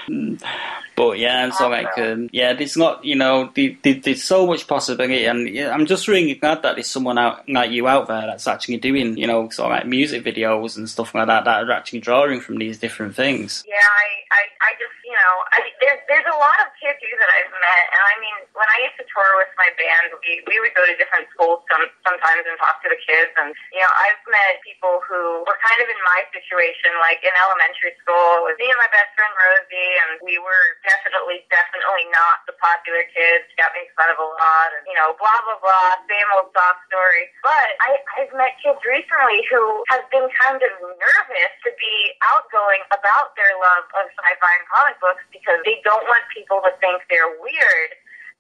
but 0.96 1.18
yeah, 1.18 1.50
so 1.52 1.70
like 1.70 1.98
um, 1.98 2.30
yeah, 2.32 2.54
there's 2.54 2.78
not 2.78 3.04
you 3.04 3.16
know 3.16 3.50
the, 3.54 3.78
the, 3.84 3.94
there's 3.94 4.24
so 4.24 4.46
much 4.48 4.68
possibility, 4.68 5.26
and 5.26 5.50
yeah, 5.50 5.72
I'm 5.72 5.86
just 5.86 6.08
really 6.08 6.36
glad 6.36 6.62
that 6.64 6.76
there's 6.76 6.90
someone 6.90 7.18
out 7.18 7.48
like 7.50 7.72
you 7.72 7.88
out 7.88 8.08
there 8.08 8.22
that's 8.28 8.48
actually 8.48 8.78
doing 8.78 9.18
you 9.18 9.28
know 9.28 9.50
sort 9.50 9.72
of 9.72 9.78
like 9.78 9.88
music 9.88 10.24
videos 10.24 10.78
and 10.78 10.90
stuff 10.90 11.14
like 11.16 11.28
that 11.28 11.46
that 11.46 11.64
are 11.64 11.72
actually 11.72 12.00
drawing 12.00 12.40
from 12.40 12.58
these 12.58 12.80
different 12.80 13.16
things. 13.16 13.64
Yeah, 13.68 13.76
I, 13.76 14.36
I, 14.36 14.68
I 14.68 14.72
just, 14.74 14.94
you 15.14 15.22
know, 15.22 15.36
I, 15.54 15.70
there's, 15.78 16.02
there's 16.10 16.26
a 16.26 16.38
lot 16.42 16.58
of 16.66 16.74
kids 16.82 16.98
that 16.98 17.32
I've 17.38 17.54
met, 17.54 17.86
and 17.94 18.02
I 18.02 18.16
mean, 18.18 18.38
when 18.58 18.66
I 18.66 18.90
used 18.90 18.98
to 18.98 19.06
tour 19.14 19.38
with 19.38 19.54
my 19.62 19.70
band, 19.78 20.10
we, 20.26 20.42
we 20.50 20.58
would 20.58 20.74
go 20.74 20.90
to 20.90 20.96
different 20.98 21.30
schools 21.30 21.62
some, 21.70 21.86
sometimes 22.02 22.42
and 22.50 22.58
talk 22.58 22.82
to 22.82 22.90
the 22.90 22.98
kids, 22.98 23.30
and 23.38 23.54
you 23.70 23.78
know, 23.78 23.94
I've 23.94 24.18
met 24.26 24.58
people 24.66 25.06
who 25.06 25.46
were 25.46 25.60
kind 25.62 25.78
of 25.86 25.86
in 25.86 26.02
my 26.02 26.26
situation, 26.34 26.98
like 26.98 27.22
in 27.22 27.30
elementary 27.30 27.94
school, 28.02 28.42
with 28.50 28.58
me 28.58 28.74
and 28.74 28.80
my 28.82 28.90
best 28.90 29.14
friend 29.14 29.30
Rosie, 29.38 29.94
and 30.02 30.18
we 30.26 30.42
were 30.42 30.82
definitely, 30.82 31.46
definitely 31.54 32.10
not 32.10 32.42
the 32.50 32.58
popular 32.58 33.06
kids, 33.14 33.46
got 33.54 33.70
made 33.78 33.94
fun 33.94 34.10
of 34.10 34.18
a 34.18 34.26
lot, 34.26 34.70
and 34.74 34.82
you 34.90 34.98
know, 34.98 35.14
blah 35.22 35.40
blah 35.46 35.62
blah, 35.62 36.02
same 36.10 36.30
old 36.34 36.50
soft 36.58 36.90
story. 36.90 37.30
But 37.46 37.70
I, 37.86 38.02
I've 38.18 38.34
met 38.34 38.58
kids 38.66 38.82
recently 38.82 39.46
who 39.54 39.62
have 39.94 40.10
been 40.10 40.26
kind 40.42 40.58
of 40.58 40.74
nervous 40.82 41.54
to 41.70 41.72
be 41.78 42.18
outgoing 42.34 42.82
about 42.90 43.38
their 43.38 43.54
love 43.62 43.86
of 43.94 44.10
sci-fi 44.10 44.54
and 44.58 44.66
comic 44.74 44.98
books 45.04 45.28
because 45.36 45.60
they 45.68 45.84
don't 45.84 46.08
want 46.08 46.24
people 46.32 46.64
to 46.64 46.72
think 46.80 47.04
they're 47.12 47.36
weird. 47.44 47.92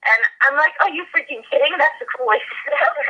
And 0.03 0.21
I'm 0.43 0.55
like, 0.59 0.75
are 0.83 0.91
you 0.91 1.07
freaking 1.15 1.43
kidding? 1.47 1.71
That's 1.79 1.95
the 1.99 2.07
coolest 2.11 2.43
shit 2.63 2.75
ever. 2.75 3.03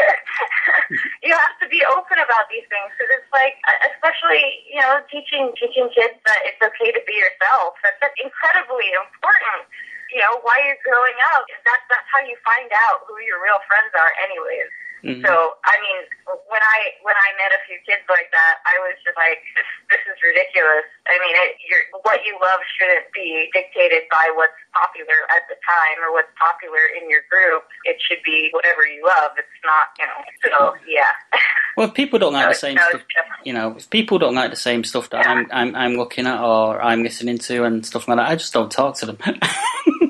you 1.26 1.34
have 1.34 1.58
to 1.62 1.68
be 1.70 1.82
open 1.90 2.22
about 2.22 2.50
these 2.50 2.66
things 2.70 2.90
because 2.94 3.10
it's 3.18 3.32
like, 3.34 3.58
especially, 3.94 4.62
you 4.70 4.82
know, 4.82 5.02
teaching 5.10 5.54
teaching 5.58 5.90
kids 5.94 6.18
that 6.26 6.42
it's 6.46 6.62
okay 6.62 6.94
to 6.94 7.02
be 7.06 7.16
yourself. 7.18 7.78
That's, 7.82 7.98
that's 8.02 8.18
incredibly 8.22 8.94
important. 8.94 9.66
You 10.14 10.22
know, 10.22 10.38
while 10.46 10.62
you're 10.62 10.78
growing 10.86 11.18
up, 11.34 11.50
that's 11.66 11.82
that's 11.90 12.10
how 12.14 12.22
you 12.22 12.38
find 12.46 12.70
out 12.90 13.10
who 13.10 13.18
your 13.26 13.42
real 13.42 13.58
friends 13.66 13.90
are, 13.98 14.14
anyways. 14.30 14.70
Mhm. 15.04 15.20
So, 15.20 15.34
I 15.68 15.76
mean, 15.84 16.00
when 16.48 16.64
I 16.64 16.80
when 17.04 17.12
I 17.16 17.30
met 17.36 17.52
a 17.52 17.60
few 17.68 17.76
kids 17.84 18.08
like 18.08 18.32
that, 18.32 18.64
I 18.64 18.80
was 18.88 18.96
just 19.04 19.20
like, 19.20 19.44
this, 19.52 19.68
this 19.92 20.04
is 20.08 20.18
ridiculous. 20.24 20.88
I 21.12 21.20
mean, 21.20 21.36
it, 21.44 21.60
you're, 21.68 21.84
what 22.08 22.24
you 22.24 22.40
love 22.40 22.64
shouldn't 22.80 23.12
be 23.12 23.52
dictated 23.52 24.08
by 24.08 24.32
what's 24.40 24.56
popular 24.72 25.28
at 25.36 25.44
the 25.52 25.60
time 25.60 26.00
or 26.08 26.16
what's 26.16 26.32
popular 26.40 26.80
in 26.96 27.12
your 27.12 27.20
group. 27.28 27.68
It 27.84 28.00
should 28.00 28.24
be 28.24 28.48
whatever 28.56 28.88
you 28.88 29.04
love. 29.04 29.36
It's 29.36 29.60
not, 29.68 29.92
you 30.00 30.08
know. 30.08 30.20
So, 30.48 30.58
yeah. 30.88 31.12
Well, 31.76 31.88
if 31.88 31.96
people 31.96 32.20
don't 32.20 32.34
like 32.34 32.46
No, 32.46 32.50
the 32.50 32.56
same 32.56 32.76
no, 32.76 32.88
stuff, 32.90 33.02
you 33.44 33.52
know, 33.52 33.76
if 33.76 33.90
people 33.90 34.20
don't 34.20 34.36
like 34.36 34.52
the 34.52 34.56
same 34.56 34.84
stuff 34.84 35.10
that 35.10 35.26
I'm, 35.26 35.48
I'm 35.52 35.76
I'm 35.76 35.94
looking 35.96 36.28
at 36.28 36.40
or 36.40 36.80
I'm 36.80 37.02
listening 37.02 37.40
to 37.40 37.64
and 37.64 37.84
stuff 37.84 38.08
like 38.08 38.18
that, 38.18 38.30
I 38.30 38.36
just 38.36 38.54
don't 38.54 38.72
talk 38.72 38.96
to 39.00 39.08
them. 39.08 39.18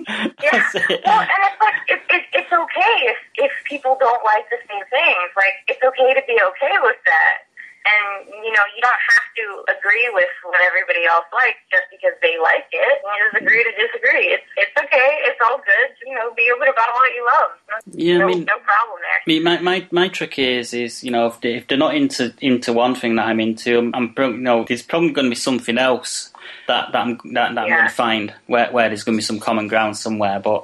Yeah. 0.43 0.63
Well, 1.05 1.21
and 1.23 1.41
it's 1.47 1.59
like 1.61 1.79
it, 1.87 2.01
it, 2.09 2.23
it's 2.33 2.51
okay 2.51 2.95
if 3.09 3.17
if 3.35 3.51
people 3.65 3.97
don't 3.99 4.23
like 4.25 4.45
the 4.49 4.57
same 4.69 4.85
things. 4.89 5.29
Like 5.35 5.55
it's 5.67 5.83
okay 5.83 6.13
to 6.13 6.23
be 6.27 6.37
okay 6.39 6.75
with 6.81 6.97
that. 7.05 7.35
And 7.83 8.27
you 8.29 8.51
know, 8.55 8.63
you 8.75 8.81
don't 8.81 9.03
have 9.11 9.27
to 9.35 9.45
agree 9.75 10.07
with 10.13 10.31
what 10.47 10.61
everybody 10.63 11.03
else 11.03 11.25
likes 11.35 11.59
just 11.69 11.83
because 11.91 12.15
they 12.21 12.39
like 12.41 12.63
it. 12.71 12.95
You 13.03 13.11
just 13.27 13.43
agree 13.43 13.63
to 13.63 13.71
disagree. 13.75 14.31
It's 14.31 14.47
it's 14.55 14.71
okay. 14.77 15.09
It's 15.27 15.39
all 15.49 15.57
good. 15.57 15.89
You 16.07 16.15
know, 16.15 16.33
be 16.33 16.49
open 16.55 16.69
about 16.69 16.87
what 16.95 17.11
you 17.13 17.25
love. 17.25 17.51
Yeah, 17.91 18.15
I 18.15 18.17
no, 18.19 18.27
mean- 18.27 18.45
no 18.45 18.57
problem 18.63 18.99
there. 19.03 19.19
I 19.19 19.27
mean, 19.27 19.43
my, 19.43 19.59
my, 19.59 19.87
my 19.91 20.07
trick 20.07 20.39
is 20.39 20.73
is 20.73 21.03
you 21.03 21.11
know 21.11 21.27
if, 21.27 21.41
they, 21.41 21.55
if 21.55 21.67
they're 21.67 21.77
not 21.77 21.95
into 21.95 22.33
into 22.39 22.71
one 22.71 22.95
thing 22.95 23.15
that 23.15 23.27
I'm 23.27 23.39
into, 23.39 23.77
I'm, 23.77 23.93
I'm 23.95 24.13
you 24.17 24.37
know 24.37 24.63
there's 24.67 24.81
probably 24.81 25.11
going 25.11 25.25
to 25.25 25.31
be 25.31 25.35
something 25.35 25.77
else 25.77 26.31
that 26.67 26.91
that 26.91 27.01
I'm 27.01 27.17
that, 27.33 27.55
that 27.55 27.61
I'm 27.63 27.69
going 27.69 27.83
to 27.83 27.89
find 27.89 28.33
where 28.47 28.71
where 28.71 28.89
there's 28.89 29.03
going 29.03 29.15
to 29.15 29.19
be 29.19 29.23
some 29.23 29.39
common 29.39 29.67
ground 29.67 29.97
somewhere. 29.97 30.39
But 30.39 30.63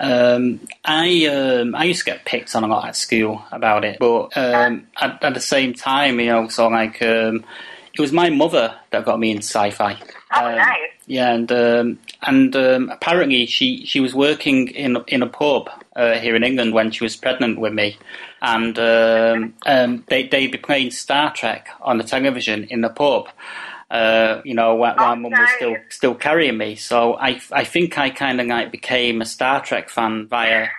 um, 0.00 0.60
I 0.84 1.26
um, 1.26 1.74
I 1.74 1.84
used 1.84 2.00
to 2.00 2.04
get 2.06 2.24
picked 2.24 2.54
on 2.54 2.64
a 2.64 2.66
lot 2.68 2.86
at 2.88 2.96
school 2.96 3.42
about 3.50 3.84
it, 3.84 3.98
but 3.98 4.36
um, 4.36 4.86
at, 5.00 5.22
at 5.22 5.34
the 5.34 5.40
same 5.40 5.74
time, 5.74 6.20
you 6.20 6.26
know, 6.26 6.48
so 6.48 6.68
like 6.68 7.00
um, 7.02 7.44
it 7.92 8.00
was 8.00 8.12
my 8.12 8.30
mother 8.30 8.74
that 8.90 9.04
got 9.04 9.18
me 9.18 9.30
into 9.30 9.42
sci-fi. 9.44 9.96
Oh, 10.32 10.46
Um, 10.46 10.56
nice. 10.56 10.78
yeah, 11.06 11.32
and 11.32 11.50
um, 11.50 11.98
and 12.22 12.54
um, 12.54 12.90
apparently 12.90 13.46
she, 13.46 13.84
she 13.86 13.98
was 14.00 14.14
working 14.14 14.68
in 14.68 14.98
in 15.08 15.22
a 15.22 15.26
pub 15.26 15.70
uh, 15.96 16.14
here 16.14 16.36
in 16.36 16.44
England 16.44 16.74
when 16.74 16.90
she 16.90 17.02
was 17.02 17.16
pregnant 17.16 17.58
with 17.58 17.72
me, 17.72 17.96
and 18.42 18.78
um, 18.78 19.54
um, 19.66 20.04
they 20.08 20.28
they'd 20.28 20.52
be 20.52 20.58
playing 20.58 20.90
Star 20.92 21.32
Trek 21.32 21.70
on 21.80 21.98
the 21.98 22.04
television 22.04 22.64
in 22.64 22.82
the 22.82 22.90
pub. 22.90 23.28
Uh, 23.90 24.42
you 24.44 24.54
know, 24.54 24.74
while, 24.74 24.94
while 24.96 25.16
mum 25.16 25.32
was 25.32 25.50
still 25.56 25.76
still 25.88 26.14
carrying 26.14 26.58
me, 26.58 26.76
so 26.76 27.14
I 27.14 27.40
I 27.52 27.64
think 27.64 27.96
I 27.96 28.10
kind 28.10 28.40
of 28.40 28.46
like 28.46 28.70
became 28.70 29.22
a 29.22 29.24
Star 29.24 29.62
Trek 29.62 29.88
fan 29.88 30.26
via 30.28 30.68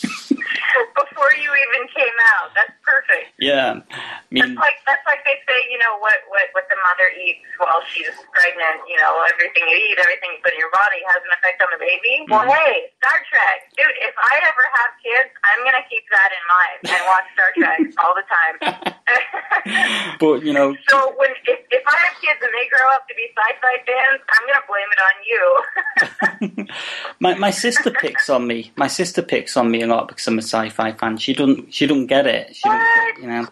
Before 1.20 1.36
you 1.36 1.52
even 1.52 1.84
came 1.92 2.16
out, 2.32 2.48
that's 2.56 2.72
perfect. 2.80 3.28
yeah. 3.36 3.76
I 3.92 4.24
mean, 4.32 4.40
That's 4.40 4.56
like 4.56 4.80
that's 4.88 5.04
like 5.04 5.20
they 5.28 5.36
say, 5.44 5.68
you 5.68 5.76
know, 5.76 6.00
what 6.00 6.16
what 6.32 6.48
what 6.56 6.64
the 6.72 6.80
mother 6.80 7.12
eats 7.12 7.44
while 7.60 7.84
she's 7.92 8.08
pregnant. 8.32 8.80
You 8.88 8.96
know, 8.96 9.20
everything 9.28 9.68
you 9.68 9.76
eat, 9.84 10.00
everything 10.00 10.32
you 10.32 10.40
put 10.40 10.56
in 10.56 10.60
your 10.64 10.72
body 10.72 10.96
has 11.12 11.20
an 11.20 11.28
effect 11.36 11.60
on 11.60 11.68
the 11.76 11.80
baby. 11.82 12.24
Well, 12.24 12.48
Mhm. 12.48 12.56
hey, 12.56 12.88
Star 13.04 13.20
Trek, 13.28 13.68
dude. 13.76 13.92
If 14.00 14.16
I 14.16 14.40
ever 14.48 14.64
have 14.80 14.90
kids, 15.04 15.28
I'm 15.44 15.60
gonna 15.60 15.84
keep 15.92 16.08
that 16.08 16.30
in 16.32 16.44
mind 16.48 16.78
and 16.88 17.00
watch 17.04 17.28
Star 17.36 17.52
Trek 17.52 17.80
all 18.00 18.16
the 18.16 18.24
time. 18.24 18.56
but 20.24 20.40
you 20.40 20.56
know, 20.56 20.72
so 20.88 21.12
when 21.20 21.36
if, 21.44 21.60
if 21.68 21.84
I 21.84 21.96
have 22.08 22.16
kids 22.16 22.40
and 22.40 22.48
they 22.56 22.64
grow 22.72 22.88
up 22.96 23.04
to 23.08 23.14
be 23.14 23.28
sci-fi 23.36 23.74
fans, 23.84 24.24
I'm 24.24 24.44
gonna 24.48 24.64
blame 24.72 24.88
it 24.88 25.00
on 25.04 25.16
you. 25.28 25.44
My 27.20 27.34
my 27.34 27.50
sister 27.50 27.90
picks 27.90 28.30
on 28.30 28.46
me. 28.46 28.72
My 28.76 28.86
sister 28.86 29.20
picks 29.22 29.56
on 29.56 29.70
me 29.70 29.82
a 29.82 29.86
lot 29.86 30.08
because 30.08 30.26
I'm 30.26 30.38
a 30.38 30.42
sci-fi 30.42 30.92
fan. 30.92 31.09
She 31.16 31.32
doesn't 31.34 31.72
she 31.74 31.86
doesn't 31.86 32.06
get 32.06 32.26
it. 32.26 32.54
She 32.56 32.68
don't 32.68 32.78
get, 32.78 33.22
you 33.22 33.28
know. 33.28 33.46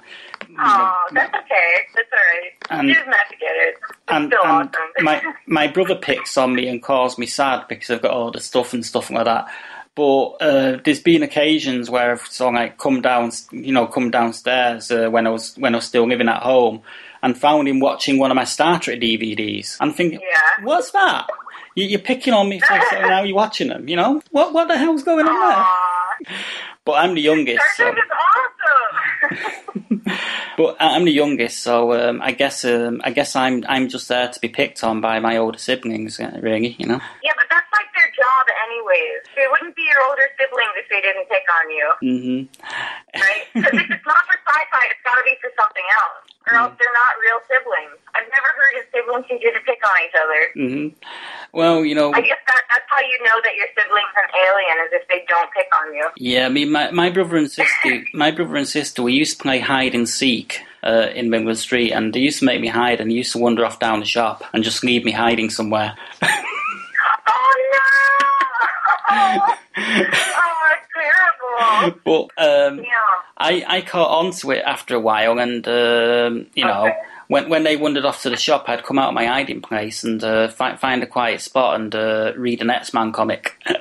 oh, 0.58 0.94
that's 1.12 1.34
okay. 1.34 1.74
That's 1.94 2.08
all 2.12 2.18
right. 2.18 2.52
And- 2.80 2.88
she 2.88 2.94
doesn't 2.94 3.12
have 3.12 3.28
to 3.28 3.36
get 3.36 3.50
it. 3.50 3.74
It's 3.90 3.98
And, 4.08 4.28
still 4.28 4.44
and 4.44 4.68
awesome. 4.68 5.04
my 5.04 5.22
my 5.46 5.66
brother 5.68 5.94
picks 5.96 6.36
on 6.36 6.54
me 6.54 6.68
and 6.68 6.82
calls 6.82 7.18
me 7.18 7.26
sad 7.26 7.66
because 7.68 7.90
I've 7.90 8.02
got 8.02 8.12
all 8.12 8.30
the 8.30 8.40
stuff 8.40 8.72
and 8.74 8.84
stuff 8.84 9.10
like 9.10 9.24
that. 9.26 9.46
But 9.94 10.24
uh, 10.40 10.78
there's 10.84 11.00
been 11.00 11.24
occasions 11.24 11.90
where 11.90 12.12
I've 12.12 12.20
sort 12.26 12.54
of 12.54 12.60
like 12.60 12.78
come 12.78 13.00
down, 13.02 13.32
you 13.50 13.72
know, 13.72 13.86
come 13.88 14.10
downstairs 14.12 14.92
uh, 14.92 15.08
when 15.10 15.26
I 15.26 15.30
was 15.30 15.56
when 15.56 15.74
I 15.74 15.78
was 15.78 15.86
still 15.86 16.06
living 16.08 16.28
at 16.28 16.40
home, 16.42 16.82
and 17.20 17.36
found 17.36 17.66
him 17.66 17.80
watching 17.80 18.16
one 18.18 18.30
of 18.30 18.36
my 18.36 18.44
Star 18.44 18.78
Trek 18.78 19.00
DVDs. 19.00 19.76
I'm 19.80 19.92
thinking, 19.92 20.20
Yeah. 20.20 20.64
what's 20.64 20.92
that? 20.92 21.26
You, 21.74 21.84
you're 21.86 21.98
picking 21.98 22.32
on 22.32 22.48
me 22.48 22.60
for 22.60 22.80
so 22.90 23.00
now 23.00 23.22
you're 23.24 23.34
watching 23.34 23.68
them. 23.70 23.88
You 23.88 23.96
know 23.96 24.22
what? 24.30 24.52
What 24.52 24.68
the 24.68 24.78
hell's 24.78 25.02
going 25.02 25.26
on 25.26 25.34
there? 26.28 26.36
But 26.88 27.04
I'm 27.04 27.12
the 27.12 27.20
youngest, 27.20 27.60
so. 27.76 27.84
Awesome. 27.84 28.00
But 30.56 30.76
I'm 30.80 31.04
the 31.04 31.12
youngest, 31.12 31.60
so 31.60 31.92
um, 31.92 32.20
I 32.20 32.32
guess 32.32 32.64
um, 32.64 33.00
I 33.04 33.10
guess 33.10 33.36
I'm 33.36 33.62
I'm 33.68 33.88
just 33.88 34.08
there 34.08 34.26
to 34.26 34.40
be 34.40 34.48
picked 34.48 34.82
on 34.82 35.00
by 35.00 35.20
my 35.20 35.36
older 35.36 35.58
siblings, 35.58 36.18
uh, 36.18 36.36
really. 36.42 36.74
You 36.80 36.86
know. 36.86 37.00
Yeah, 37.22 37.32
but 37.36 37.46
that's 37.48 37.70
like 37.70 37.86
their 37.94 38.10
job 38.16 38.46
anyways. 38.66 39.22
They 39.38 39.46
wouldn't 39.46 39.78
be 39.78 39.86
your 39.86 40.02
older 40.10 40.26
siblings 40.34 40.74
if 40.74 40.90
they 40.90 40.98
didn't 40.98 41.30
pick 41.30 41.46
on 41.46 41.66
you, 41.70 41.86
Mm 42.02 42.20
hmm 42.26 42.40
right? 43.14 43.44
Because 43.54 43.74
if 43.74 43.88
it's 43.90 44.06
not 44.06 44.22
for 44.26 44.36
sci-fi, 44.42 44.82
it's 44.90 45.02
got 45.06 45.16
to 45.16 45.24
be 45.24 45.34
for 45.40 45.50
something 45.54 45.86
else, 45.94 46.18
or 46.46 46.52
else 46.58 46.74
they're 46.78 46.96
not 46.98 47.12
real 47.22 47.40
siblings. 47.46 47.96
I've 48.14 48.28
never 48.28 48.50
heard 48.50 48.74
of 48.82 48.84
siblings 48.90 49.26
who 49.30 49.38
didn't 49.38 49.64
pick 49.64 49.80
on 49.80 49.96
each 50.02 50.16
other. 50.18 50.40
Mm-hmm. 50.58 50.86
Well, 51.52 51.84
you 51.84 51.94
know, 51.94 52.12
I 52.12 52.20
guess 52.20 52.38
that, 52.46 52.62
that's 52.68 52.88
how 52.88 53.00
you 53.00 53.18
know 53.24 53.38
that 53.44 53.54
your 53.54 53.70
sibling's 53.78 54.14
an 54.18 54.28
alien, 54.46 54.76
is 54.86 54.92
if 54.98 55.04
they 55.08 55.24
don't 55.28 55.50
pick 55.52 55.68
on 55.80 55.94
you. 55.94 56.06
yeah. 56.16 56.46
I 56.46 56.50
mean, 56.50 56.70
my, 56.70 56.90
my 56.90 57.10
brother 57.10 57.36
and 57.36 57.50
sister, 57.50 58.04
my 58.14 58.30
brother 58.30 58.56
and 58.56 58.68
sister, 58.68 59.02
we 59.02 59.14
used 59.14 59.38
to 59.38 59.42
play 59.42 59.58
hide 59.60 59.94
and 59.94 60.08
seek 60.08 60.60
uh, 60.82 61.08
in 61.14 61.30
Middle 61.30 61.54
Street, 61.54 61.92
and 61.92 62.12
they 62.12 62.20
used 62.20 62.40
to 62.40 62.44
make 62.44 62.60
me 62.60 62.68
hide, 62.68 63.00
and 63.00 63.10
they 63.10 63.14
used 63.14 63.32
to 63.32 63.38
wander 63.38 63.64
off 63.64 63.78
down 63.78 64.00
the 64.00 64.06
shop 64.06 64.44
and 64.52 64.64
just 64.64 64.84
leave 64.84 65.04
me 65.04 65.12
hiding 65.12 65.50
somewhere. 65.50 65.96
Oh, 69.76 70.74
terrible. 70.94 71.98
But 72.04 72.22
um, 72.44 72.78
Yeah. 72.78 72.84
I, 73.36 73.64
I 73.68 73.80
caught 73.82 74.10
on 74.24 74.30
to 74.32 74.50
it 74.52 74.62
after 74.64 74.94
a 74.96 75.00
while, 75.00 75.38
and 75.38 75.66
um, 75.68 76.46
you 76.54 76.64
know, 76.64 76.86
Okay. 76.86 76.96
when 77.28 77.48
when 77.48 77.62
they 77.64 77.76
wandered 77.76 78.04
off 78.04 78.22
to 78.22 78.30
the 78.30 78.36
shop, 78.36 78.68
I'd 78.68 78.82
come 78.84 78.98
out 78.98 79.08
of 79.08 79.14
my 79.14 79.26
hiding 79.26 79.60
place 79.62 80.02
and 80.04 80.22
uh, 80.24 80.48
fi- 80.48 80.76
find 80.76 81.02
a 81.02 81.06
quiet 81.06 81.40
spot 81.40 81.80
and 81.80 81.94
uh, 81.94 82.32
read 82.36 82.60
an 82.62 82.70
X 82.70 82.92
Man 82.94 83.12
comic. 83.12 83.54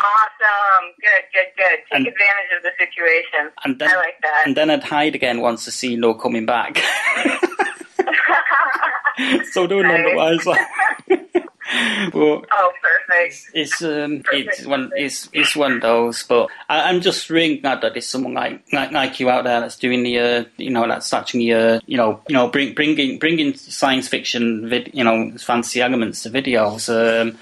Awesome. 0.00 0.92
Good, 1.00 1.24
good, 1.34 1.46
good. 1.56 1.78
Take 1.90 1.90
And- 1.90 2.06
advantage 2.06 2.52
of 2.56 2.62
the 2.62 2.70
situation. 2.78 3.50
And 3.64 3.78
then, 3.80 3.90
I 3.90 3.96
like 3.96 4.14
that. 4.22 4.42
And 4.46 4.56
then 4.56 4.70
I'd 4.70 4.84
hide 4.84 5.16
again 5.16 5.40
once 5.40 5.64
the 5.64 5.72
scene 5.72 5.98
no 5.98 6.14
coming 6.14 6.46
back. 6.46 6.78
so 9.52 9.66
doing 9.66 9.88
number 9.88 10.14
wise. 10.14 10.46
But 12.12 12.46
oh, 12.50 12.72
perfect. 12.82 13.50
it's 13.52 13.82
um 13.82 14.22
it's 14.32 14.64
one 14.64 14.90
it's 14.96 15.28
it's 15.32 15.54
one 15.54 15.72
of 15.72 15.82
those. 15.82 16.22
But 16.22 16.48
I, 16.68 16.88
I'm 16.88 17.00
just 17.00 17.28
really 17.28 17.58
glad 17.58 17.82
that 17.82 17.92
there's 17.92 18.06
someone 18.06 18.34
like, 18.34 18.62
like 18.72 18.92
like 18.92 19.20
you 19.20 19.28
out 19.28 19.44
there 19.44 19.60
that's 19.60 19.76
doing 19.76 20.02
the 20.02 20.18
uh, 20.18 20.44
you 20.56 20.70
know 20.70 20.86
that's 20.88 21.12
actually 21.12 21.52
uh, 21.52 21.80
you 21.86 21.96
know 21.96 22.20
you 22.28 22.34
know 22.34 22.48
bring, 22.48 22.74
bringing 22.74 23.18
bringing 23.18 23.54
science 23.54 24.08
fiction 24.08 24.68
vid, 24.68 24.90
you 24.94 25.04
know 25.04 25.32
fancy 25.38 25.80
elements 25.82 26.22
to 26.22 26.30
videos. 26.30 26.88
Um, 26.88 27.36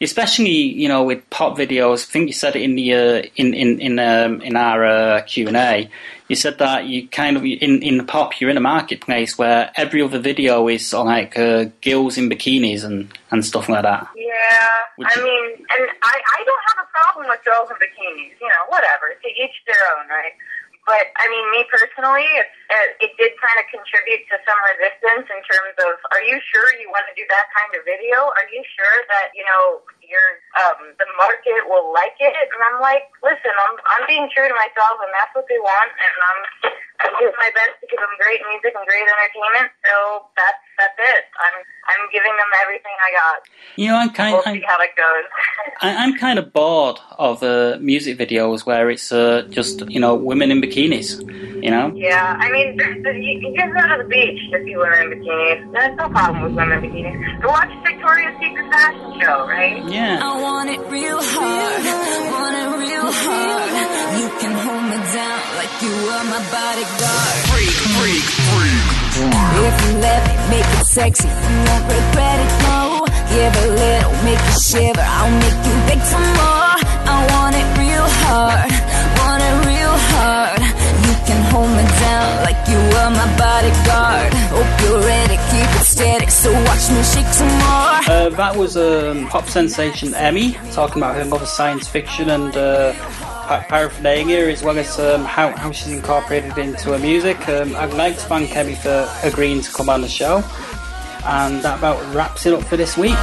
especially 0.00 0.50
you 0.50 0.88
know 0.88 1.02
with 1.02 1.28
pop 1.30 1.56
videos. 1.56 2.06
I 2.08 2.12
think 2.12 2.26
you 2.28 2.32
said 2.32 2.56
it 2.56 2.62
in 2.62 2.74
the 2.74 2.94
uh, 2.94 3.22
in 3.36 3.54
in 3.54 3.80
in 3.80 3.98
um, 3.98 4.40
in 4.42 4.56
our 4.56 4.84
uh, 4.84 5.22
Q 5.22 5.48
and 5.48 5.56
A. 5.56 5.88
You 6.28 6.36
said 6.36 6.58
that 6.58 6.86
you 6.86 7.06
kind 7.08 7.36
of 7.36 7.44
in 7.44 7.82
in 7.82 7.98
the 7.98 8.04
pop 8.04 8.40
you're 8.40 8.48
in 8.50 8.56
a 8.56 8.60
marketplace 8.60 9.36
where 9.36 9.70
every 9.76 10.00
other 10.00 10.18
video 10.18 10.68
is 10.68 10.92
like 10.92 11.38
uh, 11.38 11.66
girls 11.82 12.16
in 12.16 12.30
bikinis 12.30 12.82
and 12.84 13.12
and 13.30 13.44
stuff 13.44 13.68
like 13.68 13.82
that. 13.82 14.08
Yeah, 14.16 14.68
Would 14.98 15.06
I 15.08 15.14
you- 15.16 15.24
mean, 15.24 15.50
and 15.58 15.88
I, 16.02 16.14
I 16.38 16.44
don't 16.44 16.64
have 16.68 16.86
a 16.86 16.88
problem 16.96 17.28
with 17.28 17.44
girls 17.44 17.68
in 17.70 17.76
bikinis. 17.76 18.40
You 18.40 18.48
know, 18.48 18.64
whatever. 18.68 19.06
To 19.22 19.28
each 19.28 19.56
their 19.66 19.76
own, 19.98 20.08
right? 20.08 20.32
But 20.84 21.08
I 21.16 21.24
mean, 21.32 21.44
me 21.48 21.64
personally, 21.72 22.28
it, 22.28 22.48
it, 23.00 23.12
did 23.16 23.32
kind 23.40 23.56
of 23.56 23.64
contribute 23.72 24.28
to 24.28 24.36
some 24.44 24.60
resistance 24.68 25.24
in 25.32 25.40
terms 25.48 25.74
of, 25.80 25.96
are 26.12 26.20
you 26.20 26.36
sure 26.52 26.76
you 26.76 26.92
want 26.92 27.08
to 27.08 27.16
do 27.16 27.24
that 27.32 27.48
kind 27.56 27.72
of 27.72 27.88
video? 27.88 28.20
Are 28.20 28.48
you 28.52 28.60
sure 28.68 28.96
that 29.08 29.32
you 29.32 29.48
know 29.48 29.80
your 30.04 30.26
um, 30.60 30.92
the 31.00 31.08
market 31.16 31.64
will 31.64 31.88
like 31.96 32.20
it? 32.20 32.36
And 32.36 32.60
I'm 32.68 32.84
like, 32.84 33.08
listen, 33.24 33.52
I'm 33.56 33.74
I'm 33.96 34.04
being 34.04 34.28
true 34.28 34.44
to 34.44 34.56
myself, 34.56 35.00
and 35.00 35.12
that's 35.16 35.32
what 35.32 35.48
they 35.48 35.60
want, 35.60 35.88
and 35.88 36.14
I'm 36.20 36.40
I'm 37.04 37.14
doing 37.20 37.36
my 37.38 37.50
best 37.52 37.74
to 37.80 37.86
give 37.86 38.00
them 38.00 38.14
great 38.18 38.40
music 38.48 38.72
and 38.74 38.84
great 38.88 39.04
entertainment. 39.04 39.68
So 39.84 39.94
that's 40.36 40.62
that's 40.80 40.98
it. 40.98 41.24
I'm 41.38 41.56
I'm 41.90 42.02
giving 42.10 42.32
them 42.34 42.50
everything 42.64 42.96
I 42.96 43.10
got. 43.20 43.36
You 43.76 43.88
know, 43.88 43.96
I'm 43.96 44.10
kind 44.10 44.32
We'll 44.34 44.42
I'm, 44.46 44.56
see 44.56 44.64
how 44.66 44.80
it 44.80 44.90
goes. 44.96 45.24
I- 45.82 45.96
I'm 46.02 46.16
kind 46.16 46.38
of 46.38 46.52
bored 46.52 46.98
of 47.18 47.42
uh, 47.42 47.76
music 47.80 48.18
videos 48.18 48.64
where 48.66 48.90
it's 48.90 49.12
uh, 49.12 49.46
just 49.50 49.88
you 49.90 50.00
know 50.00 50.14
women 50.14 50.50
in 50.50 50.60
bikinis. 50.60 51.20
You 51.64 51.70
know. 51.70 51.92
Yeah, 51.94 52.36
I 52.38 52.50
mean, 52.50 52.76
there's, 52.76 53.02
there's, 53.02 53.16
you, 53.24 53.40
you 53.40 53.56
just 53.56 53.72
go 53.72 53.80
to 53.80 54.02
the 54.02 54.08
beach 54.08 54.40
to 54.52 54.62
see 54.64 54.76
women 54.76 55.00
in 55.00 55.18
bikinis. 55.18 55.72
There's 55.72 55.96
no 55.96 56.08
problem 56.10 56.42
with 56.44 56.52
women 56.54 56.84
in 56.84 56.90
bikinis. 56.90 57.42
Go 57.42 57.48
watch 57.48 57.72
Victoria's 57.84 58.36
Secret 58.40 58.68
fashion 58.72 59.20
show, 59.20 59.46
right? 59.48 59.80
Yeah. 59.88 60.20
I 60.22 60.40
want 60.42 60.68
it 60.70 60.80
real 60.92 61.20
hard, 61.20 61.80
want 62.36 62.56
it 62.56 62.68
real 62.84 63.08
hard. 63.08 63.70
You 64.20 64.28
can 64.40 64.52
hold 64.60 64.84
me 64.92 64.98
down 65.16 65.40
like 65.56 65.74
you 65.82 65.94
are 66.12 66.24
my 66.28 66.40
bodyguard. 66.52 66.93
Freak, 66.94 67.74
freak, 67.98 68.22
freak. 68.54 68.86
If 69.66 69.74
you 69.84 69.98
let 69.98 70.22
me 70.28 70.34
make 70.50 70.68
it 70.78 70.86
sexy, 70.86 71.26
you 71.26 71.56
won't 71.66 71.84
regret 71.90 72.38
it, 72.38 72.52
no. 72.62 73.02
Give 73.34 73.50
a 73.50 73.68
little, 73.74 74.12
make 74.22 74.38
you 74.38 74.56
shiver, 74.62 75.02
I'll 75.02 75.30
make 75.42 75.58
you 75.66 75.74
beg 75.90 76.00
some 76.06 76.22
more. 76.22 76.78
I 77.10 77.26
want 77.34 77.56
it 77.56 77.66
real 77.82 78.06
hard, 78.22 78.70
want 79.24 79.42
it 79.42 79.56
real 79.66 79.96
hard. 80.12 80.60
You 81.06 81.14
can 81.26 81.40
hold 81.52 81.70
me 81.70 81.84
down 82.04 82.28
like 82.44 82.60
you 82.68 82.80
are 83.00 83.10
my 83.10 83.28
bodyguard. 83.36 84.32
Hope 84.52 84.72
you're 84.82 85.00
ready, 85.00 85.36
keep 85.50 85.70
it 85.80 85.84
steady, 85.84 86.28
so 86.30 86.52
watch 86.52 86.84
me 86.90 87.02
shake 87.02 87.32
some 87.32 87.48
more. 87.62 87.94
Uh, 88.06 88.28
that 88.36 88.54
was 88.56 88.76
um, 88.76 89.26
pop 89.28 89.46
sensation 89.48 90.14
Emmy 90.14 90.52
talking 90.72 90.98
about 90.98 91.14
her 91.16 91.24
love 91.24 91.42
of 91.42 91.48
science 91.48 91.88
fiction 91.88 92.30
and 92.30 92.56
uh, 92.56 92.92
pa- 93.48 93.64
paraphernalia 93.68 94.48
as 94.48 94.62
well 94.62 94.78
as 94.78 94.98
um, 94.98 95.24
how, 95.24 95.50
how 95.56 95.70
she's 95.72 95.92
incorporated 95.92 96.56
into 96.58 96.92
her 96.92 96.98
music. 96.98 97.48
Um, 97.48 97.74
I'd 97.76 97.94
like 97.94 98.14
to 98.14 98.26
thank 98.26 98.54
Emmy 98.54 98.74
for 98.74 99.08
agreeing 99.22 99.62
to 99.62 99.72
come 99.72 99.88
on 99.88 100.02
the 100.02 100.08
show. 100.08 100.42
And 101.26 101.62
that 101.62 101.78
about 101.78 102.14
wraps 102.14 102.44
it 102.44 102.52
up 102.52 102.62
for 102.64 102.76
this 102.76 102.98
week. 102.98 103.16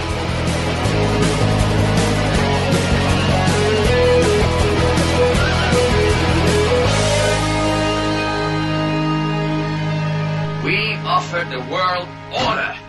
We 10.64 10.94
offer 11.04 11.44
the 11.50 11.60
world 11.70 12.08
order. 12.32 12.81